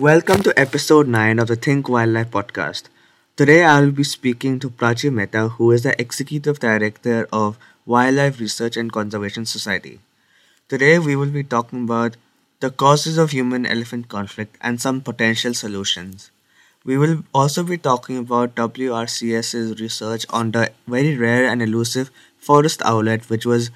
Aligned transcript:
Welcome 0.00 0.44
to 0.44 0.56
episode 0.56 1.08
9 1.08 1.40
of 1.40 1.48
the 1.48 1.56
Think 1.56 1.88
Wildlife 1.88 2.30
podcast. 2.30 2.84
Today 3.34 3.64
I 3.64 3.80
will 3.80 3.90
be 3.90 4.04
speaking 4.04 4.60
to 4.60 4.70
Prachi 4.70 5.12
Mehta, 5.12 5.48
who 5.48 5.72
is 5.72 5.82
the 5.82 6.00
Executive 6.00 6.60
Director 6.60 7.26
of 7.32 7.58
Wildlife 7.84 8.38
Research 8.38 8.76
and 8.76 8.92
Conservation 8.92 9.44
Society. 9.44 9.98
Today 10.68 11.00
we 11.00 11.16
will 11.16 11.30
be 11.30 11.42
talking 11.42 11.82
about 11.82 12.16
the 12.60 12.70
causes 12.70 13.18
of 13.18 13.32
human 13.32 13.66
elephant 13.66 14.08
conflict 14.08 14.56
and 14.60 14.80
some 14.80 15.00
potential 15.00 15.52
solutions. 15.52 16.30
We 16.84 16.96
will 16.96 17.24
also 17.34 17.64
be 17.64 17.76
talking 17.76 18.18
about 18.18 18.54
WRCS's 18.54 19.80
research 19.80 20.26
on 20.30 20.52
the 20.52 20.70
very 20.86 21.16
rare 21.16 21.44
and 21.44 21.60
elusive 21.60 22.12
forest 22.38 22.82
owlet, 22.84 23.28
which 23.28 23.44
was 23.44 23.72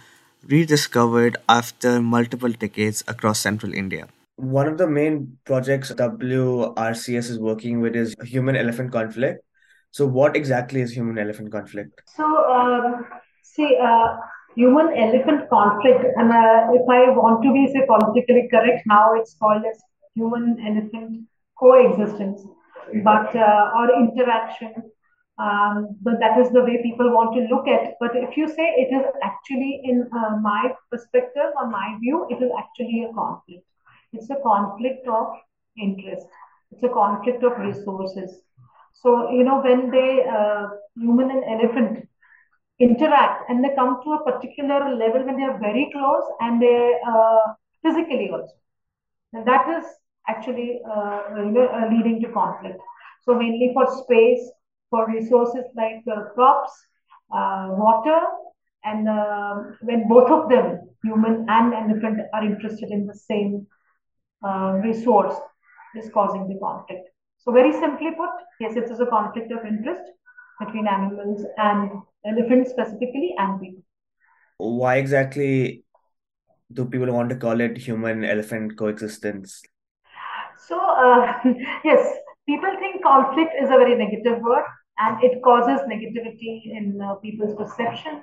rediscovered 0.47 1.37
after 1.49 2.01
multiple 2.01 2.53
decades 2.53 3.03
across 3.09 3.41
central 3.41 3.75
India. 3.75 4.07
One 4.43 4.67
of 4.67 4.77
the 4.77 4.89
main 4.89 5.39
projects 5.45 5.93
WRCS 5.93 7.31
is 7.31 7.39
working 7.39 7.81
with 7.81 7.95
is 7.95 8.17
human 8.25 8.57
elephant 8.57 8.91
conflict. 8.91 9.41
So, 9.93 10.05
what 10.05 10.35
exactly 10.35 10.81
is 10.81 10.91
human 10.91 11.17
elephant 11.17 11.53
conflict? 11.53 12.03
So, 12.17 12.25
um, 12.51 13.07
see, 13.45 13.79
uh, 13.81 14.17
human 14.57 14.99
elephant 14.99 15.49
conflict, 15.49 16.05
and 16.17 16.33
uh, 16.33 16.75
if 16.75 16.83
I 16.91 17.11
want 17.11 17.45
to 17.45 17.53
be 17.53 17.73
say 17.73 17.87
politically 17.87 18.49
correct, 18.51 18.83
now 18.85 19.15
it's 19.15 19.37
called 19.39 19.63
as 19.65 19.81
human 20.17 20.59
elephant 20.67 21.29
coexistence, 21.57 22.43
but 23.05 23.37
uh, 23.37 23.71
or 23.77 23.95
interaction. 23.95 24.75
Um, 25.39 25.97
but 26.03 26.15
that 26.19 26.41
is 26.41 26.51
the 26.51 26.65
way 26.65 26.83
people 26.83 27.15
want 27.15 27.37
to 27.37 27.43
look 27.43 27.69
at. 27.69 27.95
But 28.01 28.17
if 28.17 28.37
you 28.37 28.49
say 28.49 28.75
it 28.77 28.93
is 28.93 29.07
actually, 29.23 29.83
in 29.85 30.09
uh, 30.13 30.37
my 30.43 30.73
perspective 30.91 31.55
or 31.57 31.69
my 31.69 31.97
view, 32.01 32.27
it 32.29 32.43
is 32.43 32.51
actually 32.59 33.07
a 33.09 33.15
conflict. 33.15 33.65
It's 34.13 34.31
a 34.31 34.37
conflict 34.43 35.07
of 35.09 35.27
interest. 35.77 36.27
It's 36.71 36.83
a 36.83 36.89
conflict 36.89 37.43
of 37.45 37.59
resources. 37.59 38.41
So 38.95 39.31
you 39.31 39.45
know 39.45 39.61
when 39.61 39.91
they 39.91 40.25
uh, 40.25 40.69
human 40.97 41.31
and 41.31 41.45
elephant 41.45 42.09
interact 42.79 43.49
and 43.49 43.65
they 43.65 43.75
come 43.75 44.01
to 44.05 44.13
a 44.13 44.25
particular 44.31 44.95
level 44.97 45.25
when 45.27 45.37
they 45.37 45.45
are 45.45 45.59
very 45.59 45.91
close 45.93 46.25
and 46.41 46.61
they 46.63 46.95
uh, 47.07 47.41
physically 47.83 48.31
also, 48.33 48.55
and 49.33 49.47
that 49.47 49.69
is 49.77 49.85
actually 50.29 50.81
uh, 50.89 51.21
uh, 51.37 51.89
leading 51.91 52.21
to 52.23 52.29
conflict. 52.33 52.81
So 53.25 53.35
mainly 53.35 53.71
for 53.75 53.87
space, 54.03 54.51
for 54.91 55.07
resources 55.11 55.65
like 55.77 56.03
uh, 56.11 56.25
crops, 56.35 56.73
uh, 57.35 57.69
water, 57.71 58.21
and 58.85 59.09
uh, 59.09 59.55
when 59.83 60.09
both 60.09 60.31
of 60.31 60.49
them, 60.49 60.81
human 61.03 61.47
and 61.49 61.75
elephant, 61.75 62.21
are 62.33 62.45
interested 62.45 62.91
in 62.91 63.07
the 63.07 63.15
same 63.15 63.67
uh, 64.45 64.81
resource, 64.83 65.35
is 65.95 66.11
causing 66.13 66.49
the 66.49 66.59
conflict. 66.59 67.09
So 67.39 67.53
very 67.53 67.73
simply 67.73 68.11
put, 68.17 68.31
yes, 68.61 68.77
it 68.77 68.91
is 68.91 69.01
a 69.01 69.07
conflict 69.07 69.53
of 69.53 69.65
interest 69.67 70.11
between 70.61 70.87
animals 70.87 71.45
and 71.59 71.91
elephants 72.25 72.71
specifically 72.71 73.35
and 73.39 73.61
people. 73.61 73.83
Why 74.59 74.97
exactly 74.97 75.85
do 76.73 76.85
people 76.85 77.13
want 77.13 77.31
to 77.31 77.37
call 77.37 77.61
it 77.61 77.77
human 77.77 78.25
elephant 78.25 78.79
coexistence? 78.79 79.63
So, 80.67 80.79
uh, 80.79 81.41
yes, 81.85 82.17
people 82.47 82.71
think 82.79 83.03
conflict 83.03 83.53
is 83.61 83.69
a 83.69 83.77
very 83.77 83.97
negative 83.97 84.41
word 84.41 84.65
and 84.99 85.23
it 85.23 85.43
causes 85.43 85.81
negativity 85.89 86.63
in 86.71 87.01
uh, 87.01 87.15
people's 87.17 87.55
perception 87.57 88.23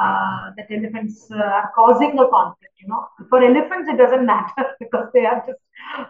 uh, 0.00 0.50
that 0.56 0.66
elephants 0.70 1.26
uh, 1.30 1.36
are 1.36 1.72
causing 1.74 2.18
a 2.18 2.28
conflict. 2.28 2.74
You 2.80 2.88
know, 2.88 3.06
for 3.30 3.42
elephants 3.42 3.88
it 3.88 3.96
doesn't 3.96 4.26
matter 4.34 4.64
because 4.78 5.08
they 5.14 5.24
are 5.24 5.42
just, 5.46 5.60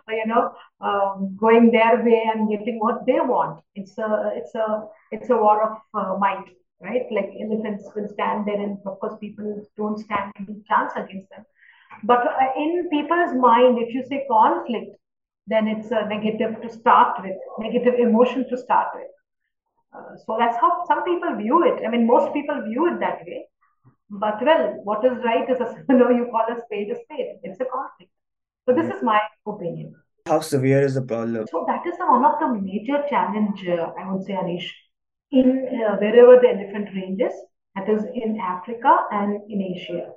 you 0.08 0.26
know, 0.26 0.52
um, 0.80 1.36
going 1.38 1.70
their 1.70 2.02
way 2.04 2.30
and 2.32 2.48
getting 2.48 2.78
what 2.78 3.06
they 3.06 3.20
want. 3.20 3.60
It's 3.74 3.96
a, 3.98 4.32
it's 4.34 4.54
a, 4.54 4.84
it's 5.12 5.30
a 5.30 5.36
war 5.36 5.62
of 5.62 5.78
uh, 5.94 6.18
might, 6.18 6.44
right? 6.80 7.06
Like 7.10 7.30
elephants 7.40 7.84
will 7.94 8.08
stand 8.08 8.46
there, 8.46 8.60
and 8.60 8.78
of 8.86 8.98
course 9.00 9.14
people 9.20 9.62
don't 9.76 9.98
stand 9.98 10.32
any 10.38 10.62
chance 10.68 10.92
against 10.96 11.30
them. 11.30 11.44
But 12.04 12.26
uh, 12.26 12.52
in 12.58 12.88
people's 12.90 13.34
mind, 13.34 13.78
if 13.78 13.94
you 13.94 14.04
say 14.04 14.26
conflict, 14.30 14.96
then 15.46 15.68
it's 15.68 15.90
a 15.90 16.06
negative 16.08 16.60
to 16.62 16.68
start 16.68 17.22
with, 17.22 17.36
negative 17.58 17.94
emotion 17.94 18.48
to 18.48 18.56
start 18.56 18.88
with. 18.94 19.06
Uh, 19.94 20.16
so 20.26 20.36
that's 20.38 20.56
how 20.56 20.84
some 20.88 21.04
people 21.04 21.36
view 21.36 21.62
it. 21.64 21.84
I 21.86 21.90
mean, 21.90 22.06
most 22.06 22.32
people 22.34 22.60
view 22.62 22.92
it 22.92 23.00
that 23.00 23.24
way. 23.24 23.46
But 24.08 24.38
well, 24.40 24.80
what 24.84 25.04
is 25.04 25.18
right 25.24 25.48
is 25.48 25.60
a 25.60 25.84
you 25.88 25.98
know 25.98 26.10
you 26.10 26.28
call 26.30 26.46
a 26.48 26.60
spade 26.64 26.90
a 26.90 26.96
spade. 27.04 27.38
It's 27.42 27.60
a 27.60 27.64
conflict. 27.64 28.12
So 28.68 28.74
this 28.74 28.92
is 28.94 29.02
my 29.02 29.20
opinion. 29.46 29.94
How 30.26 30.40
severe 30.40 30.82
is 30.82 30.94
the 30.94 31.02
problem? 31.02 31.46
So 31.50 31.64
that 31.68 31.86
is 31.86 31.94
one 31.98 32.24
of 32.24 32.38
the 32.40 32.48
major 32.60 33.04
challenge 33.08 33.66
uh, 33.68 33.92
I 33.98 34.12
would 34.12 34.24
say, 34.24 34.32
Anish, 34.32 34.68
in 35.30 35.68
uh, 35.68 35.96
wherever 35.96 36.40
the 36.40 36.48
elephant 36.48 36.88
ranges, 36.94 37.32
that 37.74 37.88
is 37.88 38.04
in 38.14 38.38
Africa 38.40 39.04
and 39.12 39.40
in 39.48 39.62
Asia, 39.62 40.08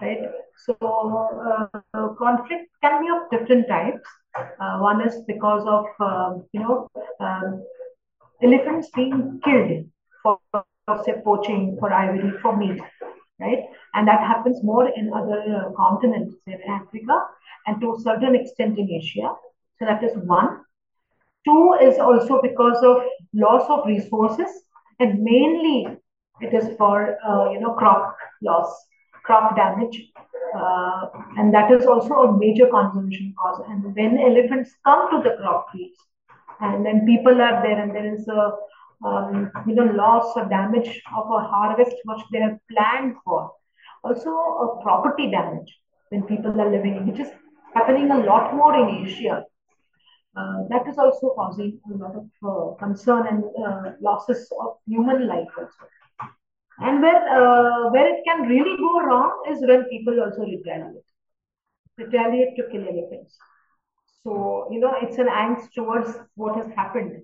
right? 0.00 0.20
So 0.56 0.74
uh, 0.80 2.08
conflict 2.18 2.70
can 2.82 3.02
be 3.02 3.08
of 3.10 3.30
different 3.30 3.68
types. 3.68 4.08
Uh, 4.36 4.78
one 4.78 5.06
is 5.06 5.22
because 5.26 5.64
of 5.66 5.84
um, 6.00 6.46
you 6.52 6.60
know 6.60 6.88
um, 7.20 7.64
elephants 8.42 8.88
being 8.94 9.40
killed 9.44 9.86
for, 10.22 10.38
for 10.52 11.02
say 11.04 11.14
poaching, 11.24 11.76
for 11.78 11.92
ivory, 11.92 12.32
for 12.40 12.56
meat 12.56 12.80
right? 13.42 13.64
And 13.94 14.08
that 14.08 14.20
happens 14.20 14.62
more 14.62 14.88
in 14.88 15.12
other 15.12 15.40
uh, 15.56 15.72
continents, 15.76 16.34
in 16.46 16.60
Africa, 16.68 17.26
and 17.66 17.80
to 17.80 17.94
a 17.94 18.00
certain 18.00 18.34
extent 18.34 18.78
in 18.78 18.90
Asia. 18.90 19.34
So 19.78 19.86
that 19.86 20.02
is 20.02 20.16
one. 20.16 20.60
Two 21.44 21.76
is 21.80 21.98
also 21.98 22.40
because 22.40 22.82
of 22.84 23.02
loss 23.34 23.68
of 23.68 23.86
resources, 23.86 24.50
and 25.00 25.22
mainly 25.22 25.98
it 26.40 26.54
is 26.54 26.76
for 26.78 27.16
uh, 27.28 27.50
you 27.50 27.60
know 27.60 27.74
crop 27.74 28.16
loss, 28.42 28.70
crop 29.24 29.56
damage, 29.56 30.12
uh, 30.56 31.06
and 31.36 31.52
that 31.52 31.72
is 31.72 31.86
also 31.86 32.14
a 32.14 32.38
major 32.38 32.68
conservation 32.68 33.34
cause. 33.40 33.62
And 33.68 33.94
when 33.96 34.18
elephants 34.18 34.70
come 34.84 35.10
to 35.10 35.28
the 35.28 35.36
crop 35.36 35.72
fields, 35.72 35.98
and 36.60 36.86
then 36.86 37.04
people 37.06 37.40
are 37.40 37.62
there, 37.62 37.82
and 37.82 37.94
there 37.94 38.14
is 38.14 38.28
a 38.28 38.52
um, 39.04 39.50
you 39.66 39.74
know, 39.74 39.84
loss 39.84 40.32
or 40.36 40.48
damage 40.48 41.02
of 41.16 41.26
a 41.30 41.40
harvest 41.40 41.96
which 42.04 42.24
they 42.32 42.38
have 42.40 42.58
planned 42.70 43.14
for. 43.24 43.52
Also, 44.04 44.30
a 44.30 44.82
property 44.82 45.30
damage 45.30 45.78
when 46.10 46.22
people 46.24 46.60
are 46.60 46.70
living, 46.70 47.06
which 47.06 47.20
is 47.20 47.28
happening 47.74 48.10
a 48.10 48.18
lot 48.18 48.54
more 48.54 48.74
in 48.76 49.06
Asia. 49.06 49.44
Uh, 50.34 50.64
that 50.70 50.86
is 50.88 50.98
also 50.98 51.34
causing 51.34 51.78
a 51.92 51.96
lot 51.96 52.14
of 52.16 52.26
uh, 52.48 52.74
concern 52.76 53.26
and 53.26 53.44
uh, 53.66 53.92
losses 54.00 54.50
of 54.60 54.76
human 54.86 55.26
life 55.26 55.48
also. 55.58 55.84
And 56.78 57.02
where 57.02 57.22
uh, 57.28 57.90
where 57.90 58.08
it 58.08 58.24
can 58.24 58.42
really 58.42 58.76
go 58.78 59.00
wrong 59.02 59.44
is 59.50 59.60
when 59.60 59.84
people 59.84 60.20
also 60.20 60.42
retaliate, 60.42 61.04
retaliate 61.98 62.56
to 62.56 62.62
kill 62.72 62.82
elephants. 62.82 63.36
So 64.24 64.68
you 64.70 64.80
know 64.80 64.94
it's 65.02 65.18
an 65.18 65.28
angst 65.28 65.72
towards 65.74 66.10
what 66.34 66.56
has 66.56 66.66
happened 66.74 67.22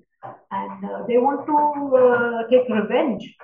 and 0.51 0.85
uh, 0.85 1.03
they 1.07 1.19
want 1.19 1.47
to 1.47 1.57
uh, 1.97 2.49
take 2.51 2.69
revenge 2.69 3.35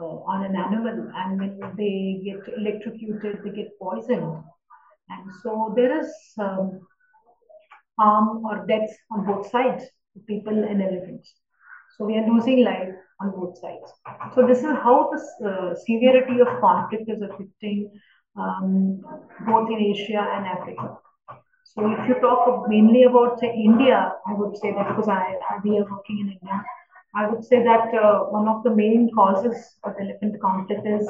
uh, 0.00 0.04
on 0.04 0.44
an 0.44 0.56
animal. 0.56 1.10
And 1.14 1.38
when 1.38 1.60
they 1.76 2.20
get 2.24 2.40
electrocuted 2.56 3.40
they 3.44 3.50
get 3.50 3.78
poisoned. 3.80 4.42
And 5.10 5.32
so 5.42 5.72
there 5.76 6.00
is 6.00 6.12
um, 6.38 6.80
harm 7.98 8.44
or 8.44 8.66
deaths 8.66 8.94
on 9.10 9.26
both 9.26 9.50
sides 9.50 9.84
people 10.26 10.64
and 10.64 10.82
elephants. 10.82 11.32
So 11.96 12.04
we 12.04 12.16
are 12.16 12.26
losing 12.26 12.64
life 12.64 12.94
on 13.20 13.30
both 13.30 13.58
sides. 13.58 13.92
So 14.34 14.46
this 14.46 14.58
is 14.58 14.72
how 14.82 15.10
the 15.10 15.48
uh, 15.48 15.74
severity 15.74 16.40
of 16.40 16.60
conflict 16.60 17.08
is 17.08 17.22
affecting 17.22 17.90
um, 18.38 19.00
both 19.46 19.68
in 19.70 19.78
asia 19.78 20.24
and 20.36 20.46
africa 20.46 20.96
so 21.74 21.90
if 21.92 22.08
you 22.08 22.14
talk 22.20 22.68
mainly 22.68 23.04
about 23.04 23.38
say 23.40 23.52
India, 23.54 24.12
I 24.26 24.34
would 24.34 24.56
say 24.56 24.72
that 24.72 24.88
because 24.88 25.08
I, 25.08 25.34
we 25.64 25.78
are 25.78 25.86
working 25.90 26.18
in 26.20 26.28
India, 26.40 26.64
I 27.14 27.28
would 27.28 27.44
say 27.44 27.62
that 27.62 27.94
uh, 27.94 28.20
one 28.36 28.48
of 28.48 28.62
the 28.64 28.74
main 28.74 29.10
causes 29.14 29.56
of 29.84 29.94
elephant 30.00 30.40
conflict 30.40 30.86
is 30.86 31.08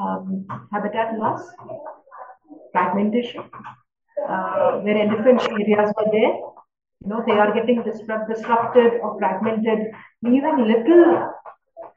um, 0.00 0.46
habitat 0.72 1.18
loss, 1.18 1.42
fragmentation, 2.72 3.44
uh, 4.28 4.80
where 4.80 4.96
elephant 4.96 5.42
areas 5.42 5.92
were 5.96 6.10
there. 6.12 6.34
You 7.02 7.08
know, 7.10 7.22
they 7.26 7.32
are 7.32 7.52
getting 7.52 7.82
disrupt, 7.82 8.28
disrupted 8.28 9.00
or 9.02 9.18
fragmented, 9.18 9.92
Even 10.26 10.66
little 10.66 11.30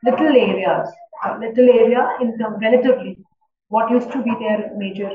little 0.03 0.27
areas, 0.27 0.89
uh, 1.25 1.37
little 1.39 1.69
area 1.69 2.07
in 2.21 2.37
term, 2.37 2.59
relatively 2.59 3.17
what 3.69 3.89
used 3.91 4.11
to 4.11 4.23
be 4.23 4.33
their 4.39 4.71
major 4.77 5.11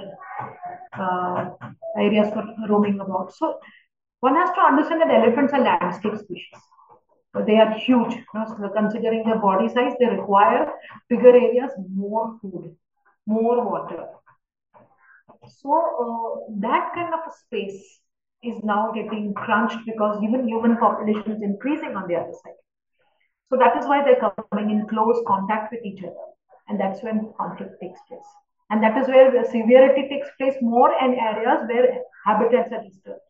uh, 0.98 1.50
areas 1.98 2.28
for 2.32 2.44
roaming 2.68 3.00
about. 3.00 3.34
So 3.34 3.58
one 4.20 4.36
has 4.36 4.50
to 4.50 4.60
understand 4.60 5.02
that 5.02 5.10
elephants 5.10 5.52
are 5.52 5.60
landscape 5.60 6.16
species. 6.16 6.60
They 7.46 7.56
are 7.56 7.72
huge. 7.72 8.14
You 8.14 8.24
know, 8.34 8.46
so 8.46 8.68
considering 8.68 9.24
their 9.24 9.38
body 9.38 9.68
size, 9.68 9.92
they 9.98 10.06
require 10.06 10.72
bigger 11.08 11.30
areas, 11.30 11.72
more 11.92 12.38
food, 12.40 12.76
more 13.26 13.64
water. 13.68 14.06
So 15.48 15.72
uh, 15.74 16.52
that 16.60 16.92
kind 16.94 17.12
of 17.12 17.20
a 17.26 17.32
space 17.36 18.00
is 18.42 18.62
now 18.62 18.92
getting 18.92 19.34
crunched 19.34 19.78
because 19.84 20.22
even 20.22 20.46
human 20.46 20.76
population 20.76 21.32
is 21.32 21.42
increasing 21.42 21.96
on 21.96 22.06
the 22.08 22.16
other 22.16 22.32
side. 22.44 22.60
So 23.50 23.58
that 23.58 23.76
is 23.76 23.86
why 23.86 24.04
they're 24.04 24.32
coming 24.50 24.70
in 24.70 24.86
close 24.86 25.22
contact 25.26 25.72
with 25.72 25.84
each 25.84 26.02
other. 26.02 26.26
And 26.68 26.78
that's 26.78 27.02
when 27.02 27.32
conflict 27.36 27.80
takes 27.80 28.00
place. 28.08 28.43
And 28.70 28.82
that 28.82 28.96
is 28.96 29.08
where 29.08 29.30
the 29.30 29.46
severity 29.48 30.08
takes 30.08 30.28
place 30.38 30.56
more 30.60 30.90
in 31.00 31.14
areas 31.14 31.68
where 31.68 32.00
habitats 32.26 32.72
are 32.72 32.82
disturbed. 32.82 33.20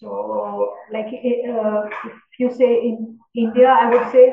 So, 0.00 0.74
like 0.92 1.06
uh, 1.06 1.82
if 2.06 2.38
you 2.38 2.50
say 2.54 2.72
in 2.88 3.18
India, 3.34 3.68
I 3.68 3.90
would 3.90 4.12
say 4.12 4.32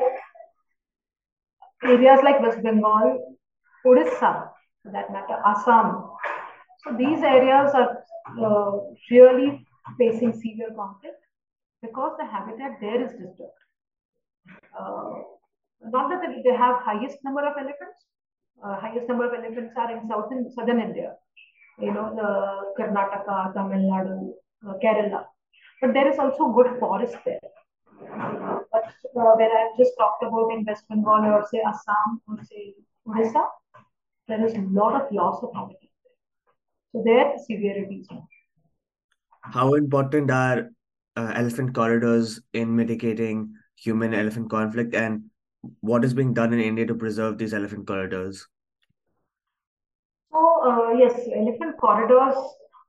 areas 1.82 2.20
like 2.22 2.40
West 2.40 2.62
Bengal, 2.62 3.36
Odisha, 3.84 4.48
for 4.82 4.92
that 4.92 5.10
matter, 5.12 5.38
Assam. 5.44 6.10
So 6.84 6.96
these 6.96 7.22
areas 7.22 7.72
are 7.74 8.04
uh, 8.40 8.78
really 9.10 9.66
facing 9.98 10.32
severe 10.32 10.70
conflict 10.76 11.20
because 11.82 12.12
the 12.18 12.26
habitat 12.26 12.78
there 12.80 13.04
is 13.04 13.12
disturbed. 13.12 13.62
Uh, 14.78 15.22
not 15.90 16.08
that 16.10 16.22
they 16.44 16.56
have 16.56 16.82
highest 16.82 17.18
number 17.24 17.44
of 17.46 17.54
elephants. 17.58 18.04
Uh, 18.64 18.80
highest 18.80 19.08
number 19.08 19.26
of 19.26 19.34
elephants 19.34 19.74
are 19.76 19.90
in 19.92 20.08
southern 20.08 20.50
southern 20.50 20.80
India. 20.80 21.12
You 21.78 21.92
know, 21.92 22.14
the 22.14 22.82
Karnataka, 22.82 23.52
Tamil 23.54 23.82
Nadu, 23.90 24.32
uh, 24.66 24.74
Kerala. 24.82 25.24
But 25.80 25.92
there 25.92 26.10
is 26.10 26.18
also 26.18 26.52
good 26.52 26.78
forest 26.80 27.16
there. 27.24 27.40
But 28.00 28.84
uh, 29.16 29.32
where 29.36 29.52
I 29.56 29.68
have 29.68 29.76
just 29.78 29.92
talked 29.98 30.22
about 30.22 30.50
in 30.52 30.64
West 30.64 30.84
Bengal 30.88 31.24
or 31.24 31.46
say 31.50 31.60
Assam 31.66 32.20
or 32.28 32.38
say 32.44 32.74
Odisha, 33.06 33.44
there 34.28 34.44
is 34.44 34.54
a 34.54 34.64
lot 34.70 35.00
of 35.00 35.12
loss 35.12 35.42
of 35.42 35.50
habitat. 35.54 35.90
So 36.92 37.02
there, 37.04 37.34
severity 37.46 37.96
is 37.96 38.10
more. 38.10 38.26
How 39.42 39.74
important 39.74 40.30
are 40.30 40.70
uh, 41.16 41.32
elephant 41.34 41.74
corridors 41.74 42.40
in 42.52 42.74
mitigating 42.74 43.54
human 43.76 44.14
elephant 44.14 44.50
conflict 44.50 44.94
and 44.94 45.24
what 45.80 46.04
is 46.04 46.14
being 46.14 46.34
done 46.34 46.52
in 46.52 46.60
India 46.60 46.86
to 46.86 46.94
preserve 46.94 47.38
these 47.38 47.54
elephant 47.54 47.86
corridors? 47.86 48.46
So, 50.32 50.62
uh, 50.64 50.92
yes, 50.98 51.14
elephant 51.34 51.76
corridors 51.78 52.34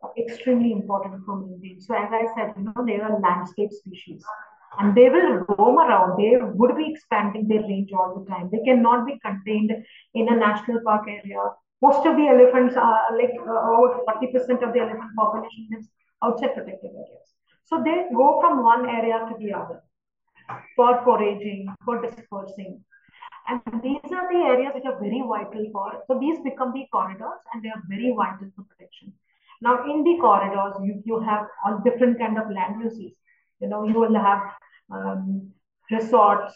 are 0.01 0.11
extremely 0.17 0.71
important 0.71 1.25
for 1.25 1.43
India. 1.43 1.75
So, 1.79 1.95
as 1.95 2.09
I 2.11 2.25
said, 2.35 2.53
you 2.57 2.63
know, 2.63 2.85
they 2.85 2.99
are 2.99 3.19
landscape 3.19 3.71
species 3.71 4.23
and 4.79 4.95
they 4.95 5.09
will 5.09 5.45
roam 5.57 5.77
around. 5.77 6.17
They 6.17 6.37
would 6.41 6.75
be 6.75 6.91
expanding 6.91 7.47
their 7.47 7.61
range 7.61 7.91
all 7.93 8.19
the 8.19 8.29
time. 8.29 8.49
They 8.51 8.59
cannot 8.59 9.05
be 9.05 9.19
contained 9.19 9.71
in 10.13 10.29
a 10.29 10.35
national 10.35 10.81
park 10.85 11.07
area. 11.07 11.41
Most 11.81 12.05
of 12.05 12.17
the 12.17 12.27
elephants 12.27 12.75
are 12.75 13.17
like 13.17 13.33
uh, 13.39 13.51
about 13.51 14.05
40% 14.05 14.67
of 14.67 14.73
the 14.73 14.79
elephant 14.79 15.11
population 15.15 15.67
lives 15.71 15.87
outside 16.23 16.55
protected 16.55 16.91
areas. 16.91 17.27
So 17.65 17.81
they 17.83 18.05
go 18.15 18.39
from 18.41 18.63
one 18.63 18.89
area 18.89 19.19
to 19.29 19.35
the 19.39 19.53
other 19.53 19.83
for 20.75 21.03
foraging, 21.03 21.67
for 21.85 22.01
dispersing. 22.01 22.83
And 23.49 23.61
these 23.81 24.11
are 24.11 24.31
the 24.31 24.39
areas 24.39 24.73
which 24.75 24.85
are 24.85 24.99
very 24.99 25.23
vital 25.27 25.69
for, 25.71 26.03
so 26.07 26.19
these 26.19 26.39
become 26.43 26.73
the 26.73 26.85
corridors 26.91 27.39
and 27.53 27.63
they 27.63 27.69
are 27.69 27.81
very 27.87 28.13
vital 28.15 28.51
for 28.55 28.63
protection. 28.63 29.13
Now 29.61 29.85
in 29.85 30.03
the 30.03 30.17
corridors, 30.19 30.75
you, 30.83 31.01
you 31.05 31.19
have 31.21 31.47
all 31.65 31.79
different 31.83 32.19
kind 32.19 32.37
of 32.37 32.51
land 32.51 32.83
uses. 32.83 33.13
You 33.59 33.69
know, 33.69 33.87
you 33.87 33.99
will 33.99 34.13
have 34.13 34.41
um, 34.91 35.49
resorts, 35.89 36.53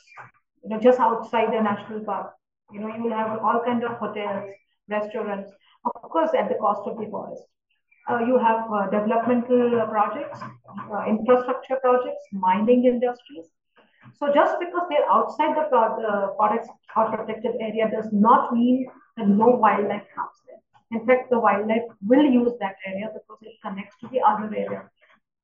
you 0.63 0.69
know, 0.69 0.79
just 0.79 0.99
outside 0.99 1.51
the 1.53 1.61
national 1.61 2.01
park. 2.01 2.33
You 2.71 2.81
know, 2.81 2.95
you 2.95 3.03
will 3.03 3.13
have 3.13 3.39
all 3.39 3.61
kinds 3.65 3.83
of 3.83 3.91
hotels, 3.97 4.49
restaurants, 4.89 5.51
of 5.85 6.09
course, 6.09 6.31
at 6.37 6.49
the 6.49 6.55
cost 6.55 6.87
of 6.87 6.97
the 6.97 7.07
forest. 7.09 7.43
Uh, 8.09 8.19
you 8.19 8.37
have 8.37 8.71
uh, 8.71 8.89
developmental 8.89 9.87
projects, 9.89 10.39
uh, 10.93 11.05
infrastructure 11.07 11.77
projects, 11.81 12.21
mining 12.31 12.85
industries, 12.85 13.45
so 14.19 14.31
just 14.33 14.59
because 14.59 14.83
they're 14.89 15.09
outside 15.09 15.55
the 15.55 15.77
uh, 15.77 16.33
forest 16.37 16.69
or 16.95 17.15
protected 17.15 17.55
area 17.59 17.89
does 17.89 18.09
not 18.11 18.53
mean 18.53 18.85
that 19.17 19.27
no 19.27 19.47
wildlife 19.47 20.05
comes 20.15 20.37
there. 20.47 20.61
In 20.91 21.05
fact, 21.05 21.29
the 21.29 21.39
wildlife 21.39 21.83
will 22.05 22.23
use 22.23 22.53
that 22.59 22.75
area 22.85 23.09
because 23.13 23.39
it 23.41 23.53
connects 23.61 23.95
to 24.01 24.07
the 24.11 24.19
other 24.19 24.53
area, 24.53 24.89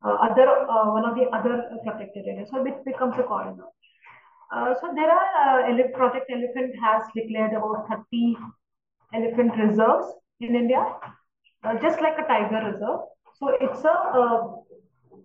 uh, 0.03 0.15
other 0.29 0.47
uh, 0.47 0.91
one 0.91 1.05
of 1.05 1.15
the 1.15 1.25
other 1.35 1.63
protected 1.83 2.25
areas. 2.27 2.49
So 2.51 2.65
it 2.65 2.83
becomes 2.85 3.15
a 3.17 3.23
corridor. 3.23 3.67
Uh, 4.51 4.73
so 4.79 4.91
there 4.95 5.09
are 5.09 5.69
uh, 5.69 5.87
Project 5.93 6.29
Elephant 6.31 6.73
has 6.81 7.03
declared 7.15 7.53
about 7.53 7.87
30 7.89 8.37
elephant 9.13 9.51
reserves 9.57 10.07
in 10.39 10.55
India, 10.55 10.85
uh, 11.63 11.75
just 11.81 12.01
like 12.01 12.17
a 12.17 12.27
tiger 12.27 12.71
reserve. 12.71 12.99
So 13.39 13.49
it's 13.59 13.83
a 13.83 13.91
uh, 13.91 14.55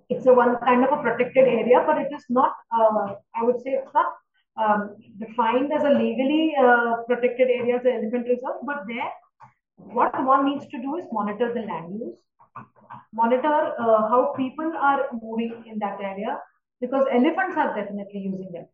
it's 0.09 0.27
a 0.27 0.33
one 0.33 0.57
kind 0.59 0.85
of 0.85 0.93
a 0.93 1.03
protected 1.03 1.47
area, 1.49 1.83
but 1.87 1.99
it 1.99 2.09
is 2.15 2.25
not, 2.29 2.53
uh, 2.77 3.15
I 3.35 3.45
would 3.45 3.61
say 3.63 3.71
it's 3.71 3.95
not 3.95 4.13
um, 4.57 4.97
defined 5.19 5.73
as 5.73 5.85
a 5.85 5.91
legally 5.91 6.55
uh, 6.61 7.03
protected 7.07 7.49
area 7.49 7.77
as 7.77 7.85
an 7.85 7.93
elephant 7.93 8.27
reserve, 8.29 8.61
but 8.65 8.85
there, 8.87 9.11
what 9.77 10.13
one 10.25 10.45
needs 10.45 10.67
to 10.67 10.81
do 10.81 10.97
is 10.97 11.07
monitor 11.13 11.53
the 11.55 11.63
land 11.63 11.99
use, 11.99 12.19
monitor 13.13 13.73
uh, 13.79 14.09
how 14.09 14.35
people 14.37 14.73
are 14.79 15.07
moving 15.23 15.65
in 15.67 15.79
that 15.79 16.01
area, 16.01 16.39
because 16.81 17.05
elephants 17.11 17.57
are 17.57 17.75
definitely 17.75 18.21
using 18.21 18.51
them. 18.53 18.67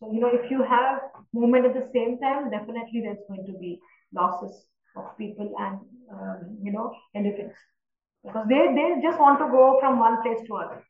So, 0.00 0.12
you 0.12 0.20
know, 0.20 0.28
if 0.28 0.50
you 0.50 0.62
have 0.62 1.00
movement 1.32 1.66
at 1.66 1.74
the 1.74 1.88
same 1.92 2.18
time, 2.18 2.50
definitely 2.50 3.00
there's 3.00 3.24
going 3.28 3.46
to 3.46 3.52
be 3.58 3.80
losses 4.14 4.66
of 4.96 5.16
people 5.18 5.54
and, 5.58 5.78
um, 6.12 6.58
you 6.62 6.72
know, 6.72 6.94
elephants 7.14 7.56
because 8.24 8.46
they, 8.48 8.74
they 8.74 9.00
just 9.02 9.18
want 9.18 9.38
to 9.38 9.46
go 9.46 9.78
from 9.80 9.98
one 9.98 10.22
place 10.22 10.38
to 10.46 10.54
other. 10.54 10.84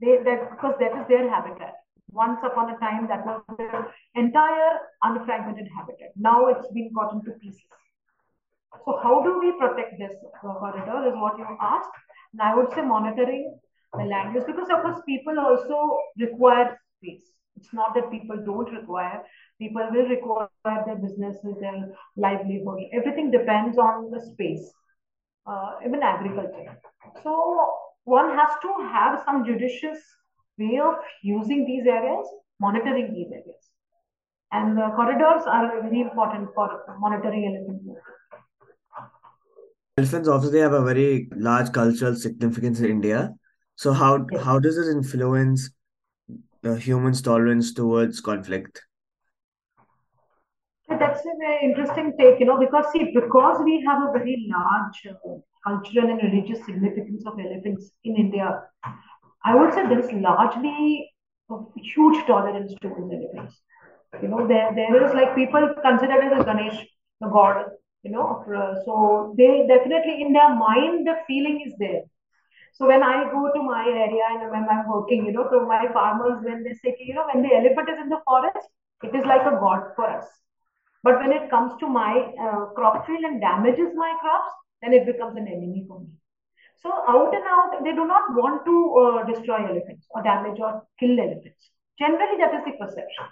They 0.00 0.18
that 0.24 0.50
because 0.50 0.74
that 0.78 0.92
is 1.00 1.08
their 1.08 1.28
habitat. 1.28 1.74
Once 2.10 2.38
upon 2.44 2.70
a 2.70 2.78
time, 2.78 3.08
that 3.08 3.26
was 3.26 3.42
their 3.58 3.92
entire 4.14 4.78
unfragmented 5.04 5.68
habitat. 5.76 6.12
Now 6.16 6.46
it's 6.48 6.68
been 6.72 6.90
cut 6.94 7.12
into 7.12 7.32
pieces. 7.40 7.62
So 8.84 9.00
how 9.02 9.22
do 9.22 9.38
we 9.40 9.52
protect 9.58 9.98
this 9.98 10.12
uh, 10.44 10.54
corridor 10.54 11.08
is 11.08 11.14
what 11.14 11.38
you 11.38 11.46
asked. 11.60 11.90
And 12.32 12.42
I 12.42 12.54
would 12.54 12.72
say 12.74 12.82
monitoring 12.82 13.58
the 13.94 14.04
land 14.04 14.34
use 14.34 14.44
because 14.46 14.68
of 14.70 14.82
course 14.82 15.00
people 15.06 15.38
also 15.40 15.98
require 16.18 16.78
space. 16.98 17.32
It's 17.56 17.72
not 17.72 17.94
that 17.94 18.10
people 18.10 18.36
don't 18.44 18.70
require. 18.70 19.22
People 19.58 19.88
will 19.90 20.08
require 20.08 20.48
their 20.84 20.96
businesses, 20.96 21.56
their 21.58 21.88
livelihood. 22.16 22.80
Everything 22.92 23.30
depends 23.30 23.78
on 23.78 24.10
the 24.10 24.20
space 24.20 24.70
uh, 25.46 25.72
even 25.86 26.02
agriculture. 26.02 26.78
So 27.22 27.74
one 28.04 28.30
has 28.30 28.50
to 28.62 28.68
have 28.92 29.22
some 29.24 29.44
judicious 29.44 29.98
way 30.58 30.78
of 30.82 30.94
using 31.22 31.66
these 31.66 31.86
areas, 31.86 32.26
monitoring 32.60 33.12
these 33.14 33.28
areas. 33.32 33.70
And 34.52 34.76
the 34.76 34.90
corridors 34.94 35.42
are 35.46 35.82
very 35.82 36.00
important 36.00 36.48
for 36.54 36.96
monitoring 37.00 37.44
elephant 37.46 37.84
movement. 37.84 38.04
Elephants 39.98 40.28
obviously 40.28 40.60
have 40.60 40.72
a 40.72 40.84
very 40.84 41.28
large 41.34 41.72
cultural 41.72 42.14
significance 42.14 42.80
in 42.80 42.86
India. 42.86 43.34
So 43.76 43.92
how 43.92 44.26
yes. 44.30 44.42
how 44.42 44.58
does 44.58 44.76
this 44.76 44.88
influence 44.88 45.70
the 46.62 46.76
humans' 46.78 47.22
tolerance 47.22 47.72
towards 47.72 48.20
conflict? 48.20 48.82
That's 50.88 51.20
a 51.26 51.34
very 51.38 51.64
interesting 51.64 52.14
take, 52.18 52.38
you 52.40 52.46
know, 52.46 52.58
because 52.58 52.86
see, 52.92 53.12
because 53.12 53.60
we 53.64 53.82
have 53.86 54.02
a 54.02 54.12
very 54.12 54.46
large 54.48 55.06
uh, 55.10 55.38
cultural 55.66 56.10
and 56.10 56.22
religious 56.22 56.64
significance 56.64 57.24
of 57.26 57.38
elephants 57.38 57.90
in 58.04 58.16
India, 58.16 58.62
I 59.44 59.54
would 59.54 59.74
say 59.74 59.82
there 59.88 59.98
is 59.98 60.12
largely 60.12 61.10
a 61.50 61.56
huge 61.76 62.24
tolerance 62.26 62.72
towards 62.80 63.12
elephants. 63.12 63.60
You 64.22 64.28
know, 64.28 64.46
there 64.46 64.72
there 64.74 65.04
is 65.04 65.12
like 65.12 65.34
people 65.34 65.74
consider 65.82 66.20
it 66.22 66.32
as 66.32 66.44
Ganesh, 66.44 66.78
the 67.20 67.28
god, 67.28 67.64
you 68.04 68.12
know, 68.12 68.44
uh, 68.56 68.74
so 68.84 69.34
they 69.36 69.66
definitely 69.66 70.22
in 70.22 70.32
their 70.32 70.54
mind 70.54 71.06
the 71.06 71.16
feeling 71.26 71.62
is 71.66 71.74
there. 71.78 72.02
So 72.74 72.86
when 72.86 73.02
I 73.02 73.24
go 73.32 73.50
to 73.52 73.62
my 73.62 73.84
area 73.88 74.24
and 74.30 74.50
when 74.50 74.68
I'm 74.68 74.88
working, 74.88 75.26
you 75.26 75.32
know, 75.32 75.48
to 75.50 75.60
my 75.66 75.88
farmers, 75.92 76.44
when 76.44 76.62
they 76.62 76.74
say, 76.74 76.96
you 77.00 77.14
know, 77.14 77.26
when 77.32 77.42
the 77.42 77.54
elephant 77.54 77.88
is 77.88 77.98
in 78.02 78.08
the 78.08 78.20
forest, 78.24 78.68
it 79.02 79.14
is 79.14 79.26
like 79.26 79.42
a 79.42 79.58
god 79.66 79.92
for 79.96 80.08
us 80.08 80.26
but 81.06 81.20
when 81.22 81.30
it 81.30 81.48
comes 81.48 81.72
to 81.80 81.88
my 81.88 82.12
uh, 82.44 82.64
crop 82.76 83.06
field 83.06 83.22
and 83.22 83.40
damages 83.40 83.90
my 83.94 84.12
crops, 84.20 84.50
then 84.82 84.92
it 84.92 85.06
becomes 85.06 85.36
an 85.36 85.46
enemy 85.46 85.84
for 85.86 86.00
me. 86.00 86.08
So 86.82 86.90
out 87.08 87.32
and 87.32 87.44
out, 87.46 87.84
they 87.84 87.92
do 87.92 88.06
not 88.06 88.34
want 88.34 88.64
to 88.66 88.76
uh, 89.02 89.24
destroy 89.30 89.58
elephants 89.68 90.08
or 90.10 90.22
damage 90.24 90.58
or 90.58 90.82
kill 90.98 91.20
elephants. 91.20 91.70
Generally, 92.00 92.38
that 92.40 92.54
is 92.54 92.64
the 92.66 92.72
perception. 92.72 93.26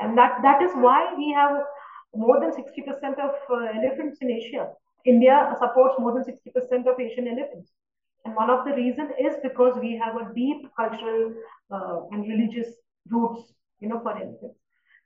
And 0.00 0.16
that, 0.16 0.38
that 0.42 0.62
is 0.62 0.72
why 0.86 1.12
we 1.14 1.30
have 1.32 1.60
more 2.14 2.40
than 2.40 2.52
60% 2.52 3.20
of 3.26 3.34
uh, 3.50 3.78
elephants 3.78 4.18
in 4.22 4.30
Asia. 4.30 4.70
India 5.04 5.54
supports 5.60 5.96
more 5.98 6.14
than 6.14 6.24
60% 6.24 6.90
of 6.90 6.98
Asian 6.98 7.28
elephants. 7.28 7.70
And 8.24 8.34
one 8.34 8.48
of 8.48 8.64
the 8.64 8.72
reasons 8.72 9.10
is 9.20 9.34
because 9.42 9.78
we 9.78 10.00
have 10.02 10.16
a 10.16 10.32
deep 10.34 10.66
cultural 10.74 11.34
uh, 11.70 12.00
and 12.12 12.26
religious 12.26 12.68
roots, 13.10 13.52
you 13.80 13.90
know, 13.90 14.00
for 14.00 14.16
elephants. 14.16 14.63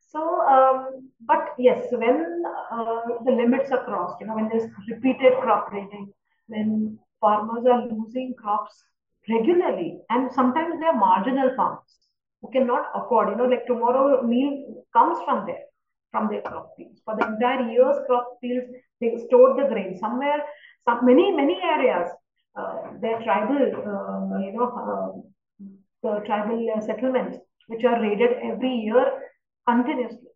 So, 0.08 0.40
um, 0.40 1.10
but 1.26 1.54
yes, 1.58 1.86
when 1.92 2.42
uh, 2.72 3.00
the 3.26 3.32
limits 3.32 3.70
are 3.70 3.84
crossed, 3.84 4.20
you 4.20 4.26
know, 4.26 4.36
when 4.36 4.48
there's 4.48 4.70
repeated 4.88 5.34
crop 5.42 5.70
raiding, 5.70 6.10
when 6.46 6.98
farmers 7.20 7.66
are 7.66 7.86
losing 7.86 8.34
crops 8.40 8.84
regularly, 9.28 10.00
and 10.08 10.32
sometimes 10.32 10.80
they 10.80 10.86
are 10.86 10.96
marginal 10.96 11.54
farms 11.56 11.98
who 12.40 12.50
cannot 12.50 12.86
afford. 12.94 13.28
You 13.28 13.36
know, 13.36 13.44
like 13.44 13.66
tomorrow 13.66 14.22
meal 14.22 14.82
comes 14.94 15.18
from 15.26 15.44
there, 15.46 15.64
from 16.10 16.28
their 16.28 16.40
crop 16.40 16.70
fields. 16.78 17.02
For 17.04 17.14
the 17.14 17.26
entire 17.26 17.70
year's 17.70 17.98
crop 18.06 18.38
fields, 18.40 18.66
they 19.02 19.14
store 19.26 19.56
the 19.60 19.68
grain 19.68 19.98
somewhere. 19.98 20.42
Some 20.88 21.04
many 21.04 21.32
many 21.32 21.60
areas, 21.62 22.08
uh, 22.56 22.92
their 23.02 23.20
tribal, 23.22 23.60
uh, 23.60 24.38
you 24.40 24.52
know, 24.52 24.68
uh, 24.72 25.68
the 26.02 26.24
tribal 26.24 26.66
settlements 26.80 27.36
which 27.66 27.84
are 27.84 28.00
raided 28.00 28.30
every 28.42 28.72
year 28.72 29.27
continuously. 29.68 30.32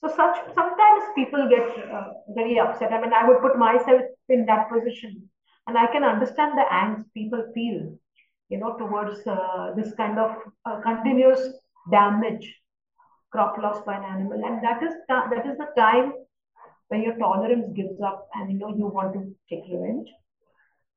So 0.00 0.08
such 0.08 0.36
sometimes 0.54 1.04
people 1.14 1.48
get 1.48 1.66
uh, 1.90 2.08
very 2.34 2.58
upset. 2.58 2.92
I 2.92 3.00
mean, 3.00 3.12
I 3.12 3.26
would 3.28 3.40
put 3.40 3.58
myself 3.58 4.02
in 4.28 4.44
that 4.46 4.68
position, 4.72 5.28
and 5.66 5.78
I 5.78 5.86
can 5.92 6.04
understand 6.04 6.58
the 6.58 6.66
angst 6.80 7.06
people 7.14 7.44
feel, 7.54 7.80
you 8.50 8.58
know, 8.58 8.76
towards 8.76 9.26
uh, 9.26 9.72
this 9.76 9.94
kind 9.94 10.18
of 10.18 10.36
uh, 10.66 10.80
continuous 10.82 11.40
damage, 11.90 12.46
crop 13.32 13.58
loss 13.58 13.82
by 13.86 13.96
an 13.96 14.04
animal, 14.04 14.44
and 14.44 14.62
that 14.62 14.82
is 14.82 14.94
that 15.08 15.46
is 15.46 15.56
the 15.64 15.70
time 15.78 16.12
when 16.88 17.02
your 17.02 17.16
tolerance 17.18 17.72
gives 17.74 18.00
up, 18.00 18.28
and 18.34 18.52
you 18.52 18.58
know 18.58 18.74
you 18.76 18.86
want 18.86 19.14
to 19.14 19.22
take 19.50 19.64
revenge, 19.72 20.08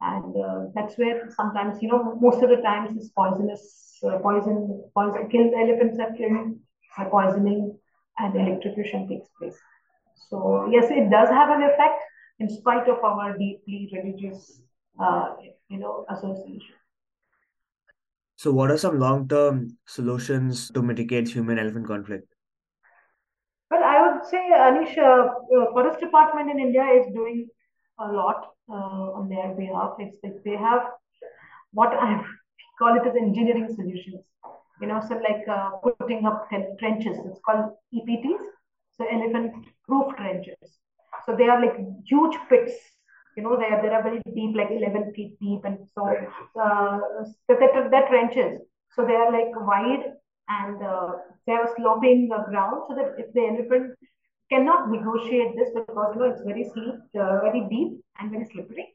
and 0.01 0.35
uh, 0.35 0.59
that's 0.75 0.97
where 0.97 1.29
sometimes 1.35 1.81
you 1.81 1.89
know 1.89 2.15
most 2.21 2.43
of 2.43 2.49
the 2.49 2.61
times 2.69 2.95
this 2.95 3.09
poisonous 3.09 3.97
uh, 4.03 4.17
poison 4.19 4.83
poison 4.93 5.29
kill 5.29 5.49
the 5.51 5.57
elephants 5.65 5.99
are 5.99 6.13
killed 6.19 6.57
poisoning 7.09 7.77
and 8.17 8.35
electrocution 8.35 9.07
takes 9.07 9.27
place. 9.39 9.57
So 10.29 10.69
yes, 10.71 10.85
it 10.89 11.09
does 11.09 11.29
have 11.29 11.49
an 11.49 11.63
effect 11.63 12.03
in 12.39 12.49
spite 12.49 12.87
of 12.87 13.03
our 13.03 13.37
deeply 13.37 13.89
religious, 13.93 14.61
uh, 14.99 15.35
you 15.69 15.79
know, 15.79 16.05
association. 16.09 16.75
So, 18.37 18.53
what 18.53 18.71
are 18.71 18.77
some 18.77 18.99
long-term 18.99 19.77
solutions 19.85 20.71
to 20.71 20.81
mitigate 20.81 21.27
human-elephant 21.27 21.85
conflict? 21.87 22.25
Well, 23.69 23.83
I 23.83 24.01
would 24.01 24.25
say, 24.25 24.49
Anish, 24.53 24.97
uh, 24.97 25.27
uh, 25.57 25.71
Forest 25.73 25.99
Department 25.99 26.49
in 26.49 26.57
India 26.57 26.85
is 26.85 27.13
doing 27.13 27.47
a 27.99 28.09
lot 28.09 28.53
uh, 28.69 29.11
on 29.19 29.27
their 29.27 29.53
behalf. 29.55 29.95
It's 29.99 30.17
like 30.23 30.41
they 30.45 30.55
have 30.55 30.83
what 31.73 31.93
I 31.93 32.23
call 32.79 32.95
it 32.95 33.05
as 33.05 33.15
engineering 33.17 33.67
solutions 33.75 34.23
you 34.81 34.87
know, 34.87 35.01
so 35.07 35.15
like 35.15 35.47
uh, 35.47 35.71
putting 35.99 36.25
up 36.25 36.47
trenches. 36.79 37.17
It's 37.25 37.39
called 37.45 37.71
EPTs, 37.93 38.41
so 38.97 39.05
elephant 39.11 39.53
proof 39.87 40.15
trenches. 40.15 40.79
So 41.25 41.35
they 41.35 41.47
are 41.47 41.61
like 41.61 41.75
huge 42.05 42.37
pits. 42.49 42.73
You 43.37 43.43
know, 43.43 43.57
they 43.57 43.65
are, 43.65 43.81
they 43.81 43.89
are 43.89 44.03
very 44.03 44.21
deep, 44.35 44.55
like 44.55 44.71
11 44.71 45.13
feet 45.13 45.39
deep, 45.39 45.61
and 45.63 45.79
so 45.93 46.07
uh, 46.59 46.99
they're 47.47 48.07
trenches. 48.09 48.61
So 48.95 49.05
they 49.05 49.13
are 49.13 49.31
like 49.31 49.51
wide 49.55 50.13
and 50.49 50.81
uh, 50.83 51.11
they 51.45 51.53
are 51.53 51.69
sloping 51.77 52.27
the 52.27 52.43
ground 52.49 52.83
so 52.87 52.95
that 52.95 53.13
if 53.17 53.31
the 53.33 53.41
elephant 53.41 53.93
cannot 54.51 54.89
negotiate 54.89 55.55
this 55.55 55.69
because 55.75 56.11
you 56.15 56.21
know 56.21 56.31
it's 56.31 56.41
very 56.41 56.63
steep, 56.63 56.95
uh, 57.19 57.39
very 57.41 57.65
deep 57.69 58.01
and 58.19 58.31
very 58.31 58.45
slippery, 58.45 58.87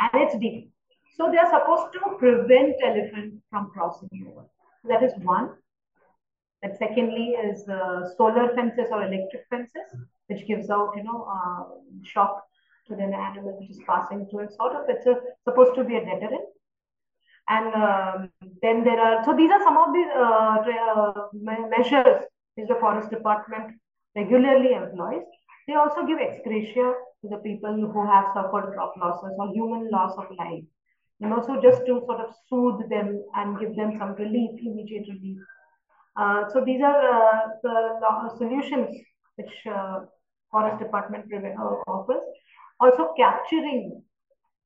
and 0.00 0.22
it's 0.22 0.38
deep. 0.38 0.70
So 1.16 1.30
they 1.30 1.38
are 1.38 1.50
supposed 1.50 1.92
to 1.94 2.16
prevent 2.18 2.74
elephant 2.82 3.34
from 3.50 3.70
crossing 3.70 4.08
over. 4.30 4.46
That 4.84 5.02
is 5.02 5.12
one. 5.22 5.50
And 6.62 6.76
secondly 6.76 7.30
is 7.30 7.68
uh, 7.68 8.08
solar 8.16 8.54
fences 8.54 8.88
or 8.90 9.02
electric 9.02 9.46
fences, 9.50 9.88
which 10.28 10.46
gives 10.46 10.70
out, 10.70 10.92
you 10.96 11.02
know, 11.02 11.26
uh, 11.28 11.64
shock 12.04 12.44
to 12.88 12.94
the 12.94 13.02
animal 13.02 13.58
which 13.60 13.70
is 13.70 13.80
passing 13.86 14.26
through. 14.26 14.40
And 14.40 14.52
sort 14.52 14.74
of, 14.74 14.88
it's 14.88 15.06
a, 15.06 15.16
supposed 15.44 15.74
to 15.74 15.84
be 15.84 15.96
a 15.96 16.00
deterrent. 16.00 16.48
And 17.48 17.74
um, 17.74 18.30
then 18.62 18.84
there 18.84 19.00
are, 19.00 19.24
so 19.24 19.36
these 19.36 19.50
are 19.50 19.62
some 19.62 19.76
of 19.76 19.92
the 19.92 20.04
uh, 20.14 20.62
uh 20.70 21.68
measures 21.68 22.24
which 22.54 22.68
the 22.68 22.76
forest 22.76 23.10
department 23.10 23.74
regularly 24.14 24.74
employs. 24.74 25.24
They 25.66 25.74
also 25.74 26.06
give 26.06 26.18
ex 26.18 26.38
gratia 26.44 26.94
to 27.22 27.28
the 27.28 27.38
people 27.38 27.74
who 27.74 28.06
have 28.06 28.26
suffered 28.34 28.72
crop 28.74 28.94
losses 28.96 29.32
or 29.38 29.52
human 29.52 29.90
loss 29.90 30.16
of 30.16 30.26
life 30.38 30.64
and 31.22 31.32
also 31.32 31.60
just 31.60 31.86
to 31.86 32.02
sort 32.06 32.20
of 32.20 32.34
soothe 32.48 32.88
them 32.90 33.24
and 33.36 33.58
give 33.58 33.74
them 33.76 33.96
some 33.98 34.14
relief, 34.14 34.60
immediate 34.60 35.06
relief. 35.08 35.38
Uh, 36.16 36.48
so 36.52 36.62
these 36.64 36.82
are 36.82 37.00
uh, 37.08 37.48
the 37.62 38.36
solutions 38.36 38.94
which 39.36 39.52
uh, 39.66 40.00
Forest 40.50 40.78
Department 40.78 41.24
uh, 41.32 41.90
offers. 41.90 42.22
Also 42.80 43.14
capturing 43.16 44.02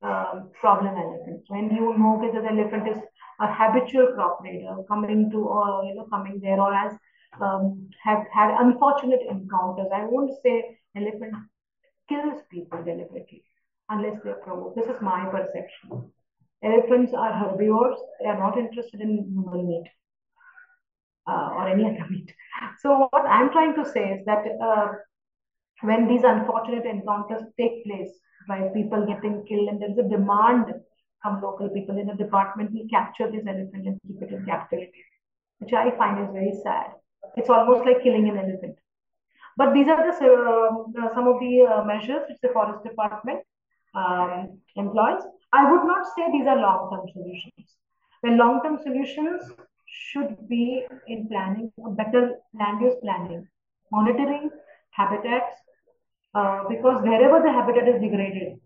um, 0.01 0.49
problem 0.59 0.95
elephants. 0.95 1.45
When 1.47 1.69
you 1.69 1.97
know 1.97 2.19
that 2.21 2.41
the 2.41 2.47
elephant 2.47 2.87
is 2.87 2.97
a 3.39 3.47
habitual 3.53 4.13
crop 4.13 4.39
raider 4.43 4.75
coming 4.87 5.29
to 5.31 5.37
or 5.37 5.85
you 5.85 5.95
know 5.95 6.07
coming 6.11 6.39
there 6.41 6.59
or 6.59 6.73
has 6.73 6.93
um, 7.41 7.89
have 8.03 8.25
had 8.33 8.59
unfortunate 8.59 9.21
encounters. 9.29 9.87
I 9.93 10.05
won't 10.05 10.31
say 10.43 10.77
elephant 10.95 11.35
kills 12.09 12.41
people 12.49 12.83
deliberately 12.83 13.43
unless 13.89 14.17
they're 14.23 14.35
provoked. 14.35 14.75
This 14.75 14.87
is 14.87 15.01
my 15.01 15.25
perception. 15.25 16.11
Elephants 16.63 17.13
are 17.13 17.33
herbivores. 17.33 17.97
They 18.19 18.27
are 18.27 18.39
not 18.39 18.57
interested 18.57 19.01
in 19.01 19.25
human 19.29 19.67
meat 19.67 19.87
uh, 21.27 21.49
or 21.53 21.67
any 21.67 21.85
other 21.85 22.05
meat. 22.09 22.33
So 22.79 23.07
what 23.11 23.25
I'm 23.25 23.51
trying 23.51 23.75
to 23.75 23.85
say 23.85 24.09
is 24.13 24.25
that 24.25 24.43
uh, 24.61 24.87
when 25.81 26.07
these 26.07 26.23
unfortunate 26.23 26.85
encounters 26.85 27.43
take 27.59 27.85
place 27.85 28.11
by 28.47 28.69
people 28.73 29.05
getting 29.05 29.45
killed 29.47 29.69
and 29.69 29.81
there's 29.81 29.97
a 29.97 30.09
demand 30.09 30.73
from 31.21 31.41
local 31.41 31.69
people 31.69 31.97
in 31.97 32.07
the 32.07 32.13
department, 32.13 32.71
we 32.71 32.87
capture 32.87 33.29
this 33.29 33.45
elephant 33.47 33.87
and 33.87 33.99
keep 34.07 34.21
it 34.21 34.33
in 34.33 34.45
captivity, 34.45 35.03
which 35.59 35.73
I 35.73 35.91
find 35.97 36.23
is 36.23 36.31
very 36.31 36.53
sad. 36.63 36.91
It's 37.35 37.49
almost 37.49 37.85
like 37.85 38.01
killing 38.03 38.29
an 38.29 38.37
elephant. 38.37 38.77
But 39.57 39.73
these 39.73 39.87
are 39.87 39.97
the, 39.97 40.13
uh, 40.13 41.13
some 41.13 41.27
of 41.27 41.39
the 41.39 41.63
uh, 41.63 41.83
measures 41.83 42.21
which 42.29 42.37
the 42.41 42.49
forest 42.49 42.83
department 42.83 43.39
um, 43.95 44.59
employs. 44.75 45.23
I 45.57 45.71
would 45.71 45.85
not 45.85 46.05
say 46.15 46.23
these 46.31 46.47
are 46.47 46.57
long-term 46.57 47.05
solutions. 47.13 47.65
The 48.23 48.31
long-term 48.31 48.77
solutions 48.83 49.41
should 49.85 50.47
be 50.47 50.85
in 51.07 51.27
planning, 51.27 51.71
better 52.01 52.35
land 52.53 52.81
use 52.81 52.95
planning, 53.01 53.47
monitoring 53.91 54.49
habitats, 54.91 55.55
uh, 56.35 56.63
because 56.69 57.01
wherever 57.01 57.41
the 57.41 57.51
habitat 57.51 57.87
is 57.87 58.01
degraded, 58.01 58.59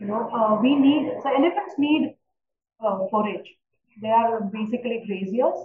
you 0.00 0.06
know, 0.06 0.30
uh, 0.30 0.60
we 0.60 0.74
need, 0.74 1.12
so 1.22 1.28
elephants 1.28 1.74
need 1.78 2.16
uh, 2.84 2.98
forage. 3.10 3.48
They 4.00 4.10
are 4.10 4.40
basically 4.40 5.04
graziers. 5.06 5.58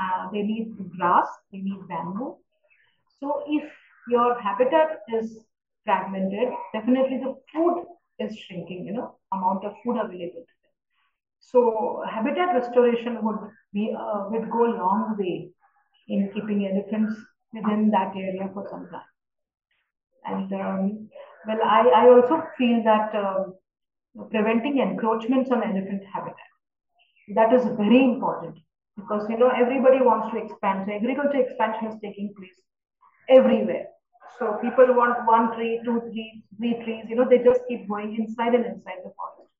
Uh, 0.00 0.30
they 0.32 0.42
need 0.42 0.74
grass, 0.96 1.28
they 1.52 1.58
need 1.58 1.86
bamboo. 1.88 2.38
So 3.20 3.44
if 3.46 3.70
your 4.08 4.40
habitat 4.40 5.00
is 5.14 5.38
fragmented, 5.84 6.48
definitely 6.72 7.18
the 7.18 7.34
food 7.52 7.84
is 8.18 8.36
shrinking, 8.38 8.84
you 8.86 8.92
know, 8.94 9.17
amount 9.32 9.64
of 9.64 9.72
food 9.84 9.96
available 9.96 10.44
to 10.50 10.56
them. 10.62 10.74
So 11.40 12.02
habitat 12.08 12.54
restoration 12.54 13.18
would 13.22 13.38
be 13.72 13.94
uh, 13.98 14.24
would 14.30 14.50
go 14.50 14.66
a 14.66 14.76
long 14.76 15.16
way 15.18 15.50
in 16.08 16.30
keeping 16.32 16.66
elephants 16.66 17.14
within 17.52 17.90
that 17.90 18.14
area 18.16 18.50
for 18.52 18.66
some 18.70 18.88
time. 18.90 19.12
And 20.24 20.52
um, 20.52 21.08
well, 21.46 21.62
I, 21.62 21.88
I 21.94 22.08
also 22.08 22.42
feel 22.56 22.82
that 22.84 23.14
um, 23.14 23.54
preventing 24.30 24.78
encroachments 24.78 25.50
on 25.50 25.62
elephant 25.62 26.02
habitat 26.12 26.48
that 27.34 27.52
is 27.52 27.64
very 27.76 28.02
important 28.04 28.56
because 28.96 29.28
you 29.28 29.38
know 29.38 29.50
everybody 29.50 30.00
wants 30.00 30.32
to 30.32 30.42
expand. 30.42 30.84
So 30.86 30.92
agriculture 30.94 31.40
expansion 31.40 31.88
is 31.88 31.94
taking 32.02 32.32
place 32.36 32.50
everywhere. 33.28 33.86
So 34.38 34.58
people 34.62 34.94
want 34.94 35.26
one 35.26 35.54
tree, 35.56 35.80
two 35.84 36.00
trees, 36.12 36.42
three 36.56 36.74
trees. 36.84 37.04
You 37.08 37.16
know, 37.16 37.28
they 37.28 37.38
just 37.38 37.60
keep 37.68 37.88
going 37.88 38.14
inside 38.16 38.54
and 38.54 38.64
inside 38.66 38.98
the 39.04 39.12
forest. 39.16 39.50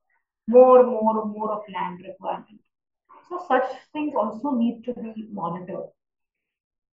More, 0.47 0.85
more, 0.85 1.25
more 1.27 1.53
of 1.53 1.63
land 1.75 2.01
requirement. 2.07 2.61
So 3.29 3.45
such 3.49 3.65
things 3.93 4.15
also 4.17 4.53
need 4.53 4.85
to 4.85 4.95
be 4.95 5.29
monitored. 5.33 5.91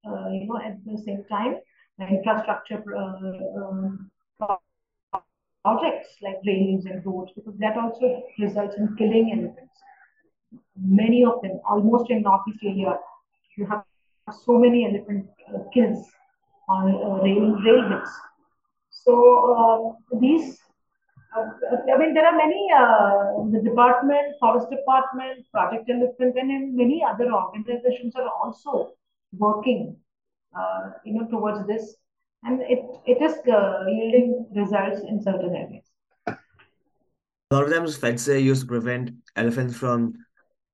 Uh, 0.06 0.30
you 0.30 0.48
know, 0.48 0.60
at 0.64 0.84
the 0.84 0.98
same 0.98 1.24
time, 1.30 1.56
infrastructure 2.00 2.84
uh, 2.96 3.64
um, 3.64 4.12
projects 5.64 6.10
like 6.22 6.38
railings 6.46 6.86
and 6.86 7.06
roads, 7.06 7.32
because 7.36 7.58
that 7.60 7.78
also 7.78 8.24
results 8.40 8.76
in 8.78 8.96
killing 8.98 9.32
elephants. 9.32 9.74
Many 10.78 11.24
of 11.24 11.42
them, 11.42 11.60
almost 11.68 12.10
in 12.10 12.22
Northeast 12.24 12.60
Asia, 12.64 12.98
you 13.58 13.66
have 13.68 13.84
so 14.46 14.58
many 14.58 14.86
elephant 14.86 15.28
uh, 15.54 15.60
kills 15.74 16.06
on 16.68 16.92
uh, 16.92 17.24
rail 17.24 17.56
rail. 17.64 18.02
So 18.90 19.14
uh, 19.54 20.20
these, 20.20 20.58
uh, 21.36 21.46
I 21.94 21.98
mean, 21.98 22.14
there 22.14 22.26
are 22.26 22.36
many 22.36 22.70
the 23.52 23.62
department, 23.64 24.36
forest 24.40 24.70
department, 24.70 25.46
Project 25.52 25.90
Elephant, 25.90 26.36
and 26.38 26.76
many 26.76 27.04
other 27.08 27.32
organizations 27.32 28.16
are 28.16 28.30
also 28.44 28.94
working, 29.38 29.96
you 31.06 31.14
know, 31.14 31.28
towards 31.28 31.68
this, 31.68 31.96
and 32.44 32.62
it 32.62 32.80
it 33.06 33.22
is 33.22 33.36
yielding 33.46 34.48
results 34.56 35.02
in 35.08 35.22
certain 35.22 35.56
areas. 35.56 35.86
A 37.52 37.56
lot 37.56 37.66
of 37.66 37.74
times, 37.74 37.96
feds 37.96 38.28
used 38.28 38.62
to 38.62 38.68
prevent 38.68 39.12
elephants 39.36 39.78
from 39.78 40.14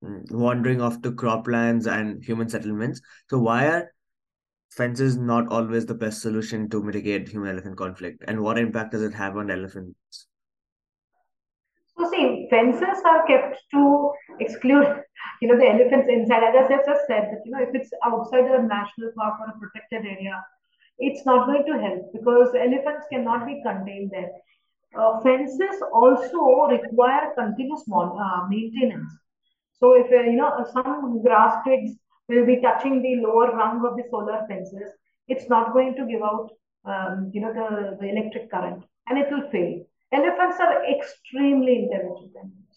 mm, 0.02 0.30
wandering 0.32 0.80
off 0.80 1.02
to 1.02 1.12
croplands 1.12 1.86
and 1.86 2.24
human 2.24 2.48
settlements. 2.48 3.02
So 3.28 3.38
why 3.38 3.66
are 3.66 3.92
fences 4.76 5.16
not 5.16 5.48
always 5.48 5.86
the 5.86 5.94
best 5.94 6.22
solution 6.22 6.68
to 6.70 6.82
mitigate 6.82 7.28
human-elephant 7.28 7.76
conflict, 7.76 8.24
and 8.26 8.40
what 8.40 8.58
impact 8.58 8.92
does 8.92 9.02
it 9.02 9.14
have 9.14 9.36
on 9.36 9.50
elephants? 9.50 10.26
So 11.98 12.10
see, 12.10 12.46
fences 12.50 13.02
are 13.04 13.26
kept 13.26 13.58
to 13.72 14.12
exclude, 14.40 15.02
you 15.40 15.48
know, 15.48 15.58
the 15.58 15.68
elephants 15.68 16.08
inside. 16.08 16.42
As 16.42 16.70
I 16.70 16.76
just 16.86 17.06
said, 17.06 17.28
that 17.30 17.42
you 17.44 17.52
know, 17.52 17.62
if 17.62 17.74
it's 17.74 17.90
outside 18.04 18.44
a 18.44 18.62
national 18.62 19.12
park 19.16 19.40
or 19.40 19.54
a 19.54 19.58
protected 19.58 20.06
area, 20.06 20.42
it's 20.98 21.26
not 21.26 21.46
going 21.46 21.66
to 21.66 21.78
help 21.78 22.12
because 22.12 22.54
elephants 22.54 23.06
cannot 23.12 23.46
be 23.46 23.62
contained 23.62 24.10
there. 24.10 24.30
Uh, 24.96 25.20
fences 25.20 25.82
also 25.92 26.66
require 26.70 27.32
continuous 27.36 27.84
mon- 27.88 28.18
uh, 28.18 28.46
maintenance. 28.48 29.12
So 29.78 29.94
if 29.94 30.06
uh, 30.12 30.22
you 30.22 30.36
know 30.36 30.64
some 30.72 31.22
grass 31.22 31.62
twigs 31.64 31.92
will 32.28 32.46
be 32.46 32.60
touching 32.60 33.02
the 33.02 33.16
lower 33.26 33.54
rung 33.56 33.84
of 33.84 33.96
the 33.96 34.04
solar 34.10 34.44
fences, 34.48 34.90
it's 35.28 35.48
not 35.48 35.72
going 35.72 35.94
to 35.96 36.06
give 36.06 36.22
out 36.22 36.50
um, 36.84 37.30
you 37.32 37.40
know 37.40 37.52
the, 37.52 37.96
the 38.00 38.08
electric 38.08 38.50
current 38.50 38.84
and 39.08 39.18
it 39.18 39.30
will 39.30 39.48
fail. 39.50 39.84
Elephants 40.12 40.58
are 40.60 40.84
extremely 40.84 41.84
intelligent 41.84 42.32
animals. 42.36 42.76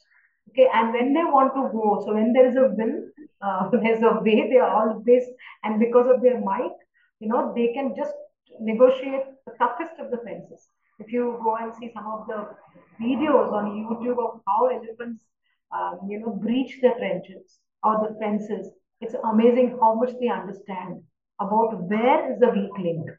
Okay, 0.49 0.67
and 0.73 0.93
when 0.93 1.13
they 1.13 1.23
want 1.23 1.53
to 1.53 1.69
go, 1.73 2.01
so 2.05 2.13
when 2.13 2.31
there 2.31 2.47
is 2.47 2.55
a 2.55 2.69
will, 2.77 3.03
uh, 3.41 3.69
there's 3.83 4.01
a 4.03 4.21
way. 4.21 4.47
They 4.49 4.57
are 4.57 4.69
always, 4.69 5.23
and 5.63 5.79
because 5.79 6.07
of 6.09 6.21
their 6.21 6.39
might, 6.39 6.77
you 7.19 7.27
know, 7.27 7.53
they 7.55 7.73
can 7.73 7.93
just 7.95 8.13
negotiate 8.59 9.25
the 9.45 9.53
toughest 9.59 9.93
of 9.99 10.11
the 10.11 10.17
fences. 10.25 10.69
If 10.99 11.11
you 11.11 11.37
go 11.43 11.57
and 11.57 11.73
see 11.75 11.91
some 11.93 12.07
of 12.07 12.27
the 12.27 12.47
videos 13.01 13.51
on 13.51 13.75
YouTube 13.75 14.17
of 14.23 14.39
how 14.47 14.67
elephants, 14.67 15.25
um, 15.75 15.99
you 16.07 16.19
know, 16.19 16.31
breach 16.31 16.79
the 16.81 16.93
trenches 16.97 17.59
or 17.83 18.07
the 18.07 18.17
fences, 18.19 18.69
it's 19.01 19.15
amazing 19.23 19.77
how 19.79 19.95
much 19.95 20.11
they 20.19 20.29
understand 20.29 21.01
about 21.39 21.81
where 21.89 22.31
is 22.31 22.39
the 22.39 22.49
weak 22.49 22.77
link. 22.77 23.09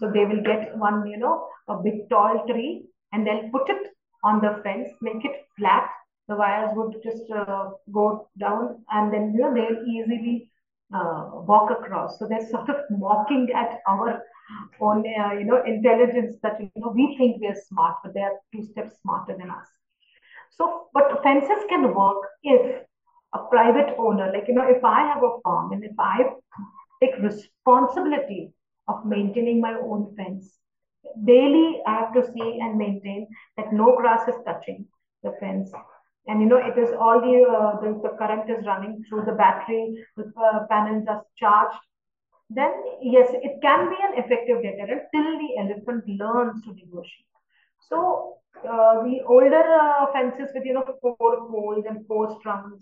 So 0.00 0.10
they 0.10 0.24
will 0.24 0.42
get 0.42 0.76
one, 0.76 1.06
you 1.06 1.18
know, 1.18 1.46
a 1.68 1.76
big 1.76 2.08
tall 2.10 2.44
tree 2.48 2.86
and 3.12 3.26
they'll 3.26 3.48
put 3.50 3.68
it 3.70 3.92
on 4.24 4.40
the 4.40 4.60
fence, 4.62 4.88
make 5.00 5.24
it 5.24 5.46
flat. 5.58 5.88
The 6.28 6.36
wires 6.36 6.70
would 6.74 6.96
just 7.02 7.30
uh, 7.30 7.70
go 7.92 8.28
down 8.40 8.84
and 8.90 9.12
then, 9.12 9.34
you 9.34 9.42
know, 9.42 9.54
they'll 9.54 9.86
easily 9.86 10.50
uh, 10.92 11.30
walk 11.46 11.70
across. 11.70 12.18
So 12.18 12.26
they're 12.26 12.48
sort 12.48 12.68
of 12.70 12.76
mocking 12.90 13.50
at 13.54 13.78
our 13.86 14.22
own, 14.80 15.04
uh, 15.06 15.32
you 15.34 15.44
know, 15.44 15.62
intelligence 15.64 16.34
that, 16.42 16.60
you 16.60 16.70
know, 16.76 16.92
we 16.94 17.14
think 17.18 17.36
we're 17.40 17.60
smart, 17.68 17.96
but 18.02 18.14
they're 18.14 18.32
two 18.54 18.64
steps 18.64 18.98
smarter 19.02 19.36
than 19.38 19.50
us. 19.50 19.66
So, 20.50 20.86
but 20.92 21.22
fences 21.22 21.64
can 21.68 21.94
work 21.94 22.22
if 22.42 22.82
a 23.34 23.38
private 23.50 23.94
owner, 23.98 24.30
like, 24.32 24.48
you 24.48 24.54
know, 24.54 24.68
if 24.68 24.84
I 24.84 25.00
have 25.02 25.22
a 25.22 25.40
farm 25.42 25.72
and 25.72 25.84
if 25.84 25.92
I 25.98 26.24
take 27.02 27.18
responsibility 27.18 28.52
of 28.88 29.04
maintaining 29.04 29.60
my 29.60 29.74
own 29.74 30.14
fence, 30.16 30.58
daily 31.24 31.80
I 31.86 31.94
have 32.00 32.14
to 32.14 32.24
see 32.32 32.58
and 32.60 32.78
maintain 32.78 33.26
that 33.56 33.72
no 33.72 33.96
grass 33.96 34.26
is 34.28 34.36
touching 34.46 34.86
the 35.22 35.32
fence. 35.40 35.72
And 36.26 36.40
you 36.40 36.48
know, 36.48 36.56
it 36.56 36.78
is 36.78 36.90
all 36.98 37.20
the, 37.20 37.44
uh, 37.44 37.80
the, 37.80 38.00
the 38.02 38.16
current 38.16 38.48
is 38.48 38.64
running 38.66 39.04
through 39.08 39.24
the 39.26 39.32
battery, 39.32 39.94
the 40.16 40.32
uh, 40.40 40.66
panels 40.70 41.04
are 41.08 41.22
charged. 41.36 41.78
Then, 42.50 42.72
yes, 43.02 43.28
it 43.32 43.60
can 43.62 43.90
be 43.90 43.96
an 44.00 44.22
effective 44.24 44.62
deterrent 44.62 45.02
till 45.14 45.38
the 45.38 45.58
elephant 45.58 46.04
learns 46.08 46.62
to 46.62 46.72
negotiate. 46.72 47.26
So, 47.88 48.36
uh, 48.58 49.02
the 49.02 49.20
older 49.26 49.64
uh, 49.80 50.06
fences 50.12 50.50
with, 50.54 50.64
you 50.64 50.74
know, 50.74 50.84
four 51.02 51.48
poles 51.50 51.84
and 51.88 52.06
four 52.06 52.38
strings, 52.38 52.80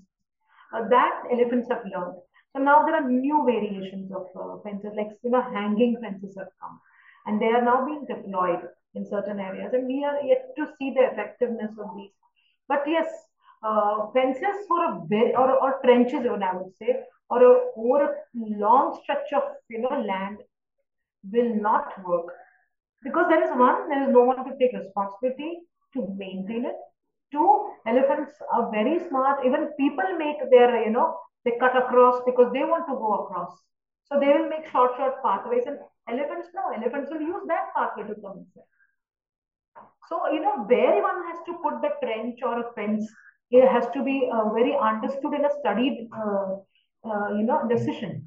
that 0.73 1.23
elephants 1.31 1.69
have 1.69 1.85
learned. 1.85 2.17
So 2.55 2.63
now 2.63 2.85
there 2.85 2.95
are 2.95 3.09
new 3.09 3.45
variations 3.47 4.13
of 4.13 4.27
uh, 4.39 4.59
fences, 4.63 4.93
like 4.97 5.09
you 5.23 5.31
know, 5.31 5.43
hanging 5.43 5.97
fences 6.03 6.37
have 6.39 6.49
come, 6.61 6.81
and 7.27 7.41
they 7.41 7.47
are 7.47 7.63
now 7.63 7.85
being 7.87 8.05
deployed 8.07 8.61
in 8.95 9.07
certain 9.07 9.41
areas, 9.41 9.73
and 9.73 9.87
we 9.87 10.05
are 10.05 10.21
yet 10.23 10.53
to 10.57 10.67
see 10.79 10.93
the 10.95 11.09
effectiveness 11.13 11.73
of 11.79 11.97
these. 11.97 12.11
But 12.69 12.83
yes, 12.87 13.09
uh, 13.63 14.11
fences 14.13 14.67
for 14.69 14.85
a 14.85 15.01
very 15.09 15.35
or, 15.35 15.51
or 15.51 15.81
trenches, 15.85 16.27
what 16.27 16.43
I 16.43 16.55
would 16.55 16.77
say, 16.77 17.01
or 17.31 17.43
a, 17.43 17.61
over 17.77 18.05
a 18.05 18.15
long 18.35 18.99
stretch 19.03 19.33
of 19.35 19.43
you 19.69 19.81
know 19.81 20.01
land 20.01 20.39
will 21.33 21.55
not 21.55 21.93
work 22.05 22.27
because 23.03 23.27
there 23.29 23.43
is 23.43 23.51
one, 23.57 23.89
there 23.89 24.03
is 24.05 24.13
no 24.13 24.23
one 24.23 24.45
to 24.45 24.57
take 24.59 24.73
responsibility 24.73 25.61
to 25.95 26.07
maintain 26.17 26.65
it. 26.67 26.77
Two, 27.33 27.72
elephants 27.87 28.33
are 28.53 28.71
very 28.71 28.99
smart. 29.09 29.45
Even 29.45 29.71
people 29.79 30.17
make 30.19 30.39
their, 30.51 30.85
you 30.85 30.91
know, 30.91 31.17
they 31.45 31.53
cut 31.59 31.77
across 31.77 32.23
because 32.25 32.53
they 32.53 32.65
want 32.65 32.87
to 32.89 32.95
go 32.95 33.25
across. 33.25 33.59
So 34.05 34.19
they 34.21 34.29
will 34.29 34.49
make 34.49 34.69
short, 34.71 34.93
short 34.97 35.23
pathways. 35.23 35.65
And 35.67 35.79
elephants, 36.09 36.49
no, 36.55 36.71
elephants 36.71 37.11
will 37.11 37.21
use 37.21 37.43
that 37.49 37.75
pathway 37.75 38.05
to 38.09 38.15
come 38.21 38.39
inside. 38.39 38.69
So, 40.09 40.31
you 40.31 40.41
know, 40.41 40.65
where 40.65 41.03
one 41.03 41.23
has 41.29 41.39
to 41.47 41.55
put 41.63 41.81
the 41.81 41.91
trench 42.03 42.41
or 42.43 42.61
a 42.61 42.73
fence, 42.75 43.11
it 43.51 43.67
has 43.69 43.87
to 43.95 44.03
be 44.03 44.29
uh, 44.33 44.49
very 44.53 44.77
understood 44.77 45.35
in 45.35 45.45
a 45.45 45.51
studied, 45.61 46.09
uh, 46.17 46.57
uh, 47.05 47.29
you 47.37 47.45
know, 47.45 47.67
decision. 47.69 48.27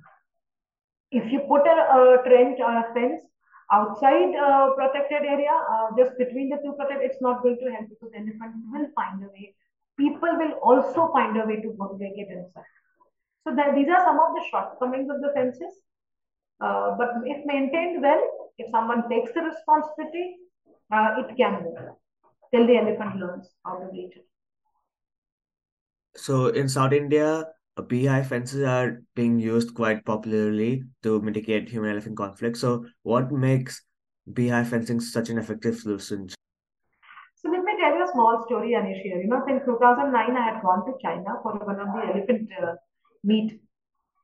If 1.12 1.32
you 1.32 1.40
put 1.48 1.68
a, 1.68 1.72
a 1.72 2.24
trench 2.26 2.60
or 2.60 2.78
a 2.78 2.94
fence 2.94 3.22
outside 3.72 4.36
a 4.36 4.72
protected 4.76 5.24
area, 5.24 5.52
uh, 5.52 5.88
just 5.98 6.18
between 6.18 6.50
the 6.50 6.58
two 6.58 6.74
protected, 6.78 7.10
it's 7.10 7.22
not 7.22 7.42
going 7.42 7.58
to 7.58 7.72
help 7.72 7.90
because 7.90 8.12
elephant 8.16 8.56
will 8.72 8.88
find 8.96 9.24
a 9.24 9.28
way. 9.28 9.56
People 9.98 10.30
will 10.38 10.54
also 10.62 11.12
find 11.14 11.38
a 11.38 11.46
way 11.46 11.62
to 11.62 11.70
get 12.00 12.28
inside. 12.30 12.64
So 13.48 13.56
that 13.56 13.76
these 13.76 13.88
are 13.88 14.04
some 14.04 14.20
of 14.20 14.36
the 14.36 14.44
shortcomings 14.50 15.10
of 15.10 15.22
the 15.22 15.32
fences. 15.34 15.74
Uh, 16.60 16.96
but 16.98 17.10
if 17.26 17.46
maintained 17.46 18.02
well, 18.02 18.22
if 18.58 18.72
someone 18.72 19.08
takes 19.10 19.34
the 19.34 19.42
responsibility, 19.42 20.38
uh, 20.92 21.16
it 21.20 21.36
can 21.38 21.64
work 21.64 21.98
till 22.54 22.68
the 22.68 22.78
elephant 22.78 23.18
learns 23.18 23.50
how 23.66 23.78
to 23.78 23.92
beat 23.92 24.14
it. 24.16 24.26
So 26.16 26.48
in 26.48 26.70
South 26.70 26.94
India, 26.94 27.46
beehive 27.84 28.28
fences 28.28 28.64
are 28.64 29.02
being 29.16 29.40
used 29.40 29.74
quite 29.74 30.06
popularly 30.06 30.84
to 31.04 31.22
mitigate 31.22 31.70
human-elephant 31.70 32.18
conflict. 32.18 32.58
So 32.58 32.86
what 33.04 33.32
makes 33.32 33.82
beehive 34.32 34.70
fencing 34.70 35.00
such 35.00 35.30
an 35.30 35.38
effective 35.38 35.78
solution? 35.78 36.30
So 37.36 37.50
let 37.52 37.64
me 37.64 37.74
tell 37.80 37.96
you 37.96 38.04
a 38.04 38.12
small 38.12 38.44
story, 38.48 38.72
Anish 38.72 39.02
here. 39.04 39.22
You 39.22 39.28
know, 39.28 39.44
in 39.48 39.60
2009, 39.66 40.38
I 40.38 40.42
had 40.42 40.62
gone 40.62 40.86
to 40.86 40.94
China 41.02 41.36
for 41.44 41.54
one 41.54 41.80
of 41.80 41.88
the 41.94 42.14
elephant 42.14 42.50
uh, 42.62 42.74
meet. 43.24 43.60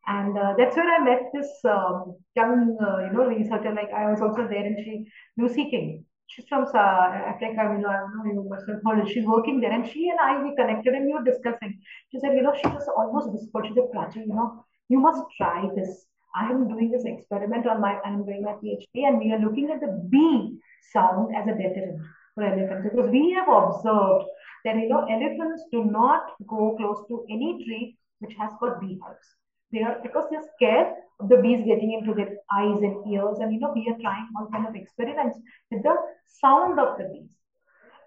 And 0.08 0.36
uh, 0.38 0.54
that's 0.58 0.76
where 0.76 0.90
I 0.90 1.04
met 1.04 1.30
this 1.34 1.48
um, 1.66 2.16
young, 2.36 2.78
uh, 2.82 3.06
you 3.06 3.14
know, 3.14 3.26
researcher. 3.26 3.74
Like 3.74 3.92
I 3.96 4.10
was 4.10 4.22
also 4.22 4.48
there, 4.48 4.66
and 4.66 4.76
she, 4.84 5.06
Lucy 5.38 5.70
King. 5.70 6.06
She's 6.32 6.48
from 6.48 6.64
Africa. 6.64 7.62
You 7.74 7.80
know, 7.80 7.90
I 7.90 8.00
don't 8.08 8.84
know 8.84 9.04
you. 9.04 9.14
She's 9.14 9.26
working 9.26 9.60
there, 9.60 9.72
and 9.72 9.86
she 9.86 10.10
and 10.10 10.20
I 10.20 10.42
we 10.42 10.56
connected, 10.56 10.94
and 10.94 11.06
we 11.06 11.14
were 11.14 11.24
discussing. 11.24 11.78
She 12.10 12.20
said, 12.20 12.36
you 12.36 12.42
know, 12.42 12.54
she 12.56 12.64
just 12.64 12.88
almost 12.96 13.32
whispered. 13.32 13.68
She 13.68 13.74
said, 13.74 13.90
Prachi, 13.94 14.22
you 14.28 14.28
know, 14.28 14.64
you 14.88 15.00
must 15.00 15.24
try 15.36 15.68
this. 15.76 16.06
I 16.34 16.50
am 16.50 16.70
doing 16.70 16.90
this 16.90 17.04
experiment 17.04 17.68
on 17.68 17.82
my. 17.82 18.00
I'm 18.06 18.24
doing 18.26 18.44
my 18.44 18.54
PhD, 18.54 19.08
and 19.08 19.20
we 19.20 19.34
are 19.34 19.40
looking 19.40 19.72
at 19.72 19.82
the 19.82 19.92
bee 20.10 20.58
sound 20.94 21.36
as 21.36 21.48
a 21.48 21.58
deterrent 21.58 22.02
for 22.34 22.44
elephants 22.46 22.88
because 22.90 23.12
we 23.12 23.32
have 23.32 23.50
observed 23.50 24.26
that 24.64 24.78
you 24.78 24.88
know 24.88 25.04
elephants 25.18 25.64
do 25.72 25.84
not 25.84 26.32
go 26.48 26.76
close 26.78 27.06
to 27.10 27.26
any 27.30 27.52
tree 27.66 27.98
which 28.20 28.34
has 28.40 28.52
got 28.62 28.80
beehives. 28.80 29.36
They 29.72 29.84
are 29.84 29.98
because 30.04 30.26
they're 30.30 30.50
scared 30.56 30.94
of 31.20 31.30
the 31.30 31.38
bees 31.38 31.66
getting 31.66 31.94
into 31.94 32.14
their 32.14 32.36
eyes 32.54 32.82
and 32.82 33.06
ears, 33.12 33.40
and 33.40 33.54
you 33.54 33.60
know 33.60 33.72
we 33.74 33.88
are 33.90 34.00
trying 34.02 34.28
all 34.36 34.48
kind 34.52 34.68
of 34.68 34.76
experiments 34.76 35.38
with 35.70 35.84
the 35.84 35.96
sound 36.42 36.80
of 36.80 36.98
the 36.98 37.06
bees, 37.06 37.36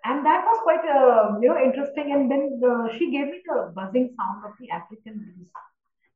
and 0.05 0.25
that 0.27 0.45
was 0.45 0.59
quite 0.63 0.85
uh, 0.85 1.39
you 1.41 1.49
know 1.49 1.59
interesting. 1.59 2.13
And 2.13 2.31
then 2.31 2.59
the, 2.61 2.91
she 2.99 3.11
gave 3.11 3.27
me 3.27 3.43
the 3.47 3.73
buzzing 3.75 4.15
sound 4.17 4.45
of 4.45 4.53
the 4.61 4.71
African 4.71 5.19
bees, 5.19 5.49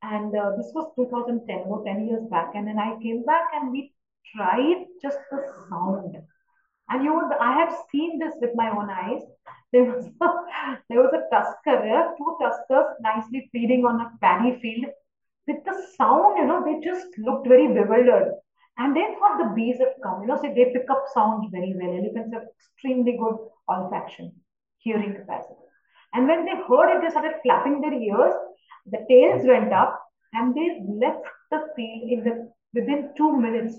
and 0.02 0.34
uh, 0.36 0.52
this 0.56 0.70
was 0.74 0.92
2010, 0.96 1.66
about 1.66 1.84
10 1.84 2.06
years 2.06 2.24
back. 2.30 2.52
And 2.54 2.66
then 2.66 2.78
I 2.78 3.00
came 3.02 3.24
back 3.24 3.48
and 3.54 3.72
we 3.72 3.92
tried 4.34 4.86
just 5.02 5.18
the 5.30 5.42
sound. 5.68 6.16
And 6.90 7.04
you 7.04 7.14
would, 7.14 7.32
I 7.40 7.58
have 7.58 7.74
seen 7.90 8.18
this 8.18 8.34
with 8.40 8.50
my 8.54 8.70
own 8.70 8.90
eyes. 8.90 9.22
There 9.70 9.84
was 9.84 10.06
a, 10.06 10.28
there 10.88 11.02
was 11.02 11.12
a 11.12 11.28
tusker, 11.30 12.14
two 12.16 12.38
tuskers 12.40 12.94
nicely 13.02 13.50
feeding 13.52 13.84
on 13.84 14.00
a 14.00 14.10
paddy 14.18 14.58
field. 14.62 14.92
With 15.48 15.64
the 15.64 15.74
sound, 15.96 16.38
you 16.38 16.46
know, 16.46 16.62
they 16.64 16.78
just 16.86 17.06
looked 17.18 17.48
very 17.48 17.66
bewildered. 17.66 18.34
And 18.76 18.94
they 18.94 19.06
thought 19.18 19.38
the 19.38 19.52
bees 19.56 19.78
have 19.80 19.94
come. 20.02 20.22
You 20.22 20.28
know, 20.28 20.36
so 20.36 20.52
they 20.54 20.70
pick 20.72 20.88
up 20.90 21.04
sounds 21.12 21.48
very 21.50 21.74
well. 21.74 21.98
Elephants 21.98 22.32
have 22.32 22.44
extremely 22.54 23.16
good 23.18 23.36
olfaction, 23.68 24.32
hearing 24.78 25.14
capacity. 25.14 25.56
And 26.14 26.28
when 26.28 26.44
they 26.44 26.54
heard 26.68 26.96
it, 26.96 27.02
they 27.02 27.10
started 27.10 27.40
flapping 27.42 27.80
their 27.80 27.92
ears. 27.92 28.34
The 28.86 29.04
tails 29.08 29.44
went 29.44 29.72
up, 29.72 30.00
and 30.32 30.54
they 30.54 30.80
left 30.86 31.24
the 31.50 31.68
field 31.74 32.10
in 32.12 32.24
the 32.24 32.52
within 32.74 33.10
two 33.16 33.36
minutes. 33.36 33.76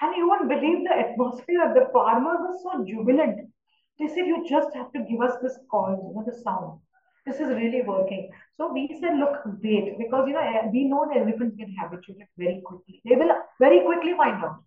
And 0.00 0.16
you 0.16 0.28
won't 0.28 0.48
believe 0.48 0.84
the 0.84 0.96
atmosphere. 0.96 1.72
The 1.74 1.90
farmers 1.92 2.38
were 2.40 2.58
so 2.62 2.84
jubilant. 2.84 3.50
They 3.98 4.08
said, 4.08 4.26
You 4.26 4.44
just 4.48 4.74
have 4.74 4.92
to 4.92 5.00
give 5.00 5.20
us 5.20 5.36
this 5.42 5.58
call, 5.70 5.90
you 5.90 6.14
know, 6.14 6.24
the 6.26 6.36
sound. 6.42 6.80
This 7.24 7.36
is 7.36 7.48
really 7.48 7.82
working. 7.82 8.30
So 8.56 8.72
we 8.72 8.98
said, 9.00 9.16
look, 9.16 9.36
wait, 9.62 9.96
because 9.98 10.26
you 10.26 10.34
know 10.34 10.40
eh, 10.40 10.68
we 10.72 10.84
know 10.84 11.06
the 11.08 11.20
elephants 11.20 11.56
get 11.56 11.68
habituated 11.78 12.26
very 12.36 12.60
quickly. 12.64 13.00
They 13.04 13.14
will 13.14 13.32
very 13.60 13.80
quickly 13.82 14.14
find 14.16 14.44
out. 14.44 14.64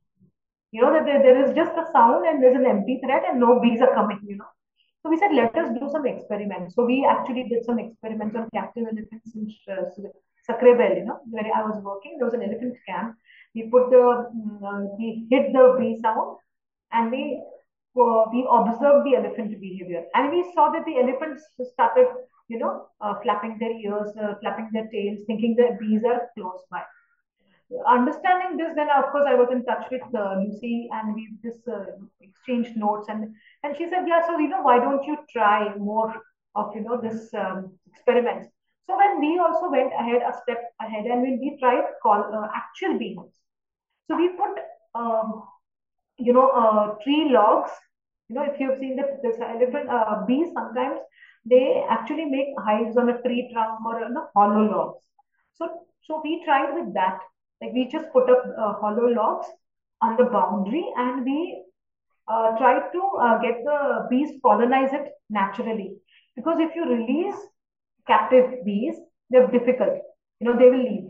You 0.72 0.82
know 0.82 0.94
that 0.94 1.06
there, 1.06 1.22
there 1.22 1.44
is 1.44 1.56
just 1.56 1.72
a 1.78 1.86
sound 1.92 2.26
and 2.26 2.42
there's 2.42 2.56
an 2.56 2.66
empty 2.66 3.00
thread 3.04 3.24
and 3.28 3.40
no 3.40 3.60
bees 3.60 3.82
are 3.82 3.94
coming. 3.94 4.20
You 4.26 4.38
know. 4.38 4.52
So 5.04 5.10
we 5.10 5.18
said, 5.18 5.36
let 5.36 5.56
us 5.56 5.70
do 5.80 5.88
some 5.92 6.08
experiments. 6.08 6.76
So 6.76 6.84
we 6.86 7.06
actually 7.06 7.44
did 7.48 7.64
some 7.64 7.78
experiments 7.78 8.36
on 8.36 8.50
captive 8.54 8.86
elephants 8.92 9.36
in 9.36 9.54
uh, 9.70 9.84
Sakrebailu, 10.50 10.98
you 10.98 11.06
know, 11.06 11.20
where 11.30 11.46
I 11.54 11.62
was 11.62 11.80
working. 11.84 12.18
There 12.18 12.26
was 12.26 12.34
an 12.34 12.42
elephant 12.42 12.76
camp. 12.88 13.16
We 13.54 13.70
put 13.70 13.92
the, 13.92 14.32
mm, 14.36 14.64
uh, 14.64 14.96
we 14.98 15.28
hit 15.30 15.54
the 15.54 15.76
bee 15.78 16.00
sound 16.02 16.38
and 16.92 17.12
we 17.12 17.42
uh, 17.98 18.26
we 18.32 18.48
observed 18.52 19.06
the 19.06 19.16
elephant 19.16 19.52
behavior 19.62 20.04
and 20.14 20.30
we 20.30 20.44
saw 20.54 20.70
that 20.72 20.84
the 20.86 20.98
elephants 20.98 21.44
started 21.72 22.08
you 22.48 22.60
know, 22.60 22.88
uh, 23.02 23.16
flapping 23.24 23.58
their 23.60 23.72
ears, 23.72 24.12
uh, 24.22 24.36
flapping 24.42 24.70
their 24.72 24.88
tails, 24.92 25.20
thinking 25.28 25.56
that 25.56 25.80
bees 25.80 26.04
are 26.04 26.30
close 26.38 26.62
by. 26.70 26.82
Understanding 27.88 28.58
this, 28.58 28.76
then 28.76 28.88
of 28.96 29.12
course 29.12 29.26
I 29.28 29.34
was 29.34 29.50
in 29.52 29.66
touch 29.66 29.86
with 29.90 30.04
uh, 30.16 30.36
Lucy, 30.38 30.88
and 30.94 31.16
we 31.16 31.30
just 31.44 31.68
uh, 31.68 31.86
exchanged 32.22 32.78
notes, 32.78 33.08
and 33.10 33.34
and 33.64 33.76
she 33.76 33.90
said, 33.90 34.06
yeah, 34.08 34.22
so 34.28 34.38
you 34.38 34.48
know, 34.48 34.62
why 34.62 34.78
don't 34.78 35.04
you 35.04 35.18
try 35.32 35.74
more 35.76 36.14
of 36.56 36.76
you 36.76 36.82
know 36.82 37.02
this 37.02 37.34
um, 37.34 37.74
experiments? 37.92 38.50
So 38.86 38.96
when 38.96 39.20
we 39.20 39.40
also 39.40 39.72
went 39.72 39.92
ahead 39.94 40.22
a 40.22 40.32
step 40.44 40.62
ahead, 40.80 41.06
and 41.06 41.24
when 41.24 41.40
we 41.40 41.58
tried 41.60 41.86
call 42.04 42.22
uh, 42.22 42.48
actual 42.54 43.00
beehives, 43.00 43.34
so 44.08 44.16
we 44.16 44.30
put 44.30 44.60
um, 44.94 45.44
you 46.20 46.34
know 46.34 46.50
uh, 46.50 46.94
tree 47.04 47.30
logs. 47.32 47.72
You 48.30 48.36
know, 48.36 48.44
if 48.44 48.60
you've 48.60 48.78
seen 48.78 48.96
that 48.98 49.24
this 49.24 49.38
elephant 49.40 49.90
bees 50.28 50.54
sometimes 50.54 51.00
they 51.46 51.84
actually 51.90 52.26
make 52.26 52.48
hives 52.60 52.98
on 52.98 53.10
a 53.10 53.22
tree 53.22 53.50
trunk 53.54 53.86
or 53.86 54.04
on 54.04 54.18
a 54.18 54.28
hollow 54.36 54.66
logs. 54.72 55.04
So, 55.56 55.70
so 56.04 56.22
we 56.24 56.44
tried 56.44 56.74
with 56.74 56.94
that. 56.94 57.20
Like 57.62 57.74
we 57.74 57.88
just 57.88 58.12
put 58.12 58.30
up 58.30 58.44
uh, 58.58 58.74
hollow 58.74 59.08
logs 59.08 59.48
on 60.02 60.18
the 60.18 60.26
boundary 60.26 60.86
and 60.98 61.24
we 61.24 61.64
uh, 62.28 62.58
tried 62.58 62.92
to 62.92 63.02
uh, 63.22 63.38
get 63.40 63.64
the 63.64 64.08
bees 64.10 64.32
colonize 64.44 64.92
it 64.92 65.12
naturally. 65.30 65.96
Because 66.36 66.60
if 66.60 66.76
you 66.76 66.86
release 66.86 67.36
captive 68.08 68.66
bees, 68.66 68.96
they're 69.30 69.48
difficult. 69.48 70.00
You 70.40 70.48
know, 70.48 70.58
they 70.58 70.70
will 70.70 70.84
leave. 70.84 71.10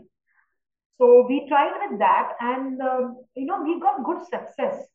So 0.98 1.26
we 1.28 1.46
tried 1.48 1.72
with 1.88 1.98
that 1.98 2.32
and, 2.40 2.80
um, 2.80 3.16
you 3.34 3.46
know, 3.46 3.62
we 3.62 3.80
got 3.80 4.04
good 4.04 4.22
success. 4.22 4.86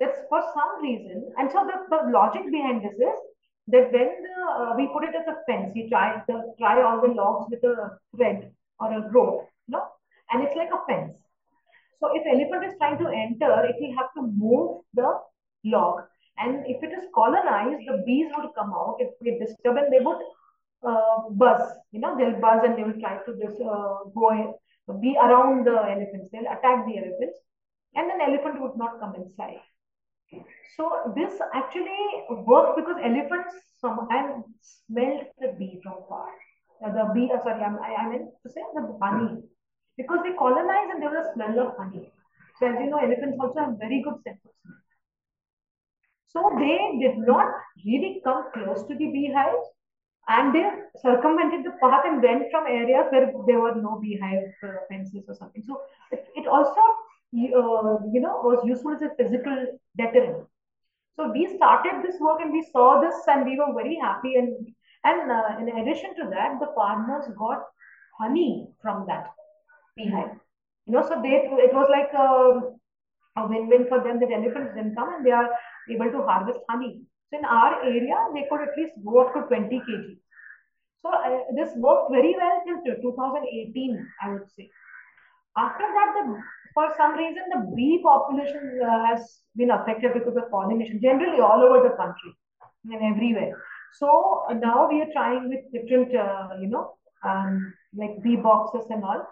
That's 0.00 0.18
for 0.28 0.42
some 0.54 0.82
reason. 0.82 1.32
And 1.38 1.50
so 1.50 1.66
the, 1.66 1.96
the 1.96 2.10
logic 2.12 2.42
behind 2.50 2.84
this 2.84 2.94
is 2.94 3.18
that 3.68 3.92
when 3.92 4.10
the, 4.26 4.36
uh, 4.50 4.74
we 4.76 4.88
put 4.88 5.04
it 5.04 5.14
as 5.14 5.26
a 5.28 5.36
fence, 5.46 5.72
we 5.74 5.88
try 5.88 6.22
the 6.26 6.54
try 6.58 6.82
all 6.82 7.00
the 7.00 7.12
logs 7.12 7.50
with 7.50 7.62
a 7.64 7.98
thread 8.16 8.50
or 8.80 8.92
a 8.92 9.10
rope, 9.10 9.48
you 9.66 9.72
know, 9.72 9.84
and 10.30 10.42
it's 10.42 10.56
like 10.56 10.70
a 10.72 10.84
fence. 10.86 11.16
So 12.00 12.10
if 12.14 12.22
elephant 12.26 12.64
is 12.64 12.78
trying 12.78 12.98
to 12.98 13.08
enter, 13.08 13.66
it 13.66 13.76
will 13.80 13.96
have 13.96 14.12
to 14.14 14.22
move 14.22 14.82
the 14.94 15.18
log. 15.64 16.04
And 16.38 16.64
if 16.66 16.82
it 16.82 16.92
is 16.92 17.04
colonized, 17.14 17.82
the 17.86 18.02
bees 18.06 18.30
would 18.36 18.54
come 18.54 18.72
out. 18.72 18.96
If 19.00 19.10
we 19.20 19.38
disturb 19.38 19.76
and 19.76 19.92
they 19.92 19.98
would 19.98 20.18
uh, 20.86 21.28
buzz, 21.30 21.60
you 21.90 22.00
know, 22.00 22.16
they'll 22.16 22.40
buzz 22.40 22.62
and 22.64 22.78
they 22.78 22.84
will 22.84 23.00
try 23.00 23.18
to 23.26 23.32
just 23.42 23.60
uh, 23.60 24.04
go 24.14 24.58
be 25.00 25.16
around 25.16 25.66
the 25.66 25.76
elephants. 25.76 26.30
They'll 26.32 26.50
attack 26.50 26.86
the 26.86 26.96
elephants, 26.96 27.38
and 27.94 28.08
then 28.08 28.20
elephant 28.20 28.60
would 28.62 28.76
not 28.76 29.00
come 29.00 29.14
inside. 29.16 29.60
So 30.76 31.12
this 31.16 31.40
actually 31.54 32.24
worked 32.30 32.76
because 32.76 32.96
elephants 33.02 33.54
sometimes 33.80 34.44
smelled 34.60 35.24
the 35.40 35.54
bee 35.58 35.80
from 35.82 35.96
far. 36.08 36.28
The 36.80 37.10
bee, 37.14 37.30
uh, 37.34 37.42
sorry, 37.42 37.62
I, 37.62 37.68
I 38.02 38.08
meant 38.08 38.30
to 38.42 38.52
say 38.52 38.62
the 38.74 38.98
honey. 39.02 39.42
Because 39.96 40.20
they 40.22 40.32
colonized 40.38 40.90
and 40.92 41.02
there 41.02 41.10
was 41.10 41.26
a 41.26 41.32
smell 41.34 41.58
of 41.66 41.76
honey. 41.76 42.12
So 42.58 42.66
as 42.68 42.76
you 42.80 42.90
know, 42.90 42.98
elephants 42.98 43.36
also 43.40 43.60
have 43.60 43.78
very 43.78 44.02
good 44.02 44.22
sense 44.22 44.38
of 44.44 44.52
smell. 44.62 44.78
So 46.28 46.50
they 46.58 46.78
did 47.00 47.18
not 47.18 47.46
really 47.84 48.20
come 48.22 48.44
close 48.52 48.86
to 48.86 48.94
the 48.94 49.06
beehives 49.10 49.66
and 50.28 50.54
they 50.54 50.68
circumvented 51.02 51.64
the 51.64 51.72
path 51.80 52.04
and 52.04 52.22
went 52.22 52.50
from 52.50 52.66
areas 52.66 53.06
where 53.10 53.32
there 53.46 53.60
were 53.60 53.74
no 53.74 53.98
beehive 54.00 54.52
uh, 54.62 54.68
fences 54.88 55.24
or 55.26 55.34
something. 55.34 55.62
So 55.66 55.80
it, 56.12 56.26
it 56.36 56.46
also, 56.46 56.80
you 57.32 58.20
know, 58.20 58.40
was 58.44 58.64
useful 58.64 58.92
as 58.92 59.02
a 59.02 59.10
physical 59.16 59.78
deterrent. 59.96 60.46
So 61.16 61.30
we 61.32 61.46
started 61.56 62.02
this 62.02 62.20
work 62.20 62.40
and 62.40 62.52
we 62.52 62.66
saw 62.72 63.00
this 63.00 63.14
and 63.26 63.44
we 63.44 63.58
were 63.58 63.74
very 63.74 63.96
happy. 63.96 64.36
And 64.36 64.74
and 65.04 65.30
uh, 65.30 65.58
in 65.60 65.68
addition 65.78 66.14
to 66.16 66.30
that, 66.30 66.58
the 66.60 66.72
farmers 66.74 67.24
got 67.38 67.64
honey 68.18 68.68
from 68.82 69.06
that 69.08 69.30
beehive. 69.96 70.38
You 70.86 70.94
know, 70.94 71.02
so 71.02 71.20
they 71.22 71.48
it 71.66 71.74
was 71.74 71.88
like 71.90 72.12
a, 72.14 73.40
a 73.40 73.48
win-win 73.48 73.86
for 73.88 74.02
them 74.02 74.20
that 74.20 74.32
elephants 74.32 74.74
didn't 74.74 74.96
come 74.96 75.12
and 75.14 75.26
they 75.26 75.30
are 75.30 75.50
able 75.90 76.10
to 76.10 76.22
harvest 76.22 76.60
honey. 76.70 77.02
So 77.30 77.38
in 77.38 77.44
our 77.44 77.82
area, 77.84 78.16
they 78.32 78.46
could 78.48 78.60
at 78.60 78.76
least 78.76 78.94
go 79.04 79.20
up 79.26 79.34
to 79.34 79.42
20 79.42 79.76
kg. 79.76 80.16
So 81.02 81.10
uh, 81.10 81.38
this 81.54 81.70
worked 81.76 82.10
very 82.10 82.34
well 82.36 82.62
till 82.84 82.96
2018, 83.02 84.06
I 84.22 84.32
would 84.32 84.50
say. 84.50 84.70
After 85.56 85.84
that, 85.84 86.14
the 86.14 86.42
for 86.78 86.88
some 86.96 87.14
reason 87.20 87.54
the 87.54 87.60
bee 87.76 88.00
population 88.02 88.66
uh, 88.88 88.98
has 89.06 89.40
been 89.56 89.72
affected 89.76 90.12
because 90.16 90.36
of 90.40 90.50
pollination 90.50 91.00
generally 91.06 91.40
all 91.40 91.64
over 91.68 91.80
the 91.86 91.94
country 92.00 92.32
and 92.92 93.02
everywhere. 93.12 93.56
So 94.00 94.44
uh, 94.48 94.54
now 94.54 94.88
we 94.90 95.00
are 95.02 95.12
trying 95.12 95.48
with 95.52 95.64
different 95.76 96.14
uh, 96.14 96.60
you 96.60 96.68
know 96.74 96.84
um, 97.30 97.74
like 98.02 98.22
bee 98.22 98.36
boxes 98.36 98.86
and 98.90 99.02
all. 99.02 99.26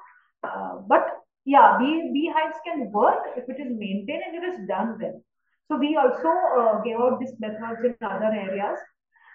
Uh, 0.49 0.73
but 0.89 1.07
yeah 1.45 1.79
bee 1.79 2.11
beehives 2.17 2.59
can 2.67 2.91
work 2.91 3.23
if 3.37 3.55
it 3.55 3.63
is 3.65 3.71
maintained 3.85 4.27
and 4.27 4.43
it 4.43 4.47
is 4.51 4.59
done 4.75 4.99
well. 5.01 5.17
So 5.69 5.79
we 5.85 5.97
also 6.03 6.33
uh, 6.61 6.75
gave 6.83 6.99
out 7.05 7.21
these 7.21 7.35
methods 7.39 7.87
in 7.91 7.95
other 8.15 8.33
areas 8.49 8.79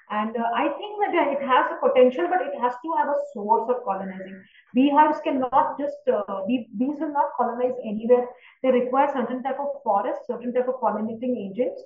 and 0.09 0.35
uh, 0.35 0.49
I 0.55 0.67
think 0.67 0.99
that 1.13 1.27
it 1.31 1.41
has 1.41 1.71
a 1.71 1.87
potential, 1.87 2.27
but 2.29 2.41
it 2.41 2.59
has 2.59 2.73
to 2.83 2.93
have 2.97 3.07
a 3.07 3.19
source 3.33 3.69
of 3.69 3.83
colonizing. 3.85 4.43
Beehives 4.73 5.19
cannot 5.23 5.79
just, 5.79 6.03
uh, 6.11 6.41
bee, 6.47 6.67
bees 6.77 6.97
will 6.99 7.13
not 7.13 7.31
colonize 7.37 7.77
anywhere. 7.85 8.27
They 8.63 8.71
require 8.71 9.07
certain 9.13 9.41
type 9.43 9.59
of 9.59 9.81
forest, 9.83 10.19
certain 10.27 10.53
type 10.53 10.67
of 10.67 10.75
pollinating 10.81 11.37
agents, 11.37 11.81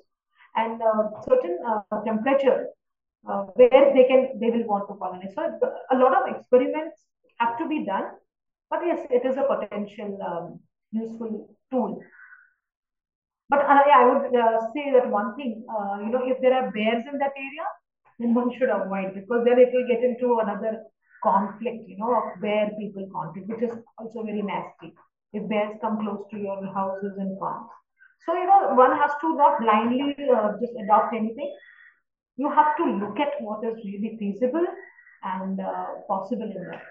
and 0.56 0.82
uh, 0.82 1.22
certain 1.28 1.60
uh, 1.68 2.02
temperature 2.04 2.68
uh, 3.30 3.44
where 3.54 3.94
they 3.94 4.06
can, 4.06 4.40
they 4.40 4.50
will 4.50 4.66
want 4.66 4.88
to 4.90 4.96
colonize. 4.96 5.34
So 5.36 5.44
a 5.92 5.96
lot 5.96 6.16
of 6.16 6.36
experiments 6.36 6.98
have 7.38 7.58
to 7.60 7.68
be 7.68 7.86
done, 7.86 8.06
but 8.70 8.80
yes, 8.86 9.06
it 9.12 9.26
is 9.26 9.38
a 9.38 9.44
potential 9.44 10.18
um, 10.26 10.60
useful 10.92 11.50
tool. 11.72 12.00
But 13.50 13.60
uh, 13.60 13.84
I 13.94 14.06
would 14.10 14.36
uh, 14.36 14.62
say 14.74 14.92
that 14.94 15.10
one 15.10 15.36
thing, 15.36 15.64
you 16.02 16.10
know, 16.10 16.22
if 16.26 16.42
there 16.42 16.54
are 16.54 16.72
bears 16.72 17.04
in 17.12 17.20
that 17.20 17.34
area, 17.38 17.66
then 18.20 18.34
one 18.34 18.52
should 18.58 18.70
avoid 18.70 19.14
because 19.14 19.44
then 19.46 19.60
it 19.60 19.70
will 19.74 19.88
get 19.88 20.04
into 20.04 20.40
another 20.42 20.84
conflict, 21.24 21.88
you 21.88 21.98
know, 21.98 22.14
of 22.16 22.42
bear 22.42 22.70
people 22.80 23.08
conflict, 23.12 23.48
which 23.48 23.64
is 23.64 23.76
also 23.98 24.24
very 24.24 24.42
nasty. 24.42 24.94
If 25.34 25.50
bears 25.50 25.76
come 25.82 26.00
close 26.00 26.24
to 26.32 26.38
your 26.38 26.66
houses 26.74 27.14
and 27.18 27.38
farms. 27.40 27.70
So, 28.26 28.34
you 28.34 28.46
know, 28.46 28.74
one 28.74 28.98
has 28.98 29.12
to 29.22 29.36
not 29.36 29.60
blindly 29.60 30.16
uh, 30.34 30.54
just 30.62 30.74
adopt 30.82 31.14
anything. 31.14 31.54
You 32.38 32.50
have 32.50 32.78
to 32.78 32.86
look 32.86 33.20
at 33.20 33.34
what 33.40 33.64
is 33.66 33.76
really 33.84 34.16
feasible 34.20 34.66
and 35.24 35.60
uh, 35.60 35.86
possible 36.08 36.44
in 36.44 36.68
that. 36.72 36.84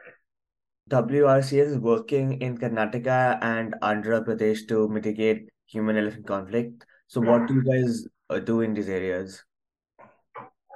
WRCS 0.91 1.67
is 1.73 1.79
working 1.79 2.41
in 2.43 2.59
Karnataka 2.59 3.39
and 3.43 3.75
Andhra 3.83 4.25
Pradesh 4.25 4.69
to 4.69 4.87
mitigate 4.89 5.49
human 5.67 5.97
elephant 5.97 6.27
conflict. 6.27 6.85
So, 7.07 7.21
what 7.21 7.47
do 7.47 7.55
you 7.55 7.65
guys 7.65 8.07
uh, 8.29 8.39
do 8.39 8.61
in 8.61 8.75
these 8.75 8.89
areas? 8.89 9.43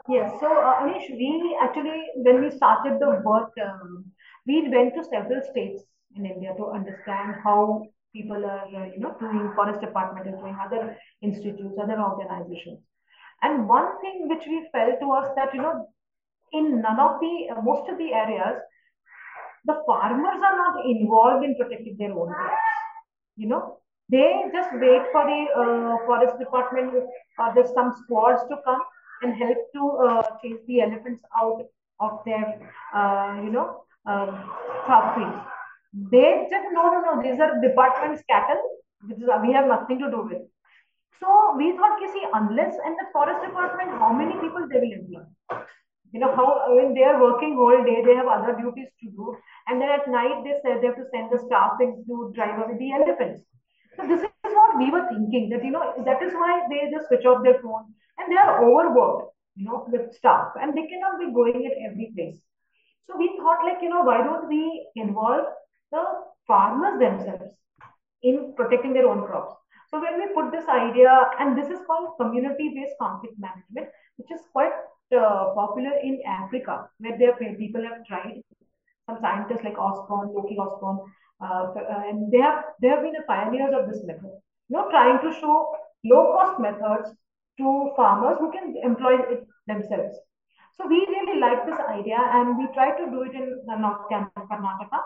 Yes. 0.08 0.32
So, 0.40 0.46
uh, 0.46 0.80
Anish, 0.80 1.10
we 1.10 1.58
actually, 1.60 2.02
when 2.16 2.42
we 2.42 2.50
started 2.50 2.98
the 2.98 3.20
work, 3.24 3.52
um, 3.62 4.06
we 4.46 4.68
went 4.68 4.94
to 4.94 5.04
several 5.04 5.42
states 5.50 5.82
in 6.16 6.24
India 6.24 6.54
to 6.56 6.66
understand 6.68 7.36
how 7.44 7.84
people 8.14 8.42
are, 8.44 8.64
uh, 8.64 8.86
you 8.86 9.00
know, 9.00 9.14
doing 9.20 9.52
forest 9.54 9.80
department 9.80 10.26
is 10.26 10.40
doing 10.40 10.56
other 10.64 10.96
institutes, 11.20 11.76
other 11.82 12.00
organizations. 12.00 12.80
And 13.42 13.68
one 13.68 14.00
thing 14.00 14.28
which 14.28 14.44
we 14.46 14.66
felt 14.72 14.98
was 15.02 15.30
that, 15.36 15.52
you 15.54 15.60
know, 15.60 15.88
in 16.52 16.80
none 16.80 16.98
of 16.98 17.20
the, 17.20 17.50
uh, 17.54 17.60
most 17.60 17.88
of 17.90 17.98
the 17.98 18.14
areas, 18.14 18.56
the 19.66 19.82
farmers 19.86 20.40
are 20.42 20.56
not 20.56 20.86
involved 20.86 21.44
in 21.44 21.54
protecting 21.56 21.96
their 21.98 22.12
own 22.12 22.32
crops. 22.32 22.62
You 23.36 23.48
know, 23.48 23.78
they 24.08 24.44
just 24.54 24.70
wait 24.72 25.02
for 25.12 25.24
the 25.26 25.40
uh, 25.54 26.06
forest 26.06 26.38
department 26.38 26.94
or 27.38 27.54
there's 27.54 27.74
some 27.74 27.92
squads 28.02 28.40
to 28.48 28.56
come 28.64 28.80
and 29.22 29.35
help 29.35 29.59
to 29.74 29.83
uh, 30.07 30.22
chase 30.42 30.61
the 30.66 30.81
elephants 30.81 31.22
out 31.40 31.64
of 32.00 32.20
their, 32.24 32.61
uh, 32.94 33.40
you 33.42 33.50
know, 33.50 33.83
um, 34.07 34.50
crop 34.85 35.16
fields. 35.16 35.38
They 36.11 36.46
just 36.50 36.68
no, 36.72 36.92
no, 36.92 37.00
no. 37.00 37.22
These 37.22 37.40
are 37.40 37.61
department's 37.61 38.22
cattle, 38.28 38.62
which 39.07 39.18
is, 39.18 39.28
we 39.42 39.52
have 39.52 39.66
nothing 39.66 39.98
to 39.98 40.11
do 40.11 40.22
with. 40.22 40.42
So 41.20 41.57
we 41.57 41.76
thought, 41.76 41.98
see, 42.12 42.24
unless 42.33 42.74
in 42.87 42.92
the 42.94 43.07
forest 43.12 43.42
department, 43.44 43.90
how 43.98 44.12
many 44.12 44.35
people 44.35 44.68
they 44.70 44.78
will 44.78 44.92
employ? 44.92 45.24
You 46.12 46.20
know 46.20 46.35
how 46.35 46.74
when 46.74 46.94
they 46.94 47.02
are 47.02 47.20
working 47.20 47.54
whole 47.54 47.85
day, 47.85 48.02
they 48.04 48.14
have 48.14 48.26
other 48.26 48.57
duties 48.57 48.88
to 49.02 49.11
do, 49.11 49.37
and 49.66 49.81
then 49.81 49.90
at 49.90 50.09
night 50.09 50.42
they 50.44 50.54
said 50.62 50.81
they 50.81 50.87
have 50.87 50.96
to 50.96 51.04
send 51.12 51.31
the 51.31 51.38
staff 51.38 51.72
in 51.83 52.02
to 52.07 52.33
drive 52.35 52.57
away 52.57 52.78
the 52.78 52.92
elephants. 52.92 53.42
So 53.96 54.07
this 54.07 54.22
is 54.22 54.54
we 54.78 54.90
were 54.90 55.06
thinking 55.08 55.48
that 55.50 55.64
you 55.64 55.70
know 55.70 55.94
that 56.04 56.22
is 56.22 56.32
why 56.32 56.66
they 56.70 56.90
just 56.90 57.08
switch 57.08 57.24
off 57.24 57.42
their 57.42 57.60
phone 57.60 57.92
and 58.18 58.32
they 58.32 58.36
are 58.36 58.64
overworked, 58.64 59.34
you 59.56 59.64
know, 59.66 59.86
with 59.88 60.12
stuff 60.14 60.52
and 60.60 60.76
they 60.76 60.86
cannot 60.86 61.18
be 61.18 61.32
going 61.32 61.66
at 61.66 61.90
every 61.90 62.12
place. 62.16 62.38
So 63.06 63.16
we 63.16 63.36
thought 63.38 63.64
like 63.64 63.82
you 63.82 63.88
know 63.88 64.02
why 64.02 64.18
don't 64.18 64.48
we 64.48 64.88
involve 64.96 65.46
the 65.92 66.04
farmers 66.46 66.98
themselves 66.98 67.54
in 68.22 68.54
protecting 68.56 68.92
their 68.92 69.08
own 69.08 69.26
crops. 69.26 69.54
So 69.90 70.00
when 70.00 70.18
we 70.20 70.34
put 70.34 70.52
this 70.52 70.68
idea, 70.68 71.10
and 71.40 71.56
this 71.56 71.70
is 71.70 71.78
called 71.86 72.18
community-based 72.20 72.96
conflict 73.00 73.34
management, 73.38 73.88
which 74.16 74.30
is 74.30 74.40
quite 74.52 74.72
uh, 75.16 75.54
popular 75.54 75.92
in 76.02 76.20
Africa, 76.26 76.90
where 76.98 77.16
there 77.18 77.32
people 77.56 77.82
have 77.82 78.04
tried. 78.04 78.42
Some 79.08 79.18
scientists 79.22 79.64
like 79.64 79.78
Osborn, 79.78 80.34
Loki 80.34 80.58
Osborn, 80.58 80.98
uh, 81.40 81.72
and 82.06 82.30
they 82.30 82.38
have 82.38 82.64
they 82.82 82.88
have 82.88 83.00
been 83.00 83.12
the 83.12 83.24
pioneers 83.26 83.72
of 83.72 83.88
this 83.88 84.04
method. 84.04 84.36
You 84.68 84.76
know, 84.76 84.90
trying 84.90 85.20
to 85.20 85.33
show 85.40 85.74
low-cost 86.04 86.61
methods 86.61 87.11
to 87.59 87.90
farmers 87.96 88.38
who 88.38 88.52
can 88.52 88.74
employ 88.83 89.18
it 89.18 89.46
themselves. 89.66 90.16
So 90.76 90.87
we 90.87 91.04
really 91.09 91.40
like 91.40 91.66
this 91.66 91.78
idea, 91.88 92.18
and 92.20 92.57
we 92.57 92.68
try 92.72 92.96
to 92.96 93.11
do 93.11 93.22
it 93.22 93.35
in 93.35 93.61
the 93.66 93.76
North 93.76 94.07
Karnataka 94.11 95.00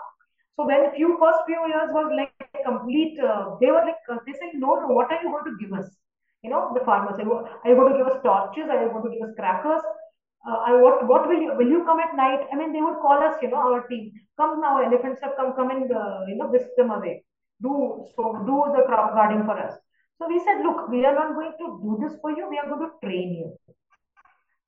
so 0.55 0.67
when 0.67 0.91
few 0.95 1.17
first 1.19 1.39
few 1.47 1.61
years 1.67 1.89
was 1.91 2.13
like 2.15 2.31
complete, 2.63 3.17
uh, 3.19 3.55
they 3.59 3.71
were 3.71 3.81
like 3.81 3.97
uh, 4.09 4.17
they 4.25 4.33
said, 4.33 4.53
no, 4.53 4.75
no, 4.75 4.87
what 4.93 5.11
are 5.11 5.21
you 5.23 5.29
going 5.31 5.45
to 5.45 5.57
give 5.59 5.73
us? 5.73 5.89
You 6.43 6.51
know, 6.51 6.71
the 6.77 6.85
farmers 6.85 7.15
said, 7.17 7.25
are 7.25 7.69
you 7.69 7.75
going 7.75 7.91
to 7.91 7.97
give 7.97 8.07
us 8.07 8.21
torches? 8.21 8.69
Are 8.69 8.83
you 8.83 8.91
going 8.91 9.03
to 9.03 9.09
give 9.09 9.27
us 9.27 9.33
crackers? 9.35 9.81
Uh, 10.45 10.57
I, 10.67 10.75
what 10.75 11.07
what 11.07 11.27
will 11.27 11.41
you 11.41 11.53
will 11.57 11.67
you 11.67 11.83
come 11.85 11.99
at 11.99 12.15
night? 12.15 12.45
I 12.51 12.55
mean, 12.55 12.71
they 12.71 12.81
would 12.81 12.99
call 13.01 13.17
us, 13.17 13.41
you 13.41 13.49
know, 13.49 13.63
our 13.65 13.87
team. 13.87 14.11
Come 14.37 14.61
now, 14.61 14.77
elephants 14.83 15.21
have 15.23 15.35
come, 15.37 15.53
come 15.55 15.71
and 15.71 15.91
uh, 15.91 16.19
you 16.27 16.35
know, 16.35 16.49
whisk 16.49 16.69
them 16.77 16.91
away. 16.91 17.23
Do 17.61 18.05
so, 18.15 18.43
do 18.45 18.73
the 18.75 18.83
crop 18.87 19.13
guarding 19.13 19.45
for 19.45 19.57
us. 19.57 19.77
So 20.17 20.27
we 20.27 20.39
said, 20.39 20.63
look, 20.63 20.89
we 20.89 21.05
are 21.05 21.15
not 21.15 21.35
going 21.35 21.53
to 21.59 21.79
do 21.81 21.97
this 22.01 22.19
for 22.21 22.31
you. 22.31 22.49
We 22.49 22.57
are 22.57 22.67
going 22.67 22.89
to 22.89 23.07
train 23.07 23.33
you. 23.33 23.57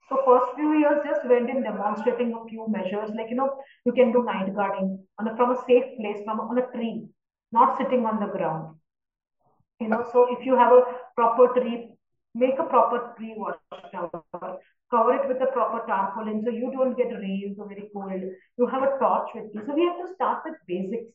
So 0.10 0.22
first 0.24 0.56
few 0.56 0.78
years 0.78 1.02
just 1.04 1.26
went 1.26 1.50
in 1.50 1.64
demonstrating 1.64 2.34
a 2.34 2.48
few 2.48 2.68
measures, 2.70 3.10
like 3.18 3.30
you 3.30 3.36
know, 3.36 3.58
you 3.86 3.92
can 3.92 4.12
do 4.12 4.24
night 4.24 4.54
guarding 4.56 5.00
on 5.18 5.28
a, 5.28 5.36
from 5.36 5.52
a 5.52 5.56
safe 5.66 5.98
place, 6.00 6.22
from 6.24 6.40
on 6.40 6.58
a 6.60 6.68
tree, 6.78 7.08
not 7.52 7.78
sitting 7.78 8.06
on 8.06 8.20
the 8.20 8.28
ground. 8.28 8.76
You 9.80 9.88
know, 9.88 10.06
so 10.12 10.28
if 10.30 10.46
you 10.46 10.56
have 10.56 10.72
a 10.72 10.84
proper 11.16 11.60
tree, 11.60 11.90
make 12.36 12.60
a 12.60 12.64
proper 12.64 13.16
tree 13.18 13.34
watchtower, 13.36 14.60
cover 14.92 15.14
it 15.16 15.28
with 15.28 15.42
a 15.42 15.52
proper 15.52 15.86
tarpaulin 15.88 16.44
so 16.44 16.52
you 16.52 16.72
don't 16.72 16.96
get 16.96 17.08
rains 17.08 17.58
or 17.58 17.68
very 17.68 17.90
cold. 17.92 18.12
You 18.58 18.68
have 18.68 18.84
a 18.84 18.98
torch 19.00 19.30
with 19.34 19.52
you. 19.56 19.64
So 19.66 19.74
we 19.74 19.86
have 19.86 19.98
to 20.06 20.14
start 20.14 20.44
with 20.46 20.56
basics. 20.68 21.12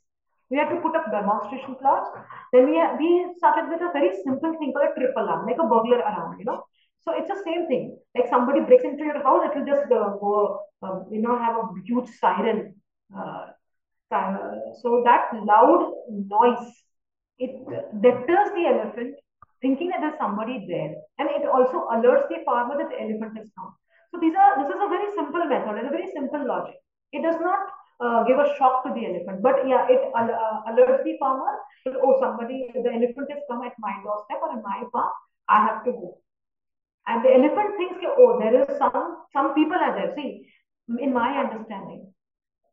We 0.50 0.58
have 0.58 0.70
to 0.70 0.80
put 0.80 0.96
up 0.96 1.10
demonstration 1.10 1.76
plots. 1.76 2.10
Then 2.52 2.66
we 2.66 2.76
we 2.98 3.10
started 3.38 3.70
with 3.70 3.80
a 3.80 3.92
very 3.92 4.10
simple 4.24 4.52
thing 4.58 4.72
called 4.72 4.90
a 4.90 4.94
trip 4.98 5.14
alarm, 5.16 5.46
like 5.46 5.58
a 5.58 5.68
burglar 5.72 6.00
alarm, 6.00 6.38
you 6.38 6.44
know. 6.44 6.64
So 7.02 7.12
it's 7.16 7.28
the 7.28 7.40
same 7.44 7.66
thing. 7.68 7.96
Like 8.14 8.28
somebody 8.28 8.60
breaks 8.60 8.84
into 8.84 9.04
your 9.04 9.22
house, 9.22 9.48
it 9.48 9.56
will 9.56 9.66
just 9.66 9.90
uh, 9.92 10.10
go, 10.20 10.60
um, 10.82 11.06
you 11.10 11.22
know, 11.22 11.38
have 11.38 11.56
a 11.56 11.64
huge 11.86 12.10
siren. 12.20 12.74
Uh, 13.16 13.46
so 14.82 15.02
that 15.04 15.30
loud 15.32 15.92
noise, 16.10 16.66
it 17.38 17.52
deters 18.02 18.50
the 18.56 18.66
elephant, 18.66 19.14
thinking 19.62 19.88
that 19.90 20.00
there's 20.00 20.18
somebody 20.18 20.66
there, 20.68 20.94
and 21.18 21.30
it 21.30 21.46
also 21.48 21.86
alerts 21.94 22.28
the 22.28 22.42
farmer 22.44 22.76
that 22.76 22.90
the 22.90 23.00
elephant 23.00 23.38
has 23.38 23.48
come. 23.56 23.72
So 24.10 24.20
these 24.20 24.34
are 24.34 24.58
this 24.58 24.74
is 24.74 24.80
a 24.82 24.88
very 24.88 25.14
simple 25.14 25.44
method 25.44 25.78
and 25.78 25.86
a 25.86 25.90
very 25.90 26.10
simple 26.12 26.44
logic. 26.44 26.74
It 27.12 27.22
does 27.22 27.40
not 27.40 27.60
uh, 28.00 28.24
give 28.24 28.38
a 28.38 28.48
shock 28.56 28.84
to 28.84 28.92
the 28.94 29.06
elephant, 29.06 29.42
but 29.42 29.66
yeah, 29.68 29.86
it 29.88 30.00
uh, 30.14 30.62
alerts 30.70 31.04
the 31.04 31.16
farmer 31.18 31.52
that 31.84 31.94
oh 32.02 32.16
somebody 32.20 32.68
the 32.74 32.90
elephant 32.90 33.28
has 33.30 33.42
come 33.50 33.62
at 33.62 33.72
my 33.78 33.92
doorstep 34.02 34.40
or 34.42 34.56
in 34.56 34.62
my 34.62 34.82
farm. 34.92 35.10
I 35.48 35.66
have 35.66 35.84
to 35.84 35.92
go. 35.92 36.18
And 37.06 37.24
the 37.24 37.30
elephant 37.34 37.76
thinks, 37.76 38.04
oh, 38.06 38.38
there 38.38 38.62
is 38.62 38.78
some, 38.78 39.16
some 39.32 39.54
people 39.54 39.76
are 39.76 39.94
there. 39.96 40.14
See, 40.14 40.46
in 41.00 41.12
my 41.12 41.38
understanding, 41.38 42.12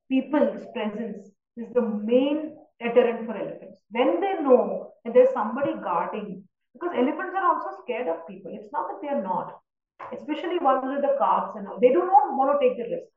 people's 0.10 0.66
presence 0.74 1.32
is 1.56 1.68
the 1.74 1.82
main 1.82 2.56
deterrent 2.80 3.26
for 3.26 3.36
elephants. 3.36 3.82
When 3.90 4.22
they 4.22 4.34
know 4.42 4.94
that 5.04 5.14
there's 5.14 5.34
somebody 5.34 5.74
guarding, 5.82 6.44
because 6.74 6.92
elephants 6.96 7.34
are 7.36 7.48
also 7.52 7.82
scared 7.84 8.08
of 8.08 8.28
people. 8.28 8.52
It's 8.54 8.72
not 8.72 8.88
that 8.90 9.02
they 9.02 9.08
are 9.08 9.24
not, 9.24 9.60
especially 10.14 10.60
ones 10.60 10.84
with 10.86 11.02
the 11.02 11.16
calves 11.18 11.56
and 11.56 11.68
all. 11.68 11.80
They 11.80 11.90
do 11.90 12.06
not 12.06 12.38
want 12.38 12.60
to 12.60 12.68
take 12.68 12.78
the 12.78 12.84
risk. 12.84 13.10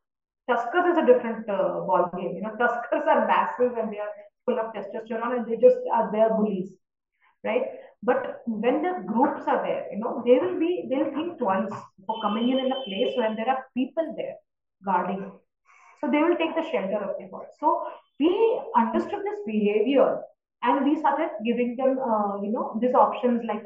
Tuskers 0.48 0.92
is 0.92 0.98
a 0.98 1.06
different 1.06 1.48
uh, 1.48 1.80
ball 1.86 2.10
game. 2.16 2.36
You 2.36 2.42
know, 2.42 2.56
tuskers 2.60 3.06
are 3.06 3.26
massive 3.26 3.76
and 3.76 3.92
they 3.92 3.98
are 3.98 4.12
full 4.46 4.58
of 4.58 4.72
testosterone 4.74 5.38
and 5.38 5.46
they 5.46 5.56
just 5.56 5.76
are 5.92 6.10
their 6.12 6.30
bullies, 6.30 6.70
right? 7.44 7.62
But 8.02 8.42
when 8.46 8.82
the 8.82 9.04
groups 9.06 9.42
are 9.46 9.62
there, 9.62 9.86
you 9.92 9.98
know, 9.98 10.22
they 10.24 10.38
will 10.38 10.58
be, 10.58 10.86
they'll 10.88 11.12
think 11.12 11.38
twice 11.38 11.70
for 12.06 12.20
coming 12.22 12.48
in 12.48 12.58
in 12.58 12.72
a 12.72 12.82
place 12.84 13.12
when 13.16 13.36
there 13.36 13.48
are 13.48 13.64
people 13.76 14.14
there 14.16 14.36
guarding. 14.84 15.30
So 16.00 16.10
they 16.10 16.22
will 16.22 16.36
take 16.36 16.54
the 16.56 16.68
shelter 16.70 17.04
of 17.04 17.16
the 17.18 17.28
God. 17.30 17.44
So 17.58 17.86
we 18.18 18.60
understood 18.74 19.20
this 19.22 19.40
behavior 19.46 20.20
and 20.62 20.84
we 20.84 20.98
started 20.98 21.30
giving 21.44 21.76
them, 21.76 21.98
uh, 21.98 22.40
you 22.42 22.50
know, 22.50 22.78
these 22.80 22.94
options 22.94 23.42
like 23.46 23.62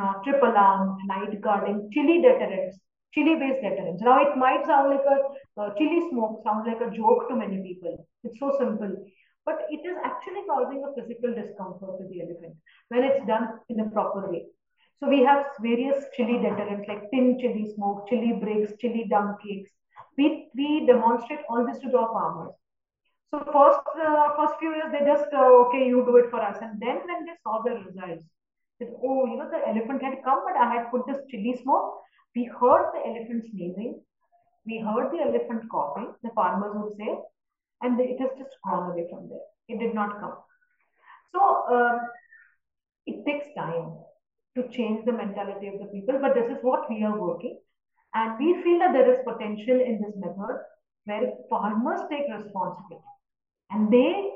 uh, 0.00 0.12
trip 0.22 0.42
alarm, 0.42 0.98
night 1.06 1.40
guarding, 1.40 1.88
chili 1.92 2.20
deterrents, 2.20 2.78
chili-based 3.14 3.62
deterrents. 3.62 4.02
Now 4.02 4.20
it 4.20 4.36
might 4.36 4.66
sound 4.66 4.90
like 4.90 5.06
a 5.06 5.60
uh, 5.60 5.74
chili 5.78 6.08
smoke, 6.10 6.42
sounds 6.44 6.66
like 6.66 6.80
a 6.80 6.94
joke 6.94 7.28
to 7.28 7.36
many 7.36 7.62
people. 7.62 8.06
It's 8.24 8.38
so 8.38 8.54
simple 8.58 8.96
but 9.48 9.64
it 9.74 9.82
is 9.90 9.96
actually 10.04 10.42
causing 10.48 10.84
a 10.84 10.92
physical 10.96 11.34
discomfort 11.40 11.98
to 11.98 12.04
the 12.10 12.20
elephant 12.24 12.54
when 12.88 13.04
it's 13.08 13.26
done 13.26 13.46
in 13.70 13.80
a 13.80 13.88
proper 13.96 14.30
way. 14.30 14.44
So 15.00 15.08
we 15.08 15.20
have 15.24 15.46
various 15.60 16.04
chili 16.14 16.38
deterrents 16.44 16.86
like 16.88 17.10
tin 17.10 17.38
chili 17.40 17.64
smoke, 17.74 18.08
chili 18.08 18.32
bricks, 18.42 18.72
chili 18.80 19.06
dung 19.08 19.36
cakes. 19.42 19.70
We, 20.18 20.48
we 20.54 20.86
demonstrate 20.86 21.44
all 21.48 21.64
this 21.66 21.78
to 21.78 21.96
our 21.96 22.08
farmers. 22.16 22.54
So 23.30 23.40
first 23.54 23.80
uh, 24.08 24.28
first 24.36 24.58
few 24.58 24.74
years 24.74 24.90
they 24.92 25.04
just 25.06 25.32
uh, 25.32 25.48
okay 25.62 25.86
you 25.86 26.04
do 26.08 26.16
it 26.16 26.30
for 26.30 26.40
us, 26.42 26.58
and 26.62 26.80
then 26.84 27.00
when 27.08 27.26
they 27.26 27.36
saw 27.42 27.62
the 27.62 27.74
results, 27.86 28.24
that 28.80 28.88
oh 29.04 29.26
you 29.30 29.36
know 29.38 29.48
the 29.54 29.60
elephant 29.72 30.02
had 30.02 30.22
come, 30.24 30.40
but 30.48 30.56
I 30.56 30.68
had 30.74 30.90
put 30.90 31.06
this 31.06 31.20
chili 31.30 31.54
smoke. 31.62 31.90
We 32.36 32.44
heard 32.44 32.92
the 32.92 33.02
elephant 33.06 33.44
sneezing, 33.50 34.00
we 34.66 34.78
heard 34.78 35.10
the 35.12 35.22
elephant 35.22 35.68
coughing. 35.70 36.12
The 36.22 36.30
farmers 36.34 36.72
would 36.74 36.96
say, 36.96 37.18
and 37.82 37.98
it 38.00 38.20
has 38.20 38.30
just 38.38 38.54
gone 38.64 38.90
away 38.90 39.06
from 39.10 39.28
there. 39.28 39.46
It 39.68 39.78
did 39.80 39.94
not 39.94 40.20
come. 40.20 40.34
So 41.32 41.40
um, 41.74 42.00
it 43.06 43.24
takes 43.24 43.46
time 43.56 43.96
to 44.56 44.68
change 44.68 45.04
the 45.04 45.12
mentality 45.12 45.68
of 45.68 45.78
the 45.78 45.86
people, 45.86 46.18
but 46.20 46.34
this 46.34 46.50
is 46.50 46.58
what 46.62 46.88
we 46.90 47.02
are 47.02 47.18
working. 47.18 47.58
And 48.14 48.38
we 48.38 48.62
feel 48.62 48.78
that 48.80 48.92
there 48.92 49.10
is 49.10 49.18
potential 49.24 49.80
in 49.80 50.00
this 50.02 50.14
method 50.16 50.56
where 51.04 51.32
farmers 51.48 52.00
take 52.10 52.24
responsibility 52.28 53.04
and 53.70 53.92
they 53.92 54.30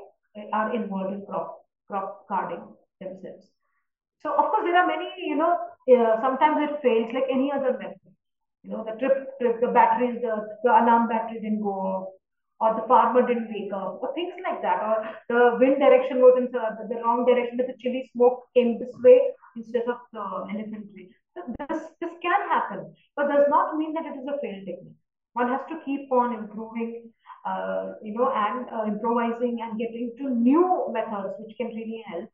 are 0.51 0.73
involved 0.75 1.13
in 1.13 1.25
crop, 1.25 1.65
crop 1.87 2.27
guarding 2.29 2.63
themselves. 2.99 3.51
So, 4.21 4.31
of 4.31 4.51
course, 4.51 4.63
there 4.63 4.77
are 4.77 4.87
many, 4.87 5.09
you 5.17 5.35
know, 5.35 5.57
uh, 5.89 6.21
sometimes 6.21 6.57
it 6.69 6.81
fails 6.81 7.11
like 7.13 7.27
any 7.29 7.51
other 7.51 7.77
method. 7.77 8.13
You 8.63 8.71
know, 8.71 8.83
the 8.87 8.97
trip, 8.99 9.27
trip 9.41 9.59
the 9.59 9.67
batteries, 9.67 10.21
the, 10.21 10.47
the 10.63 10.71
alarm 10.71 11.09
battery 11.09 11.41
didn't 11.41 11.61
go 11.61 11.75
off 11.75 12.07
or 12.63 12.79
the 12.79 12.87
farmer 12.87 13.25
didn't 13.27 13.51
wake 13.51 13.73
up, 13.73 13.99
or 14.01 14.13
things 14.15 14.33
like 14.47 14.61
that, 14.61 14.79
or 14.79 14.95
the 15.27 15.57
wind 15.59 15.79
direction 15.79 16.23
was 16.23 16.35
in 16.37 16.47
the, 16.55 16.63
the 16.87 17.01
wrong 17.03 17.25
direction, 17.25 17.57
that 17.57 17.67
the 17.67 17.75
chili 17.81 18.09
smoke 18.13 18.47
came 18.55 18.79
this 18.79 18.95
way 19.03 19.19
instead 19.57 19.83
of 19.93 19.99
the 20.13 20.23
elephant 20.53 20.87
way. 20.95 21.09
This, 21.35 21.81
this 21.99 22.13
can 22.21 22.41
happen, 22.47 22.93
but 23.17 23.27
does 23.27 23.47
not 23.49 23.75
mean 23.75 23.93
that 23.93 24.05
it 24.05 24.15
is 24.15 24.27
a 24.27 24.39
failed 24.39 24.65
technique. 24.65 24.95
One 25.33 25.49
has 25.49 25.61
to 25.67 25.81
keep 25.83 26.11
on 26.11 26.35
improving, 26.35 27.11
uh, 27.45 27.93
you 28.01 28.13
know, 28.13 28.31
and 28.31 28.69
uh, 28.71 28.85
improvising 28.87 29.59
and 29.61 29.77
getting 29.77 30.13
to 30.19 30.29
new 30.29 30.87
methods 30.93 31.33
which 31.39 31.57
can 31.57 31.67
really 31.67 32.03
help. 32.07 32.29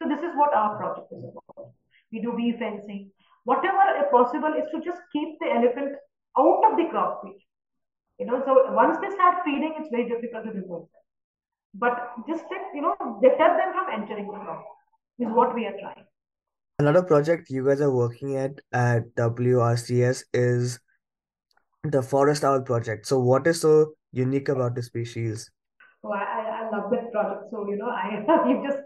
So 0.00 0.08
this 0.08 0.20
is 0.20 0.36
what 0.36 0.54
our 0.54 0.76
project 0.76 1.10
is 1.10 1.24
about. 1.24 1.72
We 2.12 2.20
do 2.20 2.32
bee 2.36 2.54
fencing. 2.58 3.10
Whatever 3.44 3.96
is 3.98 4.06
possible 4.10 4.54
is 4.54 4.68
to 4.72 4.84
just 4.84 5.00
keep 5.12 5.38
the 5.40 5.50
elephant 5.50 5.96
out 6.38 6.62
of 6.70 6.76
the 6.76 6.86
crop 6.90 7.22
field 7.22 7.40
you 8.22 8.26
know, 8.26 8.42
so 8.44 8.72
once 8.72 8.98
they 9.02 9.10
start 9.10 9.38
feeding, 9.44 9.74
it's 9.78 9.88
very 9.90 10.08
difficult 10.08 10.44
to 10.44 10.50
remove 10.50 10.86
them. 10.92 11.02
But 11.74 11.96
just 12.28 12.44
you 12.74 12.82
know, 12.82 12.94
deter 13.20 13.56
them 13.56 13.72
from 13.72 14.00
entering 14.00 14.26
the 14.26 14.38
crop 14.38 14.64
is 15.18 15.28
what 15.28 15.54
we 15.54 15.66
are 15.66 15.74
trying. 15.80 16.04
Another 16.78 17.02
project 17.02 17.50
you 17.50 17.66
guys 17.66 17.80
are 17.80 17.92
working 17.92 18.36
at 18.36 18.60
at 18.72 19.14
WRCS 19.16 20.24
is 20.34 20.78
the 21.82 22.02
Forest 22.02 22.44
Owl 22.44 22.62
project. 22.62 23.06
So, 23.06 23.18
what 23.18 23.46
is 23.46 23.60
so 23.60 23.94
unique 24.12 24.48
about 24.48 24.74
the 24.74 24.82
species? 24.82 25.50
Oh, 26.04 26.12
I, 26.12 26.60
I 26.60 26.70
love 26.70 26.90
that 26.90 27.10
project. 27.12 27.50
So, 27.50 27.66
you 27.68 27.76
know, 27.76 27.88
I 27.88 28.22
you 28.48 28.62
just 28.68 28.82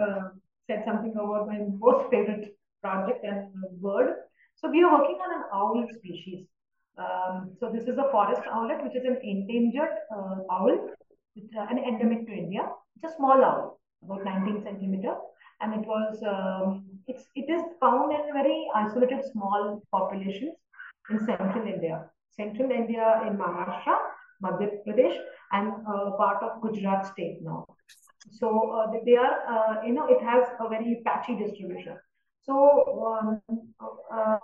uh, 0.00 0.28
said 0.66 0.84
something 0.86 1.12
about 1.12 1.48
my 1.48 1.58
most 1.78 2.10
favorite 2.10 2.56
project 2.82 3.24
and 3.24 3.48
bird. 3.80 4.14
So, 4.56 4.70
we 4.70 4.82
are 4.82 4.92
working 4.92 5.18
on 5.24 5.30
an 5.38 5.44
owl 5.52 5.86
species 5.98 6.46
Um, 6.98 7.56
so 7.58 7.70
this 7.72 7.84
is 7.88 7.98
a 7.98 8.10
forest 8.10 8.42
owlet, 8.52 8.82
which 8.84 8.96
is 8.96 9.04
an 9.04 9.16
endangered 9.22 9.94
uh, 10.14 10.36
owl, 10.50 10.90
it's 11.36 11.54
uh, 11.56 11.66
an 11.70 11.78
endemic 11.78 12.26
to 12.26 12.32
India. 12.32 12.62
It's 12.96 13.12
a 13.12 13.16
small 13.16 13.42
owl, 13.44 13.80
about 14.04 14.24
19 14.24 14.62
centimeter, 14.62 15.14
and 15.60 15.74
it 15.74 15.86
was 15.86 16.22
um, 16.26 16.84
it's 17.06 17.24
it 17.34 17.48
is 17.48 17.62
found 17.80 18.12
in 18.12 18.32
very 18.32 18.68
isolated 18.74 19.24
small 19.32 19.82
populations 19.92 20.56
in 21.10 21.24
central 21.24 21.66
India, 21.66 22.04
central 22.30 22.70
India 22.70 23.22
in 23.26 23.36
Maharashtra, 23.36 23.96
Madhya 24.44 24.70
Pradesh, 24.86 25.16
and 25.52 25.72
uh, 25.86 26.10
part 26.16 26.42
of 26.42 26.60
Gujarat 26.60 27.06
state 27.06 27.38
now. 27.42 27.64
So 28.32 28.70
uh, 28.72 28.92
they 29.04 29.16
are, 29.16 29.36
uh, 29.48 29.86
you 29.86 29.94
know, 29.94 30.06
it 30.06 30.22
has 30.22 30.46
a 30.60 30.68
very 30.68 31.00
patchy 31.06 31.36
distribution. 31.36 31.96
So 32.50 32.58
um, 33.06 33.40
uh, 34.10 34.38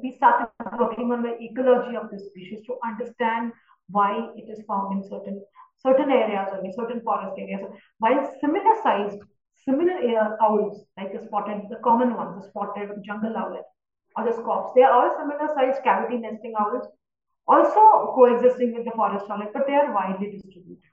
we 0.00 0.12
started 0.12 0.46
working 0.78 1.10
on 1.10 1.22
the 1.24 1.34
ecology 1.40 1.96
of 1.96 2.08
this 2.08 2.26
species 2.26 2.60
to 2.66 2.76
understand 2.86 3.50
why 3.88 4.30
it 4.36 4.46
is 4.48 4.62
found 4.68 4.92
in 4.94 5.02
certain 5.10 5.42
certain 5.82 6.12
areas 6.12 6.48
in 6.62 6.72
certain 6.72 7.00
forest 7.00 7.34
areas. 7.36 7.66
While 7.98 8.22
similar 8.40 8.74
sized, 8.80 9.18
similar 9.64 9.96
uh, 10.20 10.36
owls 10.40 10.84
like 10.96 11.12
the 11.12 11.26
spotted, 11.26 11.62
the 11.68 11.80
common 11.82 12.14
ones, 12.14 12.36
the 12.36 12.48
spotted 12.48 12.90
jungle 13.04 13.36
owlet 13.36 13.66
or 14.16 14.24
the 14.24 14.32
scops, 14.32 14.70
they 14.76 14.82
are 14.82 14.92
all 14.92 15.10
similar 15.18 15.48
sized 15.56 15.82
cavity 15.82 16.18
nesting 16.18 16.54
owls, 16.56 16.86
also 17.48 18.12
coexisting 18.14 18.72
with 18.72 18.84
the 18.84 18.92
forest 18.92 19.26
owlet, 19.28 19.52
but 19.52 19.66
they 19.66 19.74
are 19.74 19.92
widely 19.92 20.30
distributed. 20.30 20.85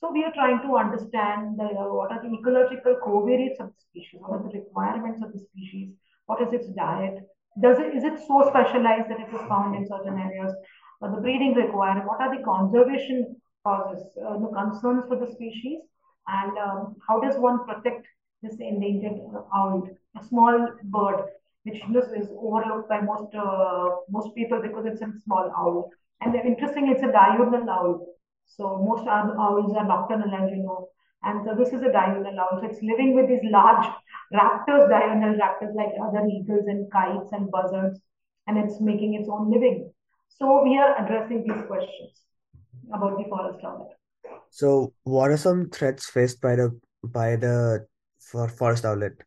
So 0.00 0.12
we 0.12 0.24
are 0.24 0.32
trying 0.32 0.62
to 0.62 0.76
understand 0.76 1.58
the, 1.58 1.66
what 1.66 2.12
are 2.12 2.22
the 2.22 2.32
ecological 2.32 2.96
covariates 3.04 3.58
of 3.58 3.68
the 3.74 3.80
species, 3.80 4.20
what 4.20 4.38
are 4.38 4.42
the 4.42 4.58
requirements 4.60 5.22
of 5.22 5.32
the 5.32 5.40
species, 5.40 5.90
what 6.26 6.40
is 6.40 6.52
its 6.52 6.68
diet, 6.68 7.18
does 7.60 7.78
it 7.80 7.96
is 7.96 8.04
it 8.04 8.18
so 8.26 8.46
specialized 8.48 9.10
that 9.10 9.18
it 9.18 9.34
is 9.34 9.48
found 9.48 9.74
in 9.74 9.86
certain 9.88 10.18
areas, 10.18 10.54
uh, 11.02 11.10
the 11.10 11.20
breeding 11.20 11.54
requirement, 11.54 12.06
what 12.06 12.20
are 12.20 12.36
the 12.36 12.42
conservation 12.44 13.34
causes, 13.64 14.06
uh, 14.24 14.38
the 14.38 14.48
concerns 14.48 15.04
for 15.08 15.18
the 15.18 15.30
species, 15.32 15.80
and 16.28 16.56
um, 16.58 16.94
how 17.06 17.18
does 17.20 17.36
one 17.36 17.64
protect 17.66 18.06
this 18.42 18.54
endangered 18.60 19.18
owl, 19.52 19.88
a 20.16 20.24
small 20.24 20.68
bird, 20.84 21.24
which 21.64 21.82
is 22.16 22.28
overlooked 22.38 22.88
by 22.88 23.00
most 23.00 23.34
uh, 23.34 23.88
most 24.08 24.34
people 24.34 24.60
because 24.62 24.86
it's 24.86 25.02
a 25.02 25.12
small 25.24 25.50
owl. 25.58 25.90
And 26.20 26.34
interestingly, 26.34 26.92
it's 26.92 27.02
a 27.02 27.12
diurnal 27.12 27.68
owl. 27.68 28.06
So 28.48 28.82
most 28.82 29.06
owls 29.06 29.74
are 29.76 29.86
nocturnal, 29.86 30.34
as 30.34 30.50
you 30.50 30.62
know. 30.62 30.88
And 31.22 31.44
so 31.44 31.54
this 31.54 31.72
is 31.72 31.82
a 31.82 31.92
diurnal 31.92 32.40
owl. 32.40 32.60
So 32.60 32.66
it's 32.66 32.82
living 32.82 33.14
with 33.14 33.28
these 33.28 33.44
large 33.44 33.86
raptors, 34.32 34.88
diurnal 34.88 35.38
raptors 35.38 35.74
like 35.74 35.92
other 36.02 36.26
eagles 36.26 36.66
and 36.66 36.90
kites 36.90 37.30
and 37.32 37.50
buzzards, 37.50 38.00
and 38.46 38.58
it's 38.58 38.80
making 38.80 39.14
its 39.14 39.28
own 39.28 39.50
living. 39.50 39.92
So 40.28 40.62
we 40.62 40.78
are 40.78 41.04
addressing 41.04 41.42
these 41.42 41.66
questions 41.66 42.22
about 42.92 43.18
the 43.18 43.24
forest 43.28 43.64
owl. 43.64 43.92
So 44.50 44.92
what 45.04 45.30
are 45.30 45.36
some 45.36 45.68
threats 45.70 46.08
faced 46.08 46.40
by 46.40 46.56
the 46.56 46.78
by 47.02 47.36
the 47.36 47.86
for 48.18 48.48
forest 48.48 48.84
owlet? 48.84 49.22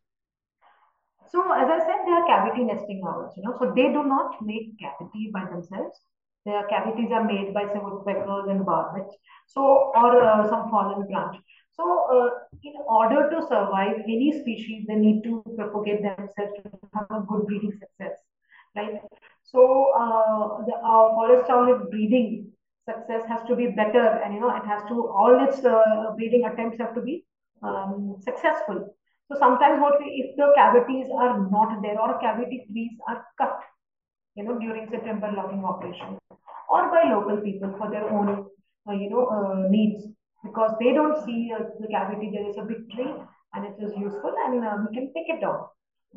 So 1.30 1.40
as 1.52 1.68
I 1.68 1.78
said, 1.78 2.00
they 2.06 2.12
are 2.12 2.26
cavity 2.26 2.64
nesting 2.64 3.02
owls, 3.06 3.32
you 3.36 3.42
know, 3.44 3.56
so 3.58 3.72
they 3.74 3.88
do 3.92 4.04
not 4.04 4.42
make 4.42 4.78
cavity 4.78 5.30
by 5.32 5.44
themselves. 5.44 5.98
Their 6.44 6.66
cavities 6.66 7.10
are 7.12 7.24
made 7.24 7.54
by 7.54 7.66
some 7.72 7.84
woodpeckers 7.84 8.48
and 8.48 8.66
barbets, 8.66 9.14
so 9.46 9.92
or 9.94 10.22
uh, 10.22 10.48
some 10.48 10.70
fallen 10.70 11.06
branch. 11.06 11.36
So, 11.72 11.84
uh, 12.12 12.28
in 12.62 12.74
order 12.88 13.30
to 13.30 13.42
survive 13.46 13.96
any 14.04 14.32
species, 14.40 14.84
they 14.88 14.96
need 14.96 15.22
to 15.24 15.42
propagate 15.56 16.02
themselves 16.02 16.52
to 16.62 16.70
have 16.94 17.06
a 17.10 17.20
good 17.26 17.46
breeding 17.46 17.72
success, 17.72 18.18
right? 18.76 19.00
So, 19.44 19.92
uh, 19.98 20.64
the 20.66 20.74
uh, 20.74 21.14
forest 21.14 21.50
owlet 21.50 21.90
breeding 21.90 22.50
success 22.88 23.24
has 23.28 23.42
to 23.48 23.56
be 23.56 23.68
better, 23.68 24.06
and 24.24 24.34
you 24.34 24.40
know 24.40 24.54
it 24.56 24.66
has 24.66 24.82
to 24.88 25.06
all 25.08 25.44
its 25.46 25.64
uh, 25.64 26.12
breeding 26.16 26.44
attempts 26.44 26.78
have 26.78 26.94
to 26.94 27.00
be 27.00 27.24
um, 27.62 28.16
successful. 28.20 28.94
So 29.28 29.38
sometimes 29.38 29.80
what 29.80 29.98
we, 29.98 30.06
if 30.22 30.36
the 30.36 30.52
cavities 30.56 31.06
are 31.16 31.48
not 31.50 31.80
there 31.82 31.98
or 32.00 32.18
cavity 32.20 32.66
trees 32.70 32.92
are 33.08 33.24
cut, 33.38 33.60
you 34.34 34.44
know, 34.44 34.58
during 34.58 34.88
September 34.90 35.30
logging 35.36 35.64
operation 35.64 36.18
or 36.68 36.90
by 36.90 37.02
local 37.10 37.36
people 37.38 37.74
for 37.78 37.90
their 37.90 38.08
own, 38.08 38.46
uh, 38.88 38.92
you 38.92 39.10
know, 39.10 39.26
uh, 39.26 39.68
needs 39.68 40.04
because 40.42 40.72
they 40.80 40.92
don't 40.92 41.22
see 41.24 41.52
uh, 41.54 41.64
the 41.80 41.88
cavity. 41.88 42.30
There 42.32 42.48
is 42.48 42.56
a 42.56 42.62
big 42.62 42.90
tree 42.90 43.12
and 43.54 43.66
it 43.66 43.76
is 43.82 43.92
useful 43.96 44.34
and 44.46 44.64
uh, 44.64 44.76
we 44.88 44.94
can 44.94 45.12
take 45.12 45.28
it 45.28 45.40
down. 45.40 45.66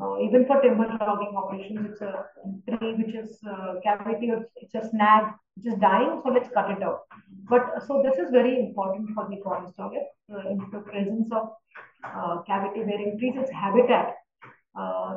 Uh, 0.02 0.20
even 0.20 0.46
for 0.46 0.62
timber 0.62 0.88
logging 1.00 1.36
operations, 1.38 1.88
it's 1.90 2.02
a 2.02 2.26
tree 2.68 2.96
which 2.96 3.16
is 3.16 3.40
uh, 3.50 3.76
cavity, 3.82 4.32
it's 4.58 4.76
a 4.76 4.90
snag 4.90 5.24
which 5.56 5.74
is 5.74 5.80
dying, 5.80 6.20
so 6.22 6.30
let's 6.32 6.50
cut 6.54 6.70
it 6.70 6.84
out. 6.84 7.04
But 7.50 7.82
so 7.88 8.04
this 8.04 8.18
is 8.18 8.30
very 8.30 8.60
important 8.60 9.10
for 9.16 9.28
the 9.30 9.40
forest 9.42 9.74
owlet 9.80 10.04
in 10.50 10.58
the 10.72 10.80
presence 10.80 11.30
of 11.32 12.46
cavity 12.46 12.84
bearing 12.84 13.18
trees, 13.18 13.36
its 13.38 13.52
habitat. 13.52 14.16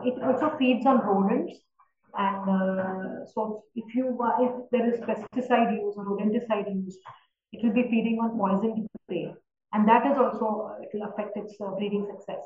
it 0.05 0.23
also 0.23 0.57
feeds 0.59 0.87
on 0.87 1.01
rodents 1.01 1.59
and 2.17 2.49
uh, 2.49 3.27
so 3.35 3.65
if 3.75 3.95
you 3.95 4.19
uh, 4.23 4.45
if 4.45 4.53
there 4.71 4.93
is 4.93 5.01
pesticide 5.01 5.73
use 5.73 5.95
or 5.97 6.05
rodenticide 6.07 6.75
use, 6.75 6.97
it 7.53 7.65
will 7.65 7.75
be 7.75 7.83
feeding 7.91 8.19
on 8.23 8.39
poisoned 8.39 8.87
prey, 9.09 9.33
and 9.73 9.89
that 9.89 10.07
is 10.07 10.17
also 10.17 10.71
uh, 10.71 10.83
it 10.83 10.89
will 10.95 11.09
affect 11.09 11.37
its 11.37 11.55
uh, 11.61 11.71
breeding 11.77 12.07
success. 12.11 12.41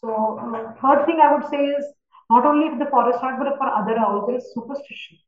So 0.00 0.38
uh, 0.38 0.72
third 0.80 1.06
thing 1.06 1.20
I 1.22 1.34
would 1.34 1.48
say 1.50 1.64
is 1.64 1.84
not 2.30 2.46
only 2.46 2.70
for 2.70 2.78
the 2.84 2.90
forest 2.90 3.18
rat 3.22 3.38
but 3.38 3.56
for 3.58 3.68
other 3.68 3.98
owls 3.98 4.26
there 4.26 4.36
is 4.36 4.52
superstition. 4.54 5.18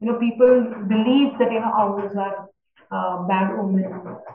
You 0.00 0.12
know 0.12 0.18
people 0.18 0.64
believe 0.88 1.38
that 1.38 1.52
you 1.52 1.60
know 1.60 1.72
owls 1.74 2.16
are 2.16 2.48
uh, 2.90 3.22
bad 3.28 3.52
omen 3.58 3.92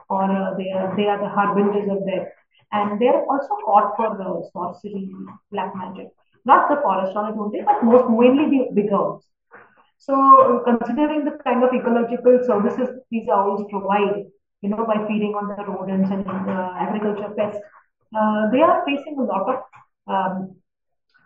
or 0.09 0.55
they 0.57 0.71
are 0.71 0.95
they 0.95 1.07
are 1.07 1.19
the 1.19 1.29
harbingers 1.29 1.89
of 1.89 2.05
death, 2.05 2.27
and 2.71 2.99
they 2.99 3.07
are 3.07 3.23
also 3.25 3.55
caught 3.65 3.95
for 3.97 4.15
the 4.17 4.49
sorcery, 4.53 5.09
black 5.51 5.75
magic 5.75 6.09
not 6.45 6.69
the 6.69 6.77
forest 6.81 7.15
owlet 7.15 7.37
only, 7.37 7.61
but 7.65 7.83
most 7.83 8.09
mainly 8.09 8.45
the 8.49 8.73
big 8.73 8.91
owls. 8.91 9.23
So 9.97 10.61
considering 10.65 11.23
the 11.23 11.37
kind 11.43 11.63
of 11.63 11.73
ecological 11.73 12.39
services 12.45 12.89
these 13.09 13.27
owls 13.29 13.65
provide, 13.69 14.25
you 14.61 14.69
know, 14.69 14.85
by 14.85 15.05
feeding 15.07 15.33
on 15.33 15.47
the 15.47 15.63
rodents 15.63 16.09
and 16.11 16.27
uh, 16.27 16.73
agriculture 16.77 17.33
pests, 17.37 17.61
uh, 18.15 18.49
they 18.51 18.61
are 18.61 18.83
facing 18.85 19.17
a 19.17 19.23
lot 19.23 19.47
of 19.53 19.59
um, 20.07 20.55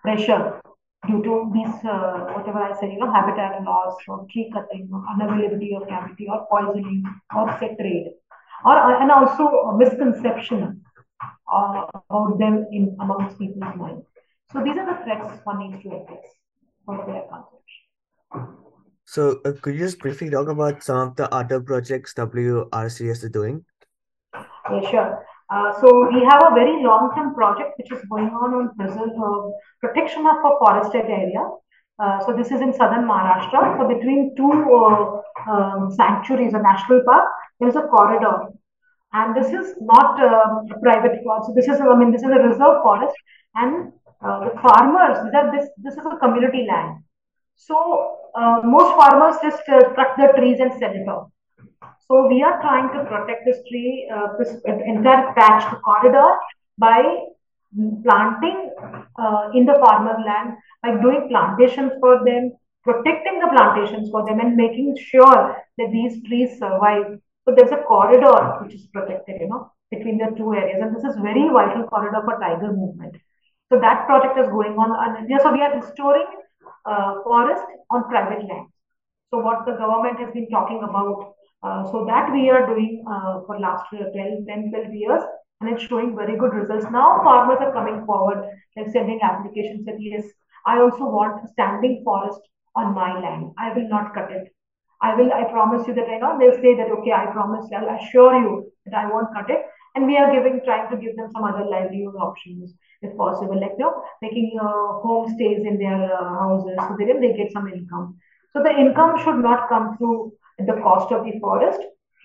pressure 0.04 0.62
due 1.08 1.24
to 1.24 1.52
these, 1.54 1.76
uh, 1.86 2.34
whatever 2.36 2.60
I 2.60 2.80
said, 2.80 2.92
you 2.92 3.00
know, 3.00 3.12
habitat 3.12 3.64
loss 3.64 3.96
or 4.08 4.26
tree 4.32 4.52
cutting 4.54 4.90
or 4.94 5.02
unavailability 5.14 5.76
of 5.76 5.88
cavity 5.88 6.28
or 6.30 6.46
poisoning 6.50 7.04
or 7.36 7.50
set 7.60 7.78
trade, 7.80 8.12
or 8.66 9.02
and 9.02 9.12
also 9.12 9.72
misconception 9.78 10.84
uh, 11.52 11.86
about 11.94 12.38
them 12.38 12.68
in 12.72 12.96
amongst 13.00 13.40
people's 13.40 13.76
minds. 13.76 14.06
So 14.54 14.64
these 14.64 14.78
are 14.78 14.86
the 14.86 15.04
threats 15.04 15.40
one 15.44 15.60
needs 15.60 15.84
to 15.84 15.90
address 15.90 16.26
for 16.86 16.98
their 17.06 17.24
conservation. 17.30 18.68
So 19.06 19.42
uh, 19.46 19.54
could 19.62 19.76
you 19.76 19.80
just 19.82 20.00
briefly 20.00 20.30
talk 20.30 20.48
about 20.48 20.84
some 20.84 21.10
of 21.10 21.16
the 21.16 21.34
other 21.34 21.60
projects 21.60 22.14
WRCS 22.14 23.24
is 23.24 23.30
doing? 23.32 23.66
Yeah, 24.34 24.90
sure. 24.90 25.26
Uh, 25.50 25.80
so 25.80 26.10
we 26.14 26.24
have 26.26 26.44
a 26.44 26.54
very 26.54 26.84
long-term 26.84 27.34
project 27.34 27.78
which 27.78 27.92
is 27.92 28.04
going 28.10 28.28
on 28.28 28.54
on 28.54 28.76
preserve, 28.76 29.16
uh, 29.18 29.50
protection 29.82 30.26
of 30.28 30.38
a 30.44 30.58
forested 30.60 31.06
area. 31.06 31.44
Uh, 32.00 32.20
so 32.26 32.34
this 32.34 32.52
is 32.52 32.62
in 32.62 32.74
southern 32.74 33.06
Maharashtra. 33.06 33.78
So 33.78 33.88
between 33.88 34.36
two 34.36 34.52
uh, 34.52 35.22
um, 35.52 35.92
sanctuaries, 35.92 36.54
a 36.54 36.60
national 36.60 37.02
park, 37.06 37.30
there 37.60 37.70
is 37.70 37.76
a 37.76 37.82
corridor, 37.84 38.50
and 39.14 39.36
this 39.36 39.48
is 39.48 39.76
not 39.82 40.22
um, 40.22 40.68
a 40.70 40.80
private 40.80 41.24
forest. 41.24 41.48
So 41.48 41.54
this 41.54 41.68
is, 41.68 41.82
I 41.82 41.96
mean, 41.96 42.12
this 42.12 42.24
is 42.24 42.30
a 42.30 42.44
reserve 42.50 42.84
forest, 42.84 43.16
and 43.56 43.94
uh, 44.22 44.40
the 44.46 44.52
farmers, 44.62 45.18
that 45.32 45.52
this, 45.52 45.70
this 45.78 45.94
is 45.94 46.06
a 46.06 46.18
community 46.18 46.66
land. 46.68 47.04
So 47.56 48.18
uh, 48.36 48.62
most 48.64 48.96
farmers 48.96 49.38
just 49.42 49.68
uh, 49.70 49.94
cut 49.96 50.16
the 50.18 50.34
trees 50.38 50.60
and 50.60 50.72
sell 50.80 50.94
it 50.94 51.08
off. 51.08 51.30
So 52.08 52.28
we 52.28 52.42
are 52.42 52.62
trying 52.62 52.88
to 52.94 53.04
protect 53.06 53.46
this 53.46 53.58
tree, 53.70 54.10
uh, 54.14 54.38
this 54.40 54.62
entire 54.66 55.34
patch, 55.34 55.64
corridor, 55.84 56.38
by 56.78 57.02
planting 58.04 58.72
uh, 59.20 59.50
in 59.54 59.66
the 59.66 59.74
farmer's 59.74 60.24
land, 60.26 60.56
by 60.82 61.02
doing 61.02 61.28
plantations 61.28 61.92
for 62.00 62.24
them, 62.24 62.54
protecting 62.84 63.40
the 63.40 63.50
plantations 63.50 64.10
for 64.10 64.26
them, 64.26 64.40
and 64.40 64.56
making 64.56 64.96
sure 64.98 65.58
that 65.78 65.92
these 65.92 66.24
trees 66.24 66.58
survive. 66.58 67.20
So 67.44 67.54
there's 67.56 67.72
a 67.72 67.84
corridor 67.84 68.64
which 68.64 68.74
is 68.74 68.88
protected, 68.88 69.42
you 69.42 69.50
know, 69.50 69.72
between 69.92 70.18
the 70.18 70.34
two 70.38 70.54
areas, 70.54 70.80
and 70.82 70.96
this 70.96 71.04
is 71.04 71.16
very 71.22 71.50
vital 71.50 71.84
corridor 71.88 72.22
for 72.24 72.40
tiger 72.40 72.72
movement. 72.72 73.16
So 73.72 73.80
that 73.80 74.06
project 74.08 74.38
is 74.40 74.48
going 74.48 74.74
on. 74.78 75.18
And 75.18 75.42
so 75.42 75.52
we 75.52 75.62
are 75.62 75.76
restoring 75.76 76.28
uh, 76.86 77.24
forest 77.24 77.64
on 77.92 78.04
private 78.10 78.48
land. 78.48 78.68
So 79.30 79.40
what 79.40 79.66
the 79.66 79.74
government 79.74 80.20
has 80.20 80.32
been 80.34 80.50
talking 80.50 80.82
about, 80.84 81.34
uh, 81.64 81.84
so 81.92 82.06
that 82.06 82.32
we 82.32 82.50
are 82.50 82.66
doing 82.66 83.04
uh, 83.10 83.42
for 83.46 83.60
last 83.60 83.84
12, 83.90 84.14
10, 84.14 84.72
12 84.72 84.94
years, 84.94 85.22
and 85.60 85.70
it's 85.70 85.84
showing 85.84 86.16
very 86.16 86.38
good 86.38 86.54
results. 86.54 86.86
Now 86.92 87.20
farmers 87.24 87.58
are 87.60 87.74
coming 87.74 88.06
forward 88.06 88.48
and 88.76 88.92
sending 88.92 89.20
applications 89.22 89.86
that 89.86 89.96
yes, 90.00 90.24
I 90.66 90.80
also 90.80 91.06
want 91.06 91.50
standing 91.50 92.04
forest 92.06 92.40
on 92.76 92.94
my 92.94 93.20
land. 93.20 93.52
I 93.58 93.74
will 93.74 93.90
not 93.90 94.14
cut 94.14 94.32
it. 94.32 94.54
I 95.02 95.16
will, 95.16 95.32
I 95.32 95.44
promise 95.46 95.88
you 95.88 95.94
that, 95.94 96.10
I 96.10 96.18
know, 96.18 96.38
they'll 96.40 96.62
say 96.62 96.76
that, 96.76 96.90
okay, 96.90 97.12
I 97.12 97.28
promise, 97.28 97.70
I'll 97.76 97.96
assure 97.96 98.34
you 98.40 98.72
that 98.86 98.96
I 98.96 99.12
won't 99.12 99.34
cut 99.34 99.50
it. 99.50 99.62
And 99.98 100.06
we 100.06 100.16
are 100.16 100.32
giving, 100.32 100.62
trying 100.64 100.92
to 100.92 100.98
give 100.98 101.16
them 101.18 101.30
some 101.34 101.44
other 101.44 101.66
livelihood 101.66 102.18
options 102.22 102.76
if 103.02 103.18
possible, 103.18 103.60
like, 103.60 103.72
you 103.80 103.86
know, 103.86 104.04
making 104.22 104.52
uh, 104.62 105.02
homestays 105.04 105.66
in 105.66 105.80
their 105.80 106.14
uh, 106.16 106.30
houses 106.42 106.76
so 106.78 106.96
that 107.00 107.18
they 107.20 107.34
get 107.34 107.52
some 107.52 107.68
income. 107.68 108.16
So 108.54 108.62
the 108.62 108.70
income 108.70 109.18
should 109.24 109.40
not 109.42 109.68
come 109.70 109.98
through 109.98 110.34
the 110.60 110.74
cost 110.84 111.12
of 111.12 111.26
the 111.26 111.40
forest, 111.40 111.80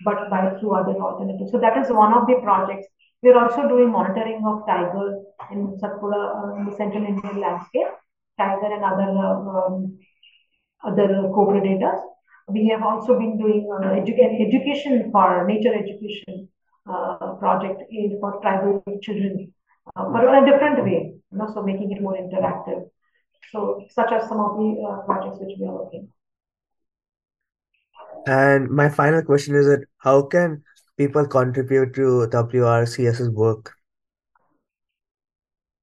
but 0.05 0.29
by 0.29 0.55
through 0.59 0.75
other 0.75 0.93
alternatives. 1.01 1.51
So 1.51 1.59
that 1.61 1.75
is 1.75 1.89
one 1.89 2.13
of 2.13 2.27
the 2.27 2.35
projects. 2.43 2.85
We 3.23 3.31
are 3.31 3.43
also 3.43 3.67
doing 3.67 3.91
monitoring 3.91 4.43
of 4.45 4.67
tiger 4.67 5.21
in 5.51 5.75
Satpura, 5.81 6.21
uh, 6.37 6.55
in 6.57 6.65
the 6.69 6.75
central 6.77 7.03
Indian 7.03 7.41
landscape, 7.41 7.87
tiger 8.37 8.69
and 8.71 8.83
other 8.83 9.09
uh, 9.17 9.65
um, 9.65 9.97
other 10.85 11.07
co-predators. 11.33 12.01
We 12.49 12.67
have 12.67 12.83
also 12.83 13.17
been 13.17 13.39
doing 13.39 13.67
uh, 13.73 13.87
edu- 13.99 14.47
education 14.47 15.09
for 15.11 15.47
nature 15.47 15.73
education 15.73 16.49
uh, 16.85 17.33
project 17.39 17.83
in, 17.89 18.17
for 18.19 18.39
tribal 18.41 18.83
children, 19.01 19.53
uh, 19.95 20.09
but 20.09 20.23
in 20.23 20.43
a 20.43 20.45
different 20.45 20.83
way, 20.83 21.13
you 21.31 21.37
know, 21.37 21.49
so 21.53 21.61
making 21.61 21.91
it 21.91 22.01
more 22.01 22.15
interactive. 22.15 22.89
So, 23.51 23.85
such 23.89 24.11
as 24.11 24.27
some 24.27 24.39
of 24.39 24.57
the 24.57 24.81
uh, 24.81 25.05
projects 25.05 25.39
which 25.39 25.57
we 25.59 25.67
are 25.67 25.73
working. 25.73 26.09
And 28.25 28.69
my 28.69 28.89
final 28.89 29.21
question 29.21 29.55
is 29.55 29.65
that 29.65 29.85
how 29.97 30.23
can 30.23 30.63
people 30.97 31.27
contribute 31.27 31.93
to 31.95 32.27
WRCS's 32.31 33.29
work? 33.29 33.73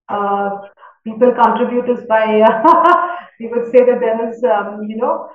Uh, 0.08 0.50
people 1.04 1.32
contribute 1.32 1.88
is 1.88 2.04
by 2.06 2.40
uh, 2.40 3.06
we 3.40 3.46
would 3.46 3.70
say 3.72 3.84
that 3.84 4.00
there 4.00 4.28
is 4.28 4.42
um, 4.44 4.82
you 4.88 4.96
know 4.96 5.28